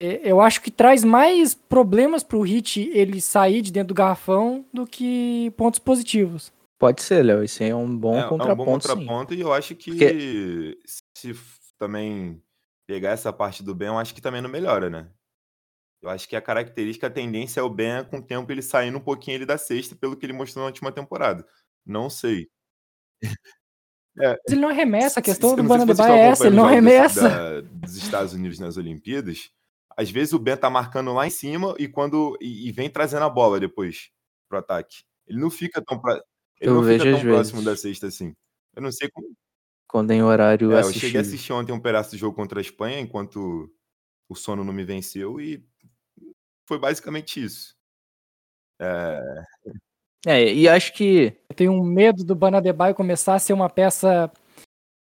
é, 0.00 0.20
eu 0.24 0.40
acho 0.40 0.62
que 0.62 0.70
traz 0.70 1.04
mais 1.04 1.54
problemas 1.54 2.22
pro 2.22 2.40
Hit 2.40 2.90
ele 2.94 3.20
sair 3.20 3.60
de 3.60 3.72
dentro 3.72 3.88
do 3.88 3.94
garrafão 3.98 4.64
do 4.72 4.86
que 4.86 5.52
pontos 5.56 5.78
positivos. 5.78 6.52
Pode 6.82 7.00
ser, 7.00 7.22
Léo. 7.22 7.44
Esse 7.44 7.62
aí 7.62 7.70
é 7.70 7.76
um 7.76 7.96
bom 7.96 8.16
é, 8.16 8.22
é 8.22 8.26
um 8.26 8.28
contraponto, 8.30 8.64
bom 8.64 8.80
sim. 8.80 8.88
contraponto 8.88 9.34
e 9.34 9.40
eu 9.40 9.52
acho 9.52 9.76
que 9.76 9.90
Porque- 9.92 10.78
se 10.84 11.32
também 11.78 12.42
pegar 12.88 13.10
essa 13.10 13.32
parte 13.32 13.62
do 13.62 13.72
bem, 13.72 13.86
eu 13.86 13.96
acho 13.98 14.12
que 14.12 14.20
também 14.20 14.42
não 14.42 14.50
melhora, 14.50 14.90
né? 14.90 15.08
Eu 16.02 16.10
acho 16.10 16.28
que 16.28 16.34
a 16.34 16.42
característica, 16.42 17.06
a 17.06 17.10
tendência 17.10 17.60
é 17.60 17.62
o 17.62 17.70
Ben, 17.70 18.04
com 18.04 18.16
o 18.18 18.22
tempo, 18.26 18.50
ele 18.50 18.62
saindo 18.62 18.98
um 18.98 19.00
pouquinho 19.00 19.36
ele 19.36 19.46
da 19.46 19.56
cesta, 19.56 19.94
pelo 19.94 20.16
que 20.16 20.26
ele 20.26 20.32
mostrou 20.32 20.62
na 20.64 20.66
última 20.66 20.90
temporada. 20.90 21.46
Não 21.86 22.10
sei. 22.10 22.48
É, 24.20 24.36
Ele 24.46 24.60
não 24.60 24.68
arremessa, 24.68 25.20
a 25.20 25.22
questão 25.22 25.50
se- 25.50 25.56
do 25.56 25.62
Bana 25.62 25.86
de 25.86 25.94
vocês 25.94 26.06
Baia 26.06 26.20
é 26.20 26.26
essa, 26.28 26.46
ele 26.46 26.54
não 26.56 26.66
arremessa. 26.66 27.28
da- 27.30 27.60
dos 27.62 27.96
Estados 27.96 28.34
Unidos 28.34 28.58
nas 28.58 28.76
Olimpíadas. 28.76 29.50
Às 29.96 30.10
vezes 30.10 30.34
o 30.34 30.38
Ben 30.38 30.54
tá 30.54 30.68
marcando 30.68 31.14
lá 31.14 31.26
em 31.26 31.30
cima 31.30 31.74
e 31.78 31.88
quando 31.88 32.36
e, 32.38 32.68
e 32.68 32.72
vem 32.72 32.90
trazendo 32.90 33.24
a 33.24 33.30
bola 33.30 33.58
depois 33.58 34.10
pro 34.50 34.58
ataque. 34.58 34.96
Ele 35.26 35.40
não 35.40 35.48
fica 35.50 35.80
tão 35.82 35.98
pra- 35.98 36.22
ele 36.62 36.70
Eu 36.70 36.74
não 36.74 36.82
fica 36.82 37.04
vejo 37.04 37.04
tão 37.04 37.16
às 37.16 37.22
próximo 37.22 37.62
da 37.62 37.70
vezes. 37.72 37.82
cesta 37.82 38.06
assim. 38.06 38.34
Eu 38.74 38.82
não 38.82 38.92
sei 38.92 39.10
como. 39.10 39.34
Quando 39.88 40.10
em 40.12 40.22
horário 40.22 40.72
É, 40.72 40.80
eu 40.80 40.92
cheguei 40.92 41.18
a 41.18 41.20
assistir 41.20 41.52
ontem 41.52 41.72
um 41.72 41.80
pedaço 41.80 42.12
do 42.12 42.16
jogo 42.16 42.34
contra 42.34 42.60
a 42.60 42.62
Espanha 42.62 43.00
enquanto 43.00 43.70
o 44.28 44.34
sono 44.34 44.64
não 44.64 44.72
me 44.72 44.84
venceu 44.84 45.38
e 45.40 45.62
foi 46.66 46.78
basicamente 46.78 47.42
isso. 47.42 47.76
É, 48.80 49.44
É, 50.26 50.54
e 50.54 50.68
acho 50.68 50.94
que 50.94 51.36
Eu 51.50 51.54
tenho 51.54 51.72
um 51.72 51.84
medo 51.84 52.24
do 52.24 52.34
Bana 52.34 52.60
de 52.60 52.72
Baio 52.72 52.94
começar 52.94 53.34
a 53.34 53.38
ser 53.38 53.52
uma 53.52 53.68
peça 53.68 54.32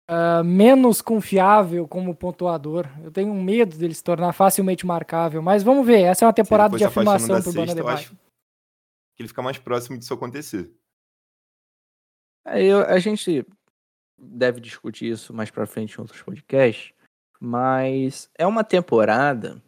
ah, 0.09 0.43
menos 0.43 1.01
confiável 1.01 1.87
como 1.87 2.17
pontuador. 2.17 2.89
Eu 3.05 3.13
tenho 3.13 3.31
um 3.33 3.41
medo 3.41 3.77
dele 3.79 3.95
se 3.95 4.03
tornar 4.03 4.33
facilmente 4.33 4.85
marcável. 4.85 5.41
Mas 5.41 5.63
vamos 5.63 5.87
ver, 5.87 6.01
essa 6.01 6.25
é 6.25 6.27
uma 6.27 6.35
temporada 6.35 6.77
de 6.77 6.83
afirmação 6.83 7.37
da 7.37 7.41
pro 7.41 7.53
Bana 7.53 7.67
cesta, 7.69 7.75
de 7.75 7.81
eu 7.81 7.89
acho 7.89 8.11
que 8.11 9.23
ele 9.23 9.29
fica 9.29 9.41
mais 9.41 9.57
próximo 9.59 9.97
disso 9.97 10.13
acontecer. 10.13 10.69
É, 12.45 12.63
eu- 12.63 12.83
a 12.87 12.99
gente 12.99 13.47
deve 14.19 14.61
discutir 14.61 15.11
isso 15.11 15.33
mais 15.33 15.51
pra 15.51 15.67
frente 15.67 15.95
em 15.95 16.01
outros 16.01 16.21
podcasts, 16.23 16.93
mas 17.41 18.29
é 18.37 18.47
uma 18.47 18.65
temporada 18.65 19.63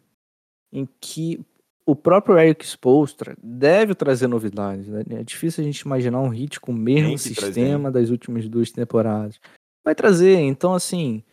em 0.73 0.87
que 1.01 1.41
o 1.85 1.97
próprio 1.97 2.39
Eric 2.39 2.65
Spoelstra 2.65 3.37
deve 3.43 3.95
trazer 3.95 4.27
novidades. 4.27 4.87
né? 4.89 5.03
É 5.11 5.25
difícil 5.25 5.63
a 5.63 5.65
gente 5.65 5.81
imaginar 5.81 6.21
um 6.21 6.29
hit 6.29 6.61
com 6.61 6.73
o 6.73 6.75
mesmo 6.75 7.11
sistema 7.19 7.91
das 7.91 8.11
últimas 8.11 8.49
duas 8.49 8.71
temporadas. 8.71 9.41
Vai 9.85 9.95
trazer, 9.95 10.37
então 10.39 10.73
assim, 10.75 11.25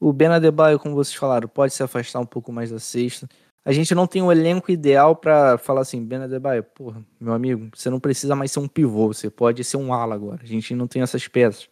o 0.00 0.12
Ben 0.12 0.28
Adebayo, 0.28 0.78
como 0.78 0.94
vocês 0.94 1.14
falaram, 1.14 1.48
pode 1.48 1.74
se 1.74 1.82
afastar 1.82 2.18
um 2.20 2.26
pouco 2.26 2.50
mais 2.52 2.70
da 2.70 2.78
sexta. 2.78 3.28
A 3.64 3.72
gente 3.72 3.94
não 3.94 4.06
tem 4.06 4.20
o 4.20 4.30
elenco 4.30 4.70
ideal 4.70 5.16
pra 5.16 5.56
falar 5.56 5.80
assim, 5.80 6.04
Ben 6.04 6.22
Adebayo, 6.22 6.62
porra, 6.62 7.02
meu 7.18 7.32
amigo, 7.32 7.70
você 7.74 7.88
não 7.88 7.98
precisa 7.98 8.36
mais 8.36 8.52
ser 8.52 8.60
um 8.60 8.68
pivô, 8.68 9.06
você 9.06 9.30
pode 9.30 9.64
ser 9.64 9.78
um 9.78 9.94
ala 9.94 10.14
agora. 10.14 10.40
A 10.42 10.46
gente 10.46 10.74
não 10.74 10.86
tem 10.86 11.00
essas 11.00 11.26
peças. 11.26 11.68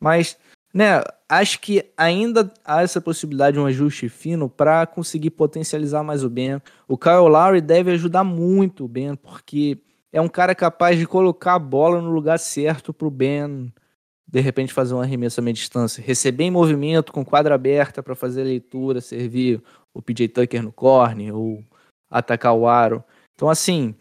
Mas, 0.00 0.36
né, 0.74 1.02
acho 1.28 1.60
que 1.60 1.88
ainda 1.96 2.52
há 2.64 2.82
essa 2.82 3.00
possibilidade 3.00 3.54
de 3.54 3.60
um 3.60 3.66
ajuste 3.66 4.08
fino 4.08 4.48
pra 4.48 4.86
conseguir 4.86 5.30
potencializar 5.30 6.02
mais 6.02 6.24
o 6.24 6.28
Ben. 6.28 6.60
O 6.88 6.98
Kyle 6.98 7.28
Lowry 7.28 7.60
deve 7.60 7.92
ajudar 7.92 8.24
muito 8.24 8.84
o 8.84 8.88
Ben, 8.88 9.14
porque 9.14 9.78
é 10.12 10.20
um 10.20 10.28
cara 10.28 10.54
capaz 10.54 10.98
de 10.98 11.06
colocar 11.06 11.54
a 11.54 11.60
bola 11.60 12.00
no 12.00 12.10
lugar 12.10 12.40
certo 12.40 12.92
pro 12.92 13.08
Ben 13.08 13.72
de 14.26 14.40
repente 14.40 14.72
fazer 14.72 14.94
um 14.94 15.00
arremesso 15.00 15.40
a 15.40 15.42
meia 15.42 15.54
distância, 15.54 16.02
receber 16.02 16.44
em 16.44 16.50
movimento 16.50 17.12
com 17.12 17.24
quadra 17.24 17.54
aberta 17.54 18.02
para 18.02 18.14
fazer 18.14 18.42
a 18.42 18.44
leitura, 18.44 19.00
servir 19.00 19.62
o 19.94 20.02
PJ 20.02 20.28
Tucker 20.28 20.62
no 20.62 20.72
corner 20.72 21.34
ou 21.34 21.62
atacar 22.10 22.54
o 22.54 22.66
aro. 22.66 23.04
Então 23.34 23.48
assim, 23.48 23.94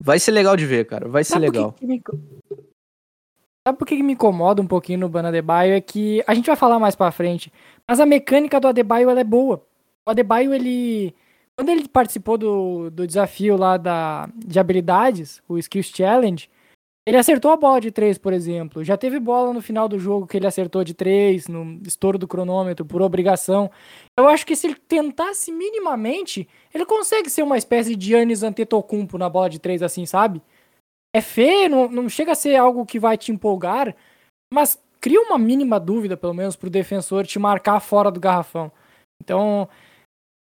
vai 0.00 0.18
ser 0.18 0.30
legal 0.30 0.56
de 0.56 0.66
ver, 0.66 0.86
cara, 0.86 1.08
vai 1.08 1.24
ser 1.24 1.34
Sabe 1.34 1.46
legal. 1.46 1.72
que 1.72 1.86
me 1.86 2.02
Sabe 3.66 3.78
por 3.78 3.86
que 3.86 3.96
que 3.96 4.02
me 4.02 4.12
incomoda 4.12 4.60
um 4.60 4.66
pouquinho 4.66 5.00
no 5.00 5.08
Bana 5.08 5.28
Adebayo? 5.28 5.72
É 5.72 5.80
que 5.80 6.22
a 6.26 6.34
gente 6.34 6.46
vai 6.46 6.56
falar 6.56 6.78
mais 6.78 6.94
pra 6.94 7.10
frente, 7.10 7.50
mas 7.88 7.98
a 7.98 8.04
mecânica 8.04 8.60
do 8.60 8.68
Adebayo 8.68 9.08
ela 9.08 9.20
é 9.20 9.24
boa. 9.24 9.64
O 10.06 10.10
Adebayo, 10.10 10.52
ele. 10.52 11.14
Quando 11.56 11.70
ele 11.70 11.88
participou 11.88 12.36
do, 12.36 12.90
do 12.90 13.06
desafio 13.06 13.56
lá 13.56 13.78
da, 13.78 14.28
de 14.36 14.58
habilidades, 14.58 15.40
o 15.48 15.56
Skills 15.56 15.92
Challenge, 15.96 16.50
ele 17.06 17.18
acertou 17.18 17.50
a 17.50 17.56
bola 17.56 17.80
de 17.80 17.90
três, 17.90 18.16
por 18.16 18.32
exemplo. 18.32 18.82
Já 18.82 18.96
teve 18.96 19.20
bola 19.20 19.52
no 19.52 19.60
final 19.60 19.86
do 19.88 19.98
jogo 19.98 20.26
que 20.26 20.36
ele 20.38 20.46
acertou 20.46 20.82
de 20.82 20.94
três, 20.94 21.48
no 21.48 21.80
estouro 21.86 22.16
do 22.16 22.26
cronômetro, 22.26 22.84
por 22.84 23.02
obrigação. 23.02 23.70
Eu 24.18 24.26
acho 24.26 24.46
que 24.46 24.56
se 24.56 24.66
ele 24.66 24.76
tentasse 24.76 25.52
minimamente, 25.52 26.48
ele 26.72 26.86
consegue 26.86 27.28
ser 27.28 27.42
uma 27.42 27.58
espécie 27.58 27.94
de 27.94 28.06
Giannis 28.06 28.42
Antetokounmpo 28.42 29.18
na 29.18 29.28
bola 29.28 29.50
de 29.50 29.58
três, 29.58 29.82
assim, 29.82 30.06
sabe? 30.06 30.40
É 31.14 31.20
feio, 31.20 31.68
não, 31.68 31.88
não 31.88 32.08
chega 32.08 32.32
a 32.32 32.34
ser 32.34 32.56
algo 32.56 32.86
que 32.86 32.98
vai 32.98 33.18
te 33.18 33.30
empolgar, 33.30 33.94
mas 34.52 34.82
cria 35.00 35.20
uma 35.20 35.38
mínima 35.38 35.78
dúvida, 35.78 36.16
pelo 36.16 36.34
menos, 36.34 36.56
pro 36.56 36.70
defensor 36.70 37.26
te 37.26 37.38
marcar 37.38 37.80
fora 37.80 38.10
do 38.10 38.18
garrafão. 38.18 38.72
Então, 39.22 39.68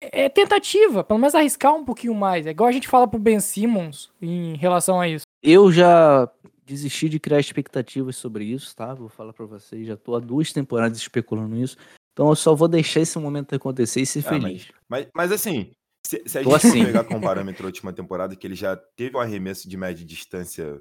é 0.00 0.24
é 0.26 0.28
tentativa, 0.28 1.02
pelo 1.02 1.18
menos 1.18 1.34
arriscar 1.34 1.74
um 1.74 1.84
pouquinho 1.84 2.14
mais. 2.14 2.46
É 2.46 2.50
igual 2.50 2.68
a 2.68 2.72
gente 2.72 2.88
fala 2.88 3.08
pro 3.08 3.18
Ben 3.18 3.40
Simmons 3.40 4.12
em 4.22 4.54
relação 4.56 5.00
a 5.00 5.08
isso. 5.08 5.24
Eu 5.46 5.70
já 5.70 6.26
desisti 6.64 7.06
de 7.06 7.20
criar 7.20 7.38
expectativas 7.38 8.16
sobre 8.16 8.44
isso, 8.46 8.74
tá? 8.74 8.94
Vou 8.94 9.10
falar 9.10 9.34
pra 9.34 9.44
vocês, 9.44 9.86
já 9.86 9.94
tô 9.94 10.14
há 10.14 10.18
duas 10.20 10.50
temporadas 10.54 10.96
especulando 10.96 11.54
isso. 11.56 11.76
Então 12.14 12.30
eu 12.30 12.34
só 12.34 12.54
vou 12.54 12.66
deixar 12.66 13.00
esse 13.00 13.18
momento 13.18 13.54
acontecer 13.54 14.00
e 14.00 14.06
ser 14.06 14.20
Ah, 14.26 14.30
feliz. 14.30 14.68
Mas, 14.88 15.06
mas 15.14 15.30
assim, 15.30 15.70
se, 16.06 16.22
se 16.26 16.38
a 16.38 16.42
Tô 16.42 16.52
gente 16.52 16.66
assim. 16.66 16.84
pegar 16.86 17.04
como 17.04 17.20
parâmetro 17.20 17.64
a 17.64 17.66
última 17.66 17.92
temporada, 17.92 18.34
que 18.34 18.46
ele 18.46 18.54
já 18.54 18.74
teve 18.96 19.16
um 19.16 19.20
arremesso 19.20 19.68
de 19.68 19.76
média 19.76 20.06
distância 20.06 20.80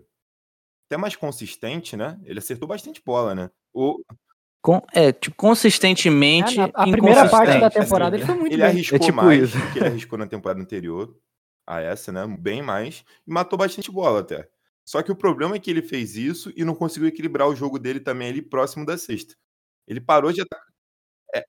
até 0.87 0.95
mais 0.95 1.15
consistente, 1.17 1.97
né? 1.97 2.17
Ele 2.23 2.39
acertou 2.39 2.65
bastante 2.67 3.01
bola, 3.05 3.35
né? 3.35 3.49
O, 3.73 4.01
Com- 4.61 4.81
é, 4.93 5.11
tipo, 5.11 5.35
consistentemente. 5.35 6.57
É, 6.57 6.63
a- 6.63 6.71
a 6.73 6.87
primeira 6.89 7.27
parte 7.27 7.59
da 7.59 7.69
temporada 7.69 8.15
ele 8.15 8.25
foi 8.25 8.35
muito 8.35 8.53
ele 8.53 8.61
bem. 8.61 8.71
arriscou 8.71 8.95
É 8.95 8.99
tipo 8.99 9.15
mais 9.17 9.43
isso. 9.49 9.59
do 9.59 9.73
que 9.73 9.79
ele 9.79 9.87
arriscou 9.87 10.17
na 10.17 10.27
temporada 10.27 10.61
anterior 10.61 11.13
a 11.67 11.81
essa, 11.81 12.11
né? 12.13 12.25
Bem 12.39 12.61
mais. 12.61 13.03
E 13.27 13.33
matou 13.33 13.57
bastante 13.59 13.91
bola 13.91 14.21
até. 14.21 14.47
Só 14.85 15.01
que 15.01 15.11
o 15.11 15.15
problema 15.15 15.55
é 15.55 15.59
que 15.59 15.71
ele 15.71 15.81
fez 15.81 16.15
isso 16.15 16.51
e 16.55 16.63
não 16.65 16.75
conseguiu 16.75 17.07
equilibrar 17.07 17.47
o 17.47 17.55
jogo 17.55 17.79
dele 17.79 17.99
também 17.99 18.29
ali 18.29 18.41
próximo 18.41 18.85
da 18.85 18.97
sexta. 18.97 19.35
Ele 19.87 20.01
parou 20.01 20.31
de 20.31 20.41
atacar. 20.41 20.67
É, 21.35 21.45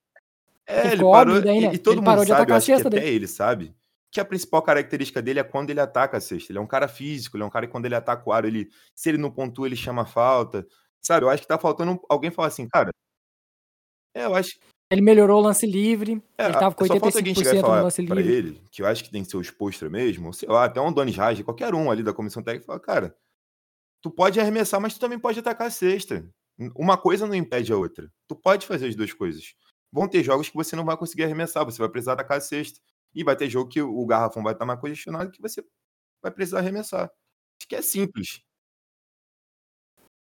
é, 0.67 0.93
ele 0.93 1.03
parou. 1.03 1.41
daí, 1.41 1.59
e, 1.59 1.69
né? 1.69 1.75
e 1.75 1.79
todo 1.79 1.95
Ele 1.95 2.01
mundo 2.01 2.07
parou 2.07 2.25
de 2.25 2.31
sabe, 2.31 2.53
eu 2.53 2.57
acho 2.57 2.67
que 2.67 2.73
até 2.73 2.91
dele. 2.91 3.07
ele 3.07 3.27
sabe, 3.27 3.77
que 4.11 4.21
a 4.21 4.25
principal 4.25 4.63
característica 4.63 5.21
dele 5.21 5.41
é 5.41 5.45
quando 5.45 5.71
ele 5.71 5.81
ataca 5.81 6.17
a 6.17 6.21
cesta. 6.21 6.53
Ele 6.53 6.59
é 6.59 6.63
um 6.63 6.67
cara 6.67 6.87
físico, 6.87 7.37
ele 7.37 7.43
é 7.43 7.47
um 7.47 7.51
cara 7.51 7.67
que 7.67 7.73
quando 7.73 7.87
ele 7.87 7.97
ataca 7.97 8.23
o 8.29 8.33
aro, 8.33 8.47
ele, 8.47 8.71
se 8.95 9.09
ele 9.09 9.19
não 9.19 9.31
pontua, 9.31 9.67
ele 9.67 9.77
chama 9.77 10.07
falta. 10.07 10.67
Sabe, 11.03 11.27
eu 11.27 11.31
acho 11.31 11.43
que 11.43 11.49
tá 11.49 11.59
faltando 11.59 12.01
alguém 12.09 12.31
falar 12.31 12.49
assim, 12.49 12.69
cara. 12.69 12.91
É, 14.15 14.25
eu 14.25 14.35
acho 14.35 14.57
Ele 14.91 15.01
melhorou 15.01 15.41
o 15.41 15.43
lance 15.43 15.67
livre, 15.67 16.23
é, 16.39 16.45
ele 16.45 16.53
tava 16.53 16.75
com 16.75 16.87
só 16.87 16.97
falta 16.99 17.19
alguém 17.19 17.35
chegar 17.35 17.57
e 17.57 17.59
85% 17.59 17.63
no 17.63 17.83
lance 17.83 18.07
pra 18.07 18.15
livre. 18.15 18.33
ele, 18.33 18.63
que 18.71 18.83
eu 18.83 18.87
acho 18.87 19.03
que 19.03 19.11
tem 19.11 19.25
que 19.25 19.31
ser 19.31 19.37
o 19.37 19.41
expostra 19.41 19.91
mesmo, 19.91 20.29
ou 20.29 20.33
sei 20.33 20.49
lá, 20.49 20.65
até 20.65 20.81
um 20.81 20.93
Doni 20.93 21.11
Raj, 21.11 21.43
qualquer 21.43 21.75
um 21.75 21.91
ali 21.91 22.05
da 22.05 22.13
comissão 22.13 22.43
técnica, 22.43 22.67
fala, 22.67 22.79
cara, 22.79 23.17
tu 24.05 24.11
pode 24.11 24.39
arremessar, 24.39 24.79
mas 24.79 24.93
tu 24.93 25.01
também 25.01 25.19
pode 25.19 25.39
atacar 25.39 25.69
a 25.69 25.71
cesta. 25.71 26.31
Uma 26.77 26.99
coisa 26.99 27.27
não 27.27 27.35
impede 27.35 27.73
a 27.73 27.77
outra. 27.79 28.13
Tu 28.29 28.37
pode 28.37 28.67
fazer 28.67 28.87
as 28.87 28.95
duas 28.95 29.15
coisas. 29.15 29.55
Vão 29.91 30.07
ter 30.07 30.23
jogos 30.23 30.51
que 30.51 30.55
você 30.55 30.77
não 30.77 30.85
vai 30.85 30.95
conseguir 30.95 31.25
arremessar, 31.25 31.65
você 31.65 31.79
vai 31.79 31.89
precisar 31.89 32.13
atacar 32.13 32.37
a 32.37 32.41
cesta. 32.41 32.79
E 33.15 33.25
vai 33.25 33.35
ter 33.35 33.49
jogo 33.49 33.71
que 33.71 33.81
o 33.81 34.05
garrafão 34.05 34.43
vai 34.43 34.53
estar 34.53 34.67
mais 34.67 34.79
congestionado 34.79 35.31
que 35.31 35.41
você 35.41 35.65
vai 36.23 36.31
precisar 36.31 36.59
arremessar. 36.59 37.05
Acho 37.59 37.67
que 37.67 37.77
é 37.77 37.81
simples. 37.81 38.43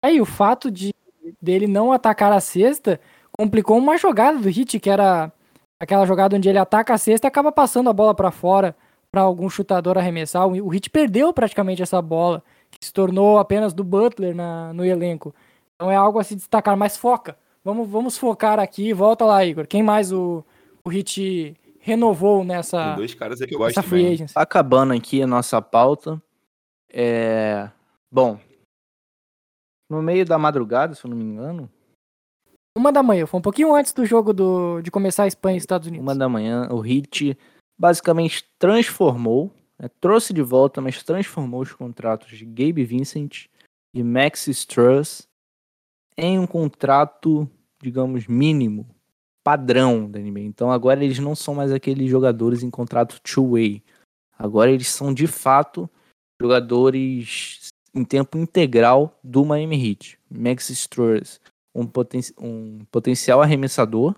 Aí 0.05 0.18
É, 0.18 0.20
o 0.20 0.26
fato 0.26 0.70
de 0.70 0.93
dele 1.41 1.66
não 1.66 1.91
atacar 1.91 2.33
a 2.33 2.41
cesta 2.41 3.01
complicou 3.33 3.78
uma 3.78 3.97
jogada 3.97 4.39
do 4.39 4.51
Hit, 4.51 4.78
que 4.78 4.91
era 4.91 5.33
aquela 5.78 6.05
jogada 6.05 6.37
onde 6.37 6.51
ele 6.51 6.59
ataca 6.59 6.93
a 6.93 6.99
cesta 6.99 7.26
e 7.26 7.28
acaba 7.28 7.51
passando 7.51 7.89
a 7.89 7.95
bola 7.95 8.14
pra 8.14 8.31
fora 8.31 8.76
pra 9.11 9.22
algum 9.22 9.49
chutador 9.49 9.97
arremessar. 9.97 10.47
O 10.47 10.68
Hit 10.68 10.91
perdeu 10.91 11.33
praticamente 11.33 11.81
essa 11.81 12.03
bola, 12.03 12.45
que 12.71 12.87
se 12.87 12.93
tornou 12.93 13.39
apenas 13.39 13.73
do 13.73 13.85
Butler 13.85 14.35
na, 14.35 14.73
no 14.73 14.85
elenco. 14.85 15.35
Então 15.75 15.91
é 15.91 15.97
algo 15.97 16.18
a 16.18 16.25
se 16.25 16.35
destacar, 16.37 16.77
mas 16.77 16.97
foca. 16.97 17.37
Vamos, 17.64 17.89
vamos 17.89 18.16
focar 18.16 18.59
aqui. 18.59 18.93
Volta 18.93 19.25
lá, 19.25 19.45
Igor. 19.45 19.66
Quem 19.66 19.83
mais 19.83 20.12
o, 20.12 20.45
o 20.85 20.89
Hit 20.89 21.57
renovou 21.81 22.45
nessa, 22.45 22.89
Tem 22.89 22.97
dois 22.97 23.14
caras 23.14 23.41
aí 23.41 23.49
que 23.49 23.55
eu 23.55 23.59
gosto 23.59 23.83
free? 23.83 24.25
Acabando 24.35 24.93
aqui 24.93 25.23
a 25.23 25.27
nossa 25.27 25.61
pauta. 25.61 26.23
É... 26.93 27.71
Bom, 28.11 28.39
no 29.89 30.03
meio 30.03 30.25
da 30.25 30.39
madrugada, 30.39 30.95
se 30.95 31.05
eu 31.05 31.11
não 31.11 31.16
me 31.16 31.25
engano, 31.25 31.71
Uma 32.77 32.93
da 32.93 33.03
manhã, 33.03 33.27
foi 33.27 33.39
um 33.39 33.43
pouquinho 33.43 33.75
antes 33.75 33.93
do 33.93 34.05
jogo 34.05 34.33
do, 34.33 34.81
de 34.81 34.91
começar 34.91 35.25
a 35.25 35.27
Espanha 35.27 35.57
e 35.57 35.59
Estados 35.59 35.89
Unidos. 35.89 36.03
uma 36.03 36.14
da 36.14 36.29
manhã, 36.29 36.68
o 36.71 36.85
Heat 36.85 37.37
basicamente 37.79 38.45
transformou, 38.59 39.51
né, 39.81 39.89
trouxe 40.01 40.35
de 40.35 40.43
volta, 40.43 40.81
mas 40.81 41.03
transformou 41.03 41.62
os 41.62 41.72
contratos 41.72 42.37
de 42.37 42.45
Gabe 42.45 42.85
Vincent 42.85 43.47
e 43.95 44.03
Max 44.03 44.47
Struss 44.47 45.26
em 46.16 46.39
um 46.39 46.47
contrato, 46.47 47.49
digamos, 47.83 48.26
mínimo, 48.26 48.87
padrão 49.43 50.09
da 50.11 50.18
NBA. 50.18 50.41
Então 50.41 50.70
agora 50.70 51.03
eles 51.03 51.18
não 51.18 51.35
são 51.35 51.55
mais 51.55 51.72
aqueles 51.72 52.11
jogadores 52.11 52.62
em 52.62 52.70
contrato 52.70 53.20
two-way. 53.22 53.83
Agora 54.39 54.70
eles 54.70 54.89
são 54.89 55.14
de 55.14 55.26
fato 55.26 55.89
jogadores 56.41 57.68
em 57.95 58.05
tempo 58.05 58.39
integral 58.39 59.18
do 59.24 59.45
Miami 59.45 59.91
Heat. 59.91 60.18
Max 60.31 60.68
Struss, 60.70 61.41
um, 61.74 61.87
poten 61.87 62.20
um 62.39 62.85
potencial 62.91 63.43
arremessador, 63.43 64.14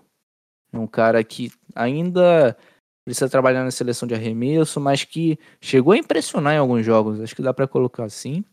é 0.71 0.77
um 0.77 0.87
cara 0.87 1.23
que 1.23 1.51
ainda 1.75 2.57
precisa 3.05 3.29
trabalhar 3.29 3.63
na 3.63 3.71
seleção 3.71 4.07
de 4.07 4.13
arremesso, 4.13 4.79
mas 4.79 5.03
que 5.03 5.37
chegou 5.61 5.93
a 5.93 5.97
impressionar 5.97 6.53
em 6.53 6.57
alguns 6.57 6.85
jogos. 6.85 7.19
Acho 7.19 7.35
que 7.35 7.41
dá 7.41 7.53
pra 7.53 7.67
colocar 7.67 8.05
assim. 8.05 8.43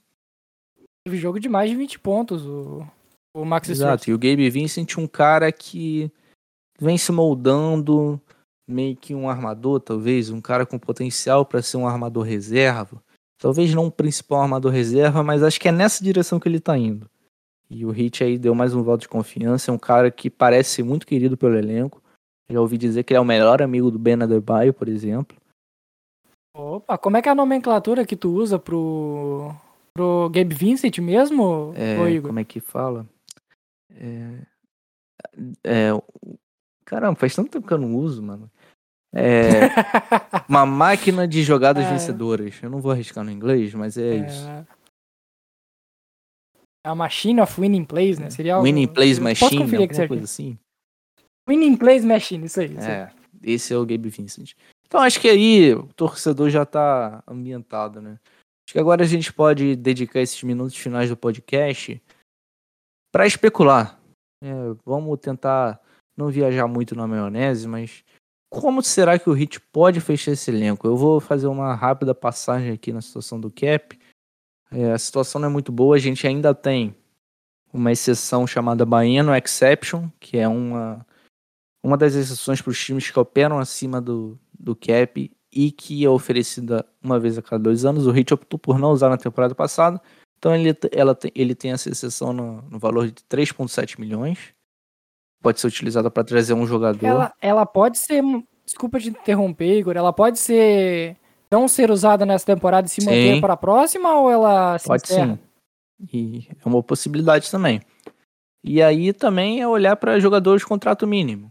Teve 1.04 1.16
jogo 1.16 1.40
de 1.40 1.48
mais 1.48 1.70
de 1.70 1.76
20 1.76 1.98
pontos, 1.98 2.44
o, 2.44 2.86
o 3.34 3.44
Max. 3.44 3.68
Exato. 3.68 4.10
E 4.10 4.14
o 4.14 4.18
Gabe 4.18 4.50
Vincent, 4.50 4.98
um 4.98 5.06
cara 5.06 5.50
que 5.50 6.10
vem 6.78 6.98
se 6.98 7.12
moldando, 7.12 8.20
meio 8.68 8.96
que 8.96 9.14
um 9.14 9.28
armador, 9.28 9.80
talvez, 9.80 10.30
um 10.30 10.40
cara 10.40 10.66
com 10.66 10.78
potencial 10.78 11.44
para 11.44 11.62
ser 11.62 11.76
um 11.76 11.86
armador 11.86 12.24
reserva. 12.24 13.02
Talvez 13.38 13.74
não 13.74 13.86
um 13.86 13.90
principal 13.90 14.42
armador 14.42 14.70
reserva, 14.70 15.22
mas 15.22 15.42
acho 15.42 15.58
que 15.58 15.68
é 15.68 15.72
nessa 15.72 16.04
direção 16.04 16.38
que 16.38 16.48
ele 16.48 16.60
tá 16.60 16.76
indo. 16.76 17.08
E 17.70 17.86
o 17.86 17.90
Hit 17.90 18.22
aí 18.22 18.36
deu 18.36 18.54
mais 18.54 18.74
um 18.74 18.82
voto 18.82 19.02
de 19.02 19.08
confiança, 19.08 19.70
é 19.70 19.74
um 19.74 19.78
cara 19.78 20.10
que 20.10 20.28
parece 20.28 20.70
ser 20.70 20.82
muito 20.82 21.06
querido 21.06 21.36
pelo 21.36 21.56
elenco. 21.56 21.99
Já 22.50 22.60
ouvi 22.60 22.76
dizer 22.76 23.04
que 23.04 23.12
ele 23.12 23.18
é 23.18 23.20
o 23.20 23.24
melhor 23.24 23.62
amigo 23.62 23.90
do 23.90 23.98
Ben 23.98 24.20
Adebayo, 24.22 24.74
por 24.74 24.88
exemplo. 24.88 25.36
Opa, 26.54 26.98
como 26.98 27.16
é 27.16 27.22
que 27.22 27.28
é 27.28 27.32
a 27.32 27.34
nomenclatura 27.34 28.04
que 28.04 28.16
tu 28.16 28.30
usa 28.32 28.58
pro, 28.58 29.54
pro 29.94 30.28
Gabe 30.30 30.54
Vincent 30.54 30.98
mesmo, 30.98 31.72
É, 31.76 32.20
como 32.20 32.40
é 32.40 32.44
que 32.44 32.58
fala? 32.60 33.06
É, 33.92 34.42
é, 35.64 35.88
caramba, 36.84 37.14
faz 37.18 37.34
tanto 37.36 37.50
tempo 37.50 37.66
que 37.68 37.72
eu 37.72 37.78
não 37.78 37.94
uso, 37.96 38.20
mano. 38.22 38.50
É 39.14 39.50
uma 40.48 40.64
máquina 40.66 41.26
de 41.26 41.42
jogadas 41.42 41.84
É. 41.84 41.90
vencedoras. 41.90 42.60
Eu 42.62 42.70
não 42.70 42.80
vou 42.80 42.90
arriscar 42.92 43.24
no 43.24 43.30
inglês, 43.30 43.72
mas 43.74 43.96
é, 43.96 44.16
isso. 44.26 44.48
É 44.48 44.66
a 46.88 46.94
Machine 46.94 47.40
of 47.40 47.60
Winning 47.60 47.84
Plays, 47.84 48.18
né? 48.18 48.30
Seria 48.30 48.54
algo- 48.54 48.64
Winning 48.64 48.86
Plays 48.88 49.18
eu 49.18 49.24
Posso 49.24 49.44
Machine, 49.44 49.62
aqui 49.64 49.76
alguma 49.76 50.08
coisa 50.08 50.24
assim. 50.24 50.58
Winning 51.50 51.76
Plays 51.76 52.04
Machine, 52.04 52.46
isso 52.46 52.60
aí. 52.60 52.72
Isso 52.72 52.80
aí. 52.80 52.90
É, 52.90 53.12
esse 53.42 53.74
é 53.74 53.76
o 53.76 53.84
Gabe 53.84 54.08
Vincent. 54.08 54.52
Então 54.86 55.00
acho 55.00 55.20
que 55.20 55.28
aí 55.28 55.74
o 55.74 55.88
torcedor 55.94 56.48
já 56.48 56.64
tá 56.64 57.24
ambientado, 57.26 58.00
né? 58.00 58.20
Acho 58.64 58.74
que 58.74 58.78
agora 58.78 59.02
a 59.02 59.06
gente 59.06 59.32
pode 59.32 59.74
dedicar 59.74 60.20
esses 60.20 60.40
minutos 60.44 60.76
finais 60.76 61.10
do 61.10 61.16
podcast 61.16 62.00
para 63.12 63.26
especular. 63.26 64.00
É, 64.42 64.48
vamos 64.84 65.18
tentar 65.18 65.80
não 66.16 66.30
viajar 66.30 66.68
muito 66.68 66.94
na 66.94 67.06
maionese, 67.06 67.66
mas 67.66 68.04
como 68.48 68.80
será 68.80 69.18
que 69.18 69.28
o 69.28 69.32
Hit 69.32 69.60
pode 69.72 70.00
fechar 70.00 70.32
esse 70.32 70.50
elenco? 70.52 70.86
Eu 70.86 70.96
vou 70.96 71.18
fazer 71.18 71.48
uma 71.48 71.74
rápida 71.74 72.14
passagem 72.14 72.70
aqui 72.70 72.92
na 72.92 73.00
situação 73.00 73.40
do 73.40 73.50
Cap. 73.50 73.98
É, 74.70 74.92
a 74.92 74.98
situação 74.98 75.40
não 75.40 75.48
é 75.48 75.52
muito 75.52 75.72
boa, 75.72 75.96
a 75.96 75.98
gente 75.98 76.26
ainda 76.26 76.54
tem 76.54 76.94
uma 77.72 77.90
exceção 77.90 78.46
chamada 78.46 78.86
Baeno 78.86 79.34
Exception, 79.34 80.08
que 80.20 80.38
é 80.38 80.46
uma 80.46 81.04
uma 81.82 81.96
das 81.96 82.14
exceções 82.14 82.60
para 82.60 82.70
os 82.70 82.78
times 82.84 83.10
que 83.10 83.18
operam 83.18 83.58
acima 83.58 84.00
do, 84.00 84.38
do 84.58 84.74
cap 84.76 85.30
e 85.52 85.72
que 85.72 86.04
é 86.04 86.08
oferecida 86.08 86.86
uma 87.02 87.18
vez 87.18 87.36
a 87.38 87.42
cada 87.42 87.62
dois 87.62 87.84
anos. 87.84 88.06
O 88.06 88.14
Heat 88.16 88.34
optou 88.34 88.58
por 88.58 88.78
não 88.78 88.90
usar 88.92 89.08
na 89.08 89.16
temporada 89.16 89.54
passada, 89.54 90.00
então 90.38 90.54
ele, 90.54 90.76
ela 90.92 91.14
tem- 91.14 91.32
ele 91.34 91.54
tem 91.54 91.72
essa 91.72 91.88
exceção 91.90 92.32
no, 92.32 92.62
no 92.62 92.78
valor 92.78 93.06
de 93.06 93.14
3,7 93.28 93.98
milhões. 94.00 94.52
Pode 95.42 95.58
ser 95.58 95.66
utilizada 95.68 96.10
para 96.10 96.22
trazer 96.24 96.52
um 96.54 96.66
jogador. 96.66 97.04
Ela, 97.06 97.32
ela 97.40 97.64
pode 97.66 97.98
ser. 97.98 98.22
Desculpa 98.64 99.00
te 99.00 99.08
interromper, 99.08 99.78
Igor. 99.78 99.96
Ela 99.96 100.12
pode 100.12 100.38
ser. 100.38 101.16
Não 101.50 101.66
ser 101.66 101.90
usada 101.90 102.24
nessa 102.26 102.46
temporada 102.46 102.86
e 102.86 102.90
se 102.90 103.00
manter 103.04 103.34
Sim. 103.34 103.40
para 103.40 103.54
a 103.54 103.56
próxima 103.56 104.14
ou 104.20 104.30
ela 104.30 104.78
se 104.78 104.86
Pode 104.86 105.02
encerra? 105.04 105.38
sim. 106.00 106.08
E 106.12 106.48
é 106.64 106.68
uma 106.68 106.82
possibilidade 106.82 107.50
também. 107.50 107.80
E 108.62 108.80
aí 108.82 109.12
também 109.12 109.60
é 109.60 109.66
olhar 109.66 109.96
para 109.96 110.20
jogadores 110.20 110.62
de 110.62 110.68
contrato 110.68 111.06
mínimo. 111.06 111.50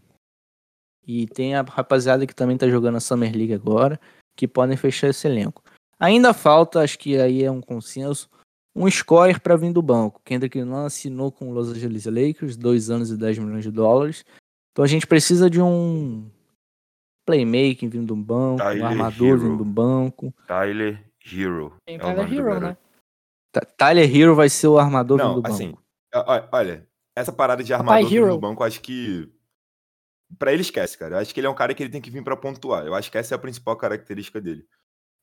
E 1.05 1.25
tem 1.27 1.55
a 1.55 1.61
rapaziada 1.61 2.25
que 2.27 2.35
também 2.35 2.57
tá 2.57 2.67
jogando 2.69 2.95
a 2.97 2.99
Summer 2.99 3.31
League 3.35 3.53
agora, 3.53 3.99
que 4.35 4.47
podem 4.47 4.77
fechar 4.77 5.07
esse 5.09 5.27
elenco. 5.27 5.63
Ainda 5.99 6.33
falta, 6.33 6.81
acho 6.81 6.97
que 6.99 7.17
aí 7.17 7.43
é 7.43 7.51
um 7.51 7.61
consenso, 7.61 8.29
um 8.75 8.89
score 8.89 9.39
para 9.39 9.57
vir 9.57 9.73
do 9.73 9.81
banco. 9.81 10.21
Kendrick 10.23 10.61
Nunn 10.63 10.85
assinou 10.85 11.31
com 11.31 11.49
o 11.49 11.53
Los 11.53 11.69
Angeles 11.69 12.05
Lakers, 12.05 12.55
dois 12.55 12.89
anos 12.89 13.09
e 13.11 13.17
10 13.17 13.39
milhões 13.39 13.63
de 13.63 13.71
dólares. 13.71 14.23
Então 14.71 14.85
a 14.85 14.87
gente 14.87 15.05
precisa 15.07 15.49
de 15.49 15.59
um 15.61 16.29
playmaking 17.25 17.89
vindo 17.89 18.07
do 18.07 18.15
banco, 18.15 18.53
um 18.53 18.57
Tyler 18.57 18.85
armador 18.85 19.27
Hero. 19.27 19.39
vindo 19.39 19.57
do 19.57 19.65
banco. 19.65 20.33
Tyler 20.47 21.03
Hero. 21.25 21.73
Tem 21.85 21.95
é 21.95 21.99
Tyler 21.99 22.27
do 22.27 22.33
Hero, 22.33 22.59
né? 22.59 22.77
Tyler 23.77 24.15
Hero 24.15 24.35
vai 24.35 24.47
ser 24.49 24.67
o 24.67 24.77
armador 24.77 25.17
vindo 25.17 25.27
Não, 25.27 25.35
do 25.35 25.41
banco. 25.41 25.53
assim, 25.55 25.73
ó- 26.13 26.47
olha, 26.51 26.87
essa 27.15 27.31
parada 27.33 27.63
de 27.63 27.71
Papai 27.73 27.87
armador 28.03 28.09
vindo 28.09 28.23
Hero. 28.25 28.33
do 28.35 28.39
banco, 28.39 28.63
acho 28.63 28.79
que. 28.81 29.29
Pra 30.37 30.53
ele 30.53 30.61
esquece, 30.61 30.97
cara. 30.97 31.15
Eu 31.15 31.19
acho 31.19 31.33
que 31.33 31.39
ele 31.39 31.47
é 31.47 31.49
um 31.49 31.55
cara 31.55 31.73
que 31.73 31.81
ele 31.81 31.89
tem 31.91 32.01
que 32.01 32.11
vir 32.11 32.23
pra 32.23 32.37
pontuar. 32.37 32.85
Eu 32.85 32.93
acho 32.93 33.11
que 33.11 33.17
essa 33.17 33.33
é 33.33 33.35
a 33.35 33.39
principal 33.39 33.75
característica 33.75 34.39
dele. 34.39 34.65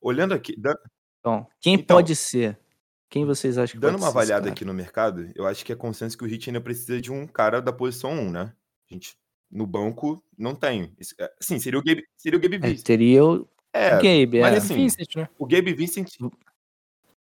Olhando 0.00 0.34
aqui, 0.34 0.58
dan- 0.58 0.74
Então, 1.20 1.46
quem 1.60 1.74
Então, 1.74 1.96
pode 1.96 2.14
ser? 2.16 2.58
Quem 3.08 3.24
vocês 3.24 3.56
acham 3.56 3.74
que 3.74 3.78
dando 3.80 3.92
pode 3.92 4.02
uma 4.02 4.08
avaliada 4.08 4.42
cara? 4.44 4.52
aqui 4.52 4.64
no 4.64 4.74
mercado, 4.74 5.30
eu 5.36 5.46
acho 5.46 5.64
que 5.64 5.72
é 5.72 5.76
consenso 5.76 6.18
que 6.18 6.24
o 6.24 6.26
Hit 6.26 6.48
ainda 6.50 6.60
precisa 6.60 7.00
de 7.00 7.12
um 7.12 7.24
cara 7.26 7.60
da 7.62 7.72
posição 7.72 8.10
1, 8.10 8.30
né? 8.30 8.52
A 8.90 8.92
gente, 8.94 9.16
no 9.50 9.64
banco, 9.64 10.22
não 10.36 10.54
tem. 10.56 10.92
É, 11.18 11.32
Sim, 11.40 11.58
seria 11.60 11.78
o 11.78 11.82
Gabe, 11.84 12.04
seria 12.16 12.36
o 12.38 12.42
Gabe 12.42 12.56
É, 12.56 12.58
Vincent. 12.58 12.84
teria 12.84 13.24
o 13.24 13.48
É, 13.72 13.90
Gabe, 13.90 14.40
mas 14.40 14.54
é. 14.54 14.56
assim, 14.58 14.74
Vincent, 14.74 15.14
né? 15.14 15.28
o 15.38 15.46
Gabe 15.46 15.72
Vincent 15.72 16.08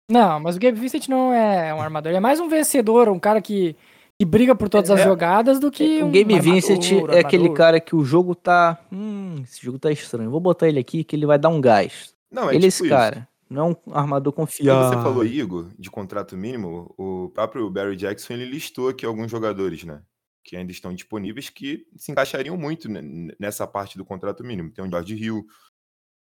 Não, 0.10 0.40
mas 0.40 0.56
o 0.56 0.60
Gabe 0.60 0.80
Vincent 0.80 1.08
não 1.10 1.34
é 1.34 1.74
um 1.74 1.82
armador. 1.82 2.10
Ele 2.12 2.18
é 2.18 2.22
mais 2.22 2.40
um 2.40 2.48
vencedor, 2.48 3.10
um 3.10 3.20
cara 3.20 3.42
que, 3.42 3.76
que 4.24 4.30
briga 4.30 4.56
por 4.56 4.70
todas 4.70 4.90
as 4.90 5.00
É. 5.02 5.04
jogadas 5.04 5.60
do 5.60 5.70
que 5.70 6.02
o 6.02 6.06
um 6.06 6.08
armador, 6.10 6.42
Vincent 6.42 6.92
é 7.12 7.20
aquele 7.20 7.54
cara 7.54 7.80
que 7.80 7.96
o 7.96 8.04
jogo 8.06 8.34
tá. 8.34 8.80
Hum, 8.92 9.42
esse 9.44 9.62
jogo 9.64 9.78
tá 9.78 9.92
estranho. 9.92 10.32
Vou 10.32 10.40
botar 10.40 10.68
ele 10.68 10.80
aqui 10.80 11.04
que 11.04 11.16
ele 11.16 11.26
vai 11.26 11.38
dar 11.38 11.50
um 11.50 11.60
gás. 11.60 12.14
Não, 12.32 12.50
é 12.50 12.56
ele 12.56 12.58
é 12.58 12.60
tipo 12.60 12.68
esse 12.70 12.84
isso. 12.84 12.90
cara. 12.90 13.28
Não 13.50 13.68
é 13.88 13.90
um 13.90 13.94
armador 13.96 14.34
E 14.34 14.36
confiável. 14.36 14.90
você 14.98 15.04
falou, 15.04 15.26
Igor, 15.26 15.70
de 15.78 15.92
contrato 15.92 16.36
mínimo, 16.38 16.94
o 16.98 17.30
próprio 17.34 17.70
Barry 17.70 17.96
Jackson 17.96 18.34
ele 18.34 18.46
listou 18.46 18.90
aqui 18.90 19.06
alguns 19.06 19.30
jogadores, 19.30 19.84
né? 19.84 20.02
Que 20.44 20.56
ainda 20.58 20.72
estão 20.72 20.94
disponíveis 20.94 21.50
que 21.50 21.86
se 21.96 22.12
encaixariam 22.12 22.58
muito 22.58 22.90
ne- 22.90 23.34
nessa 23.40 23.68
parte 23.68 23.98
do 23.98 24.04
contrato 24.06 24.44
mínimo. 24.44 24.72
Tem 24.72 24.84
o 24.84 24.90
George 24.90 25.16
Hill, 25.16 25.46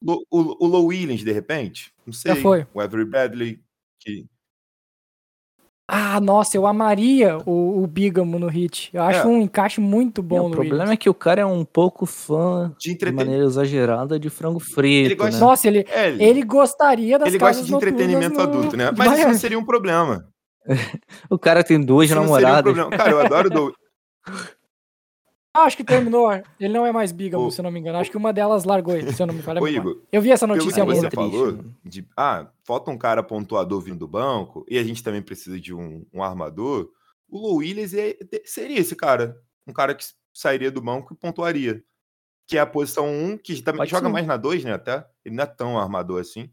Lo- 0.04 0.24
o, 0.30 0.64
o 0.66 0.68
Low 0.68 0.86
Williams, 0.88 1.24
de 1.24 1.32
repente, 1.32 1.92
não 2.06 2.14
sei. 2.14 2.36
foi. 2.36 2.68
O 2.74 2.80
Avery 2.80 3.06
Bradley, 3.06 3.60
que 4.00 4.26
Ah, 5.90 6.20
nossa, 6.20 6.58
eu 6.58 6.68
amaria 6.68 7.38
o, 7.46 7.82
o 7.82 7.88
Bigamo 7.88 8.38
no 8.38 8.48
hit. 8.48 8.90
Eu 8.94 9.04
acho 9.04 9.22
É. 9.22 9.26
um 9.26 9.42
encaixe 9.42 9.80
muito 9.80 10.22
bom 10.22 10.42
o 10.42 10.44
no 10.50 10.52
problema 10.52 10.74
Williams. 10.76 10.92
é 10.94 10.98
que 10.98 11.10
o 11.10 11.14
cara 11.14 11.42
é 11.42 11.46
um 11.46 11.64
pouco 11.64 12.06
fã 12.06 12.74
de 12.78 12.90
de 12.90 12.92
entretenimento. 12.92 13.26
maneira 13.30 13.46
exagerada 13.50 14.20
de 14.20 14.30
frango 14.30 14.60
frito. 14.60 15.16
gosta- 15.16 15.32
né? 15.32 15.40
Nossa, 15.40 15.68
ele, 15.68 15.86
É, 15.90 16.10
ele, 16.10 16.24
ele 16.24 16.44
gostaria 16.44 17.18
das 17.18 17.30
ele 17.30 17.38
gosta 17.38 17.54
casas 17.54 17.68
de 17.68 17.74
entretenimento 17.74 18.36
no- 18.36 18.42
adulto, 18.42 18.76
né? 18.76 18.92
de 18.92 18.98
Mas 19.00 19.18
isso 19.18 19.28
não 19.30 19.34
seria 19.36 19.58
um 19.60 19.64
problema. 19.66 20.28
O 21.30 21.40
cara 21.40 21.64
tem 21.64 21.80
duas 21.80 22.08
Isso 22.10 22.16
não 22.16 22.24
seria 22.24 22.36
um 22.36 22.42
namoradas. 22.42 22.74
problema. 22.74 22.90
Cara, 22.98 23.12
eu 23.12 23.20
adoro 23.22 23.48
o 23.64 23.72
acho 25.64 25.78
que 25.78 25.84
terminou. 25.84 26.32
Ele 26.60 26.74
não 26.74 26.86
é 26.86 26.92
mais 26.92 27.12
Bigamo, 27.12 27.46
Ô. 27.46 27.52
se 27.52 27.60
eu 27.60 27.64
não 27.64 27.72
me 27.72 27.80
engano. 27.80 27.98
Acho 27.98 28.10
que 28.12 28.18
uma 28.18 28.32
delas 28.34 28.64
largou 28.64 28.96
ele, 28.96 29.12
se 29.14 29.22
eu 29.22 29.28
não 29.28 29.34
me 29.34 29.42
Ô, 29.42 29.46
memória. 29.48 29.70
Igor, 29.78 30.02
Eu 30.12 30.22
vi 30.22 30.32
essa 30.32 30.46
notícia 30.48 30.84
há 30.84 30.86
você 30.86 31.02
muito. 31.02 31.16
triste, 31.16 31.32
falou, 31.32 31.66
de, 31.84 32.08
ah, 32.16 32.48
falta 32.64 32.92
um 32.92 32.98
cara 32.98 33.22
pontuador 33.24 33.82
vindo 33.82 34.00
do 34.00 34.08
banco, 34.08 34.66
e 34.70 34.78
a 34.78 34.84
gente 34.84 35.04
também 35.04 35.22
precisa 35.22 35.60
de 35.60 35.74
um, 35.74 36.06
um 36.14 36.22
armador, 36.24 36.90
o 37.30 37.38
Low 37.40 37.56
Williams 37.58 37.94
é- 37.94 38.18
seria 38.46 38.80
esse 38.80 38.96
cara. 38.96 39.38
Um 39.66 39.74
cara 39.74 39.94
que 39.94 40.06
sairia 40.34 40.72
do 40.72 40.82
banco 40.82 41.14
e 41.14 41.18
pontuaria. 41.18 41.84
Que 42.48 42.58
é 42.58 42.62
a 42.62 42.66
posição 42.66 43.06
1, 43.10 43.38
que 43.38 43.62
também 43.62 43.80
Pode 43.80 43.92
joga 43.92 44.06
ser. 44.08 44.14
mais 44.14 44.26
na 44.26 44.38
2, 44.38 44.64
né, 44.64 44.72
até. 44.74 45.06
Ele 45.26 45.36
não 45.36 45.44
é 45.44 45.48
tão 45.48 45.78
armador 45.78 46.22
assim. 46.22 46.50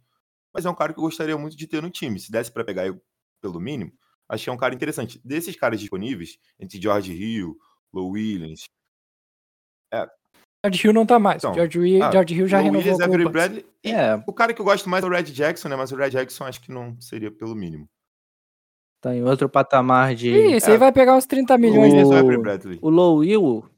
Mas 0.53 0.67
é 0.67 0.71
um 0.71 0.75
cara 0.75 0.93
que 0.93 0.99
eu 0.99 1.05
gostaria 1.05 1.39
muito 1.39 1.57
de 1.57 1.67
ter 1.69 1.81
no 1.81 1.91
time. 1.91 2.19
Se 2.19 2.33
desse 2.33 2.51
pra 2.51 2.65
pegar 2.65 2.87
ele 2.87 3.01
pelo 3.41 3.61
mínimo, 3.61 3.93
acho 4.29 4.43
que 4.43 4.51
é 4.51 4.53
um 4.53 4.57
cara 4.57 4.75
interessante. 4.75 5.21
Desses 5.25 5.55
caras 5.55 5.79
disponíveis, 5.79 6.39
entre 6.59 6.81
George 6.81 7.13
Hill, 7.13 7.57
Low 7.93 8.11
Williams, 8.11 8.69
George 10.65 10.87
Hill 10.87 10.93
não 10.95 11.05
tá 11.07 11.19
mais. 11.19 11.37
Então, 11.45 11.53
George, 11.55 11.79
Wi- 11.79 12.01
ah, 12.03 12.11
George 12.11 12.35
Hill 12.35 12.47
já 12.49 12.57
Low 12.59 12.65
renovou 12.67 12.83
Williams, 12.93 13.05
com 13.07 13.11
o 13.11 13.15
Avery. 13.15 13.31
Bradley. 13.31 13.67
E 13.85 13.91
É, 13.93 14.23
o 14.27 14.33
cara 14.33 14.55
que 14.55 14.61
eu 14.61 14.65
gosto 14.65 14.89
mais 14.89 15.05
é 15.05 15.07
o 15.07 15.11
Red 15.11 15.25
Jackson, 15.25 15.69
né? 15.69 15.77
Mas 15.77 15.93
o 15.93 15.97
Red 15.97 16.11
Jackson 16.11 16.45
acho 16.45 16.61
que 16.63 16.73
não 16.73 16.99
seria 17.01 17.31
pelo 17.31 17.55
mínimo. 17.55 17.87
tá 19.03 19.15
em 19.15 19.23
outro 19.23 19.47
patamar 19.51 20.15
de. 20.15 20.31
Ih, 20.31 20.53
esse 20.55 20.71
aí 20.71 20.77
É. 20.77 20.79
vai 20.79 20.91
pegar 20.91 21.15
uns 21.15 21.27
30 21.27 21.59
milhões. 21.59 21.93
Ou 21.93 22.11
O- 22.11 22.17
Avery 22.17 22.39
Bradley? 22.39 22.79
O 22.81 22.89
Low 22.89 23.17
Will. 23.19 23.69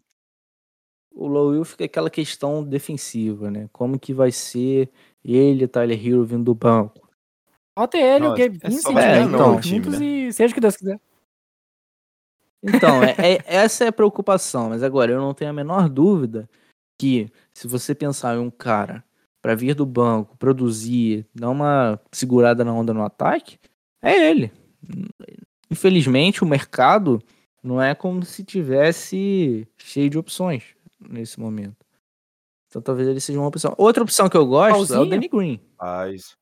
O 1.12 1.26
Low 1.26 1.48
Will 1.50 1.64
fica 1.64 1.84
aquela 1.84 2.08
questão 2.10 2.62
defensiva, 2.62 3.50
né? 3.50 3.68
Como 3.72 3.98
que 3.98 4.12
vai 4.14 4.30
ser 4.30 4.88
ele, 5.24 5.66
Tyler 5.66 5.98
Hero 6.06 6.24
vindo 6.24 6.44
do 6.44 6.54
banco? 6.54 7.08
Bota 7.76 7.98
ele, 7.98 8.26
o 8.26 8.28
Nossa, 8.30 8.42
Gabe 8.42 8.58
é 8.62 8.70
só 8.70 8.88
Vincent, 8.90 8.94
né? 8.94 9.24
não 9.26 9.54
no 9.56 9.60
time, 9.60 9.76
juntos 9.84 9.98
né? 10.00 10.06
e 10.06 10.32
seja 10.32 10.52
o 10.52 10.54
que 10.54 10.60
Deus 10.60 10.76
quiser. 10.76 11.00
Então, 12.66 13.02
é, 13.02 13.14
é- 13.18 13.42
essa 13.46 13.84
é 13.84 13.88
a 13.88 13.92
preocupação. 13.92 14.70
Mas 14.70 14.82
agora, 14.82 15.12
eu 15.12 15.20
não 15.20 15.32
tenho 15.34 15.50
a 15.50 15.54
menor 15.54 15.88
dúvida 15.88 16.48
que, 17.00 17.30
se 17.54 17.68
você 17.68 17.94
pensar 17.94 18.36
em 18.36 18.40
um 18.40 18.50
cara 18.50 19.04
para 19.42 19.54
vir 19.54 19.74
do 19.74 19.86
banco, 19.86 20.36
produzir, 20.36 21.26
dar 21.34 21.50
uma 21.50 22.00
segurada 22.10 22.64
na 22.64 22.72
onda 22.72 22.92
no 22.92 23.04
ataque, 23.04 23.58
é 24.02 24.30
ele. 24.30 24.50
Infelizmente, 25.70 26.42
o 26.42 26.46
mercado 26.46 27.22
não 27.62 27.80
é 27.80 27.94
como 27.94 28.24
se 28.24 28.44
tivesse 28.44 29.66
cheio 29.76 30.08
de 30.10 30.18
opções 30.18 30.74
nesse 31.00 31.38
momento. 31.38 31.76
Então 32.68 32.82
talvez 32.82 33.08
ele 33.08 33.20
seja 33.20 33.38
uma 33.38 33.48
opção. 33.48 33.74
Outra 33.78 34.02
opção 34.02 34.28
que 34.28 34.36
eu 34.36 34.46
gosto 34.46 34.70
é 34.70 34.72
o 34.72 34.86
Pauzinho? 34.86 35.10
Danny 35.10 35.28
Green. 35.28 35.60
Mas. 35.80 36.36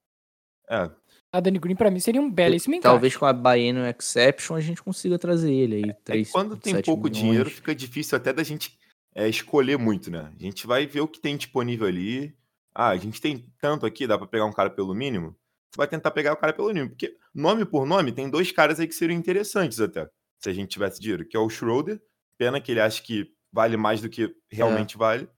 É, 0.68 0.90
A 1.34 1.40
Danny 1.40 1.58
Green 1.58 1.74
pra 1.74 1.90
mim 1.90 1.98
seria 1.98 2.20
um 2.20 2.30
belíssimo 2.30 2.76
encaixe. 2.76 2.92
Talvez 2.92 3.16
com 3.16 3.26
a 3.26 3.32
Biennial 3.32 3.86
Exception 3.86 4.54
a 4.54 4.60
gente 4.60 4.80
consiga 4.80 5.18
trazer 5.18 5.52
ele 5.52 5.74
aí. 5.74 5.90
é 5.90 5.92
3, 5.92 6.30
quando 6.30 6.56
tem 6.56 6.74
7 6.74 6.86
pouco 6.86 7.08
milhões. 7.08 7.20
dinheiro, 7.20 7.50
fica 7.50 7.74
difícil 7.74 8.16
até 8.16 8.32
da 8.32 8.44
gente 8.44 8.78
é, 9.12 9.28
escolher 9.28 9.76
muito, 9.76 10.12
né? 10.12 10.32
A 10.32 10.40
gente 10.40 10.64
vai 10.64 10.86
ver 10.86 11.00
o 11.00 11.08
que 11.08 11.18
tem 11.18 11.36
disponível 11.36 11.88
ali. 11.88 12.32
Ah, 12.72 12.90
a 12.90 12.96
gente 12.96 13.20
tem 13.20 13.52
tanto 13.60 13.84
aqui, 13.84 14.06
dá 14.06 14.16
pra 14.16 14.28
pegar 14.28 14.44
um 14.44 14.52
cara 14.52 14.70
pelo 14.70 14.94
mínimo. 14.94 15.36
Você 15.72 15.76
vai 15.76 15.88
tentar 15.88 16.12
pegar 16.12 16.34
o 16.34 16.36
cara 16.36 16.52
pelo 16.52 16.68
mínimo. 16.68 16.90
Porque 16.90 17.16
nome 17.34 17.64
por 17.64 17.84
nome, 17.84 18.12
tem 18.12 18.30
dois 18.30 18.52
caras 18.52 18.78
aí 18.78 18.86
que 18.86 18.94
seriam 18.94 19.18
interessantes 19.18 19.80
até. 19.80 20.08
Se 20.38 20.48
a 20.48 20.52
gente 20.52 20.68
tivesse 20.68 21.00
dinheiro, 21.00 21.26
que 21.26 21.36
é 21.36 21.40
o 21.40 21.50
Schroeder. 21.50 22.00
Pena 22.38 22.60
que 22.60 22.70
ele 22.70 22.80
acha 22.80 23.02
que 23.02 23.28
vale 23.52 23.76
mais 23.76 24.00
do 24.00 24.08
que 24.08 24.32
realmente 24.48 24.96
vale. 24.96 25.28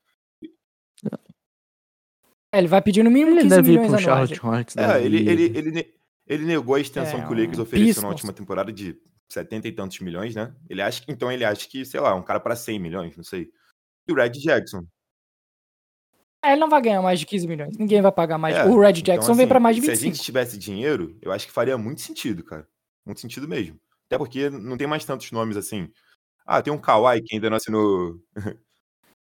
É, 2.57 2.59
ele 2.59 2.69
vai 2.69 2.81
pedir 2.81 3.03
no 3.03 3.11
mínimo 3.11 3.33
Ele 3.33 3.43
15 3.43 3.55
deve 3.55 3.69
ir 3.69 3.79
milhões 3.79 3.93
um 3.93 3.97
anuais. 3.97 4.05
Charlotte 4.05 4.47
Hornets. 4.47 4.77
É, 4.77 4.87
da 4.87 5.01
ele, 5.01 5.29
ele, 5.29 5.43
ele, 5.59 5.95
ele 6.27 6.45
negou 6.47 6.75
a 6.75 6.81
extensão 6.81 7.21
É, 7.21 7.27
que 7.27 7.33
o 7.33 7.37
Lakers 7.37 7.59
um 7.59 7.63
ofereceu 7.63 7.87
Pistons. 7.89 8.03
na 8.03 8.09
última 8.09 8.33
temporada 8.33 8.73
de 8.73 8.99
70 9.29 9.69
e 9.69 9.73
tantos 9.73 10.01
milhões, 10.01 10.35
né? 10.35 10.55
Ele 10.69 10.81
acha 10.81 11.05
que, 11.05 11.13
então 11.13 11.31
ele 11.31 11.45
acha 11.45 11.69
que, 11.69 11.85
sei 11.85 12.01
lá, 12.01 12.15
um 12.15 12.23
cara 12.23 12.41
para 12.41 12.57
100 12.57 12.79
milhões, 12.79 13.15
não 13.15 13.25
sei. 13.25 13.51
E 14.09 14.13
o 14.13 14.15
Red 14.17 14.31
Jackson. 14.31 14.87
É, 16.43 16.53
ele 16.53 16.61
não 16.61 16.71
vai 16.71 16.81
ganhar 16.81 17.03
mais 17.03 17.21
de 17.21 17.27
15 17.27 17.47
milhões. 17.47 17.77
Ninguém 17.77 18.01
vai 18.01 18.13
pagar 18.13 18.39
mais. 18.39 18.57
É, 18.57 18.65
o 18.65 18.81
Red 18.81 18.91
então, 18.91 19.03
Jackson 19.03 19.35
vem 19.35 19.47
pra 19.47 19.59
assim, 19.59 19.63
mais 19.63 19.77
de 19.77 19.83
Se 19.83 19.89
a 19.89 19.93
25. 19.93 20.15
gente 20.15 20.25
tivesse 20.25 20.57
dinheiro, 20.57 21.19
eu 21.21 21.33
acho 21.33 21.47
que 21.47 21.53
faria 21.53 21.77
muito 21.77 22.01
sentido, 22.01 22.43
cara. 22.43 22.67
Muito 23.05 23.21
sentido 23.21 23.47
mesmo. 23.47 23.79
Até 24.07 24.17
porque 24.17 24.49
não 24.49 24.79
tem 24.79 24.87
mais 24.87 25.05
tantos 25.05 25.31
nomes 25.31 25.57
assim. 25.59 25.91
Ah, 26.47 26.63
tem 26.63 26.73
um 26.73 26.79
Kawhi 26.79 27.21
que 27.23 27.35
ainda 27.35 27.51
não 27.51 27.57
assinou. 27.57 28.19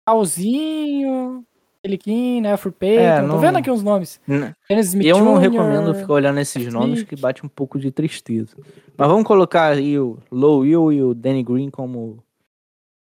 Calzinho, 0.09 1.47
Peliquin, 1.83 2.43
né? 2.43 2.57
For 2.57 2.71
Payton. 2.73 3.01
É, 3.03 3.21
Tô 3.21 3.27
não- 3.27 3.39
vendo 3.39 3.57
aqui 3.57 3.71
uns 3.71 3.83
nomes. 3.83 4.21
N- 4.29 4.55
Dennis 4.69 4.89
Smith 4.89 5.07
Eu 5.07 5.19
não 5.25 5.37
Jr., 5.37 5.51
recomendo 5.51 5.95
ficar 5.95 6.13
olhando 6.13 6.39
esses 6.41 6.57
Smith. 6.57 6.73
nomes 6.75 7.03
que 7.03 7.17
bate 7.17 7.45
um 7.45 7.49
pouco 7.49 7.79
de 7.79 7.91
tristeza. 7.91 8.55
Mas 8.97 9.09
vamos 9.09 9.25
colocar 9.25 9.73
aí 9.73 9.99
o 9.99 10.19
Low 10.31 10.61
Will 10.61 10.93
e 10.93 11.03
o 11.03 11.15
Danny 11.15 11.43
Green 11.43 11.71
como 11.71 12.23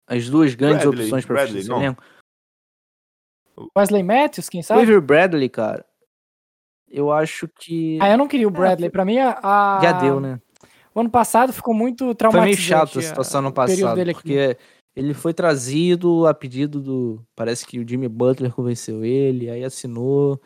as 0.08 0.28
duas 0.28 0.54
grandes 0.54 0.82
Bradley, 0.84 1.04
opções 1.04 1.24
para 1.24 1.34
Bradley, 1.36 1.60
esse 1.60 1.68
não. 1.68 1.76
elenco. 1.80 2.02
Wesley 3.76 4.02
Matthews, 4.02 4.48
quem 4.48 4.60
O 4.60 4.64
sabe? 4.64 4.82
Avery 4.82 5.00
Bradley, 5.00 5.48
cara, 5.48 5.84
eu 6.90 7.10
acho 7.10 7.48
que 7.48 7.98
Ah, 8.02 8.10
eu 8.10 8.18
não 8.18 8.28
queria 8.28 8.46
o 8.46 8.50
Bradley. 8.50 8.90
Pra 8.90 9.04
mim, 9.04 9.18
a, 9.18 9.78
já 9.82 9.92
deu, 9.92 10.20
né? 10.20 10.40
O 10.94 11.00
ano 11.00 11.10
passado 11.10 11.52
ficou 11.52 11.72
muito 11.74 12.04
Foi 12.06 12.14
traumatizante. 12.14 12.56
meio 12.56 12.68
chato 12.68 12.98
a 12.98 13.02
situação 13.02 13.42
no 13.42 13.48
o 13.48 13.52
período 13.52 13.80
passado, 13.80 13.96
dele 13.96 14.10
aqui. 14.10 14.20
porque 14.22 14.56
ele 14.96 15.12
foi 15.14 15.34
trazido 15.34 16.26
a 16.26 16.32
pedido 16.34 16.80
do. 16.80 17.22
Parece 17.36 17.66
que 17.66 17.78
o 17.78 17.86
Jimmy 17.88 18.08
Butler 18.08 18.50
convenceu 18.52 19.04
ele, 19.04 19.50
aí 19.50 19.62
assinou. 19.62 20.40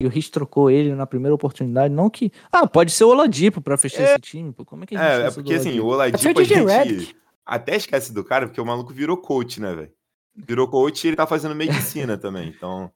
E 0.00 0.06
o 0.06 0.08
Heat 0.12 0.30
trocou 0.32 0.70
ele 0.70 0.92
na 0.94 1.06
primeira 1.06 1.34
oportunidade. 1.34 1.94
Não 1.94 2.10
que. 2.10 2.30
Ah, 2.52 2.66
pode 2.66 2.90
ser 2.92 3.04
o 3.04 3.08
Oladipo 3.08 3.60
pra 3.60 3.78
fechar 3.78 4.02
esse 4.02 4.18
time. 4.20 4.52
Pô. 4.52 4.64
Como 4.64 4.84
é 4.84 4.86
que 4.86 4.96
a 4.96 4.98
gente 4.98 5.22
É, 5.24 5.26
é 5.28 5.30
porque 5.30 5.54
assim, 5.54 5.78
o 5.80 5.86
Oladipo? 5.86 6.16
A 6.40 6.42
gente 6.44 6.64
Redick. 6.64 7.16
até 7.46 7.76
esquece 7.76 8.12
do 8.12 8.22
cara, 8.24 8.46
porque 8.46 8.60
o 8.60 8.66
maluco 8.66 8.92
virou 8.92 9.16
coach, 9.16 9.60
né, 9.60 9.72
velho? 9.74 9.92
Virou 10.36 10.66
coach 10.68 11.04
e 11.04 11.08
ele 11.08 11.16
tá 11.16 11.26
fazendo 11.28 11.54
medicina 11.54 12.18
também. 12.18 12.48
Então, 12.48 12.90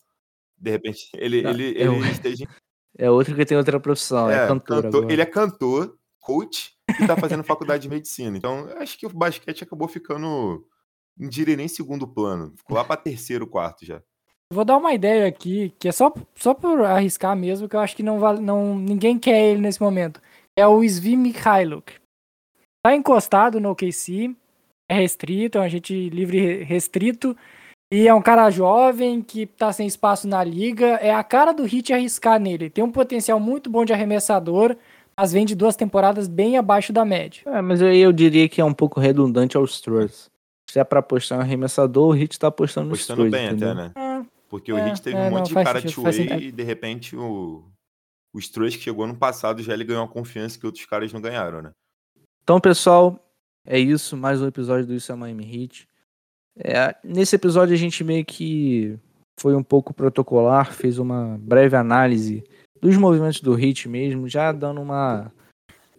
de 0.58 0.70
repente, 0.72 1.08
ele, 1.14 1.40
Não, 1.42 1.50
ele, 1.50 1.72
eu- 1.76 1.94
ele 1.94 2.10
esteja 2.10 2.44
É 2.98 3.08
outro 3.08 3.36
que 3.36 3.46
tem 3.46 3.56
outra 3.56 3.78
profissão, 3.78 4.28
é, 4.28 4.44
É, 4.44 4.46
cantor, 4.48 4.82
cantor- 4.82 4.98
agora. 5.02 5.12
ele 5.12 5.22
é 5.22 5.26
cantor, 5.26 5.96
coach 6.18 6.72
e 7.00 7.06
tá 7.06 7.16
fazendo 7.16 7.44
faculdade 7.44 7.84
de 7.84 7.88
medicina. 7.88 8.36
Então, 8.36 8.68
eu 8.68 8.78
acho 8.78 8.98
que 8.98 9.06
o 9.06 9.10
basquete 9.10 9.62
acabou 9.62 9.86
ficando, 9.86 10.66
não 11.18 11.28
diria 11.28 11.56
nem 11.56 11.68
segundo 11.68 12.06
plano. 12.06 12.52
Ficou 12.56 12.76
lá 12.76 12.84
pra 12.84 12.96
terceiro, 12.96 13.46
quarto 13.46 13.84
já. 13.84 14.00
Vou 14.52 14.64
dar 14.64 14.78
uma 14.78 14.94
ideia 14.94 15.26
aqui, 15.26 15.74
que 15.78 15.88
é 15.88 15.92
só, 15.92 16.12
só 16.34 16.54
por 16.54 16.82
arriscar 16.82 17.36
mesmo, 17.36 17.68
que 17.68 17.76
eu 17.76 17.80
acho 17.80 17.94
que 17.94 18.02
não 18.02 18.18
vale, 18.18 18.40
não, 18.40 18.78
ninguém 18.78 19.18
quer 19.18 19.50
ele 19.50 19.60
nesse 19.60 19.80
momento. 19.80 20.22
É 20.58 20.66
o 20.66 20.82
Svi 20.82 21.16
Mikhailuk. 21.16 21.92
Tá 22.82 22.94
encostado 22.94 23.60
no 23.60 23.70
OKC, 23.70 24.34
é 24.88 24.94
restrito, 24.94 25.58
é 25.58 25.60
um 25.60 25.64
agente 25.64 26.08
livre 26.08 26.62
restrito, 26.64 27.36
e 27.92 28.08
é 28.08 28.14
um 28.14 28.22
cara 28.22 28.50
jovem 28.50 29.20
que 29.20 29.46
tá 29.46 29.72
sem 29.72 29.86
espaço 29.86 30.26
na 30.26 30.42
liga. 30.44 30.86
É 30.96 31.12
a 31.12 31.24
cara 31.24 31.52
do 31.52 31.64
Hit 31.64 31.92
arriscar 31.92 32.38
nele. 32.38 32.70
Tem 32.70 32.84
um 32.84 32.92
potencial 32.92 33.40
muito 33.40 33.68
bom 33.68 33.84
de 33.84 33.92
arremessador, 33.92 34.76
mas 35.16 35.32
vem 35.32 35.44
de 35.44 35.54
duas 35.54 35.74
temporadas 35.74 36.28
bem 36.28 36.56
abaixo 36.56 36.92
da 36.92 37.04
média. 37.04 37.42
É, 37.46 37.60
mas 37.60 37.82
aí 37.82 37.98
eu 37.98 38.12
diria 38.12 38.48
que 38.48 38.60
é 38.60 38.64
um 38.64 38.74
pouco 38.74 39.00
redundante 39.00 39.56
aos 39.56 39.80
Troyes. 39.80 40.30
Se 40.70 40.78
é 40.78 40.84
pra 40.84 41.00
apostar 41.00 41.38
em 41.38 41.42
arremessador, 41.42 42.08
o 42.08 42.12
Hit 42.12 42.38
tá 42.38 42.48
apostando 42.48 42.90
nos 42.90 43.00
Postando 43.00 43.28
Troyes, 43.28 43.32
bem 43.32 43.46
entendeu? 43.46 43.70
até, 43.70 43.82
né? 43.82 43.92
Ah, 43.96 44.24
Porque 44.48 44.72
o 44.72 44.78
É, 44.78 44.88
Heat 44.88 45.02
teve 45.02 45.16
é, 45.16 45.20
um 45.20 45.24
não, 45.24 45.38
monte 45.38 45.48
de 45.48 45.54
faz 45.54 45.66
cara 45.66 45.80
sentido, 45.80 45.94
two-way 45.94 46.12
sentido. 46.12 46.42
e, 46.42 46.52
de 46.52 46.62
repente, 46.62 47.16
o, 47.16 47.64
os 48.34 48.48
Troyes 48.48 48.76
que 48.76 48.82
chegou 48.82 49.04
ano 49.04 49.16
passado 49.16 49.62
já 49.62 49.72
ele 49.72 49.84
ganhou 49.84 50.02
uma 50.02 50.08
confiança 50.12 50.58
que 50.58 50.66
outros 50.66 50.84
caras 50.84 51.12
não 51.12 51.20
ganharam, 51.20 51.62
né? 51.62 51.72
Então, 52.42 52.60
pessoal, 52.60 53.18
é 53.66 53.78
isso. 53.78 54.16
Mais 54.16 54.40
um 54.42 54.46
episódio 54.46 54.86
do 54.86 54.94
Isso 54.94 55.10
é 55.12 55.14
Miami 55.14 55.44
Heat. 55.62 55.88
É, 56.58 56.94
nesse 57.04 57.36
episódio 57.36 57.74
a 57.74 57.78
gente 57.78 58.02
meio 58.02 58.24
que 58.24 58.98
foi 59.38 59.54
um 59.54 59.62
pouco 59.62 59.94
protocolar, 59.94 60.72
fez 60.72 60.98
uma 60.98 61.38
breve 61.38 61.76
análise 61.76 62.42
dos 62.80 62.96
movimentos 62.96 63.40
do 63.40 63.58
Heat 63.58 63.88
mesmo, 63.88 64.28
já 64.28 64.50
dando 64.52 64.80
uma 64.80 65.32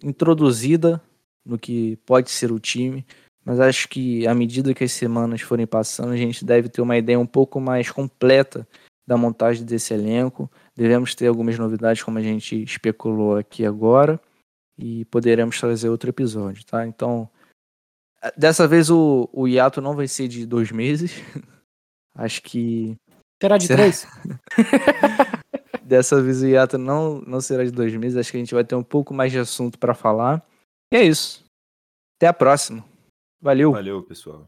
introduzida 0.03 1.01
no 1.45 1.57
que 1.57 1.97
pode 2.05 2.29
ser 2.29 2.51
o 2.51 2.59
time. 2.59 3.05
Mas 3.49 3.59
acho 3.59 3.89
que 3.89 4.27
à 4.27 4.35
medida 4.35 4.75
que 4.75 4.83
as 4.83 4.91
semanas 4.91 5.41
forem 5.41 5.65
passando, 5.65 6.11
a 6.11 6.15
gente 6.15 6.45
deve 6.45 6.69
ter 6.69 6.83
uma 6.83 6.95
ideia 6.95 7.19
um 7.19 7.25
pouco 7.25 7.59
mais 7.59 7.89
completa 7.89 8.67
da 9.07 9.17
montagem 9.17 9.65
desse 9.65 9.91
elenco. 9.91 10.47
Devemos 10.75 11.15
ter 11.15 11.25
algumas 11.25 11.57
novidades, 11.57 12.03
como 12.03 12.19
a 12.19 12.21
gente 12.21 12.61
especulou 12.61 13.37
aqui 13.37 13.65
agora 13.65 14.21
e 14.77 15.03
poderemos 15.05 15.59
trazer 15.59 15.89
outro 15.89 16.11
episódio, 16.11 16.63
tá? 16.63 16.85
Então, 16.85 17.27
eh, 18.21 18.31
dessa 18.37 18.67
vez 18.67 18.91
o, 18.91 19.27
o 19.33 19.47
hiato 19.47 19.81
não 19.81 19.95
vai 19.95 20.07
ser 20.07 20.27
de 20.27 20.45
dois 20.45 20.71
meses. 20.71 21.13
Acho 22.13 22.43
que 22.43 22.95
será 23.41 23.57
de 23.57 23.65
Será? 23.65 23.81
três? 23.81 24.07
dessa 25.83 26.21
vez 26.21 26.43
o 26.43 26.47
hiato 26.47 26.77
não, 26.77 27.19
não 27.21 27.41
será 27.41 27.63
de 27.63 27.71
dois 27.71 27.95
meses. 27.95 28.15
Acho 28.15 28.29
que 28.29 28.37
a 28.37 28.41
gente 28.41 28.53
vai 28.53 28.63
ter 28.63 28.75
um 28.75 28.83
pouco 28.83 29.11
mais 29.11 29.31
de 29.31 29.39
assunto 29.39 29.79
para 29.79 29.95
falar. 29.95 30.45
E 30.93 30.97
é 30.97 31.03
isso. 31.03 31.43
Até 32.19 32.27
a 32.27 32.33
próxima. 32.33 32.87
Valeu. 33.41 33.71
Valeu, 33.71 34.03
pessoal. 34.03 34.47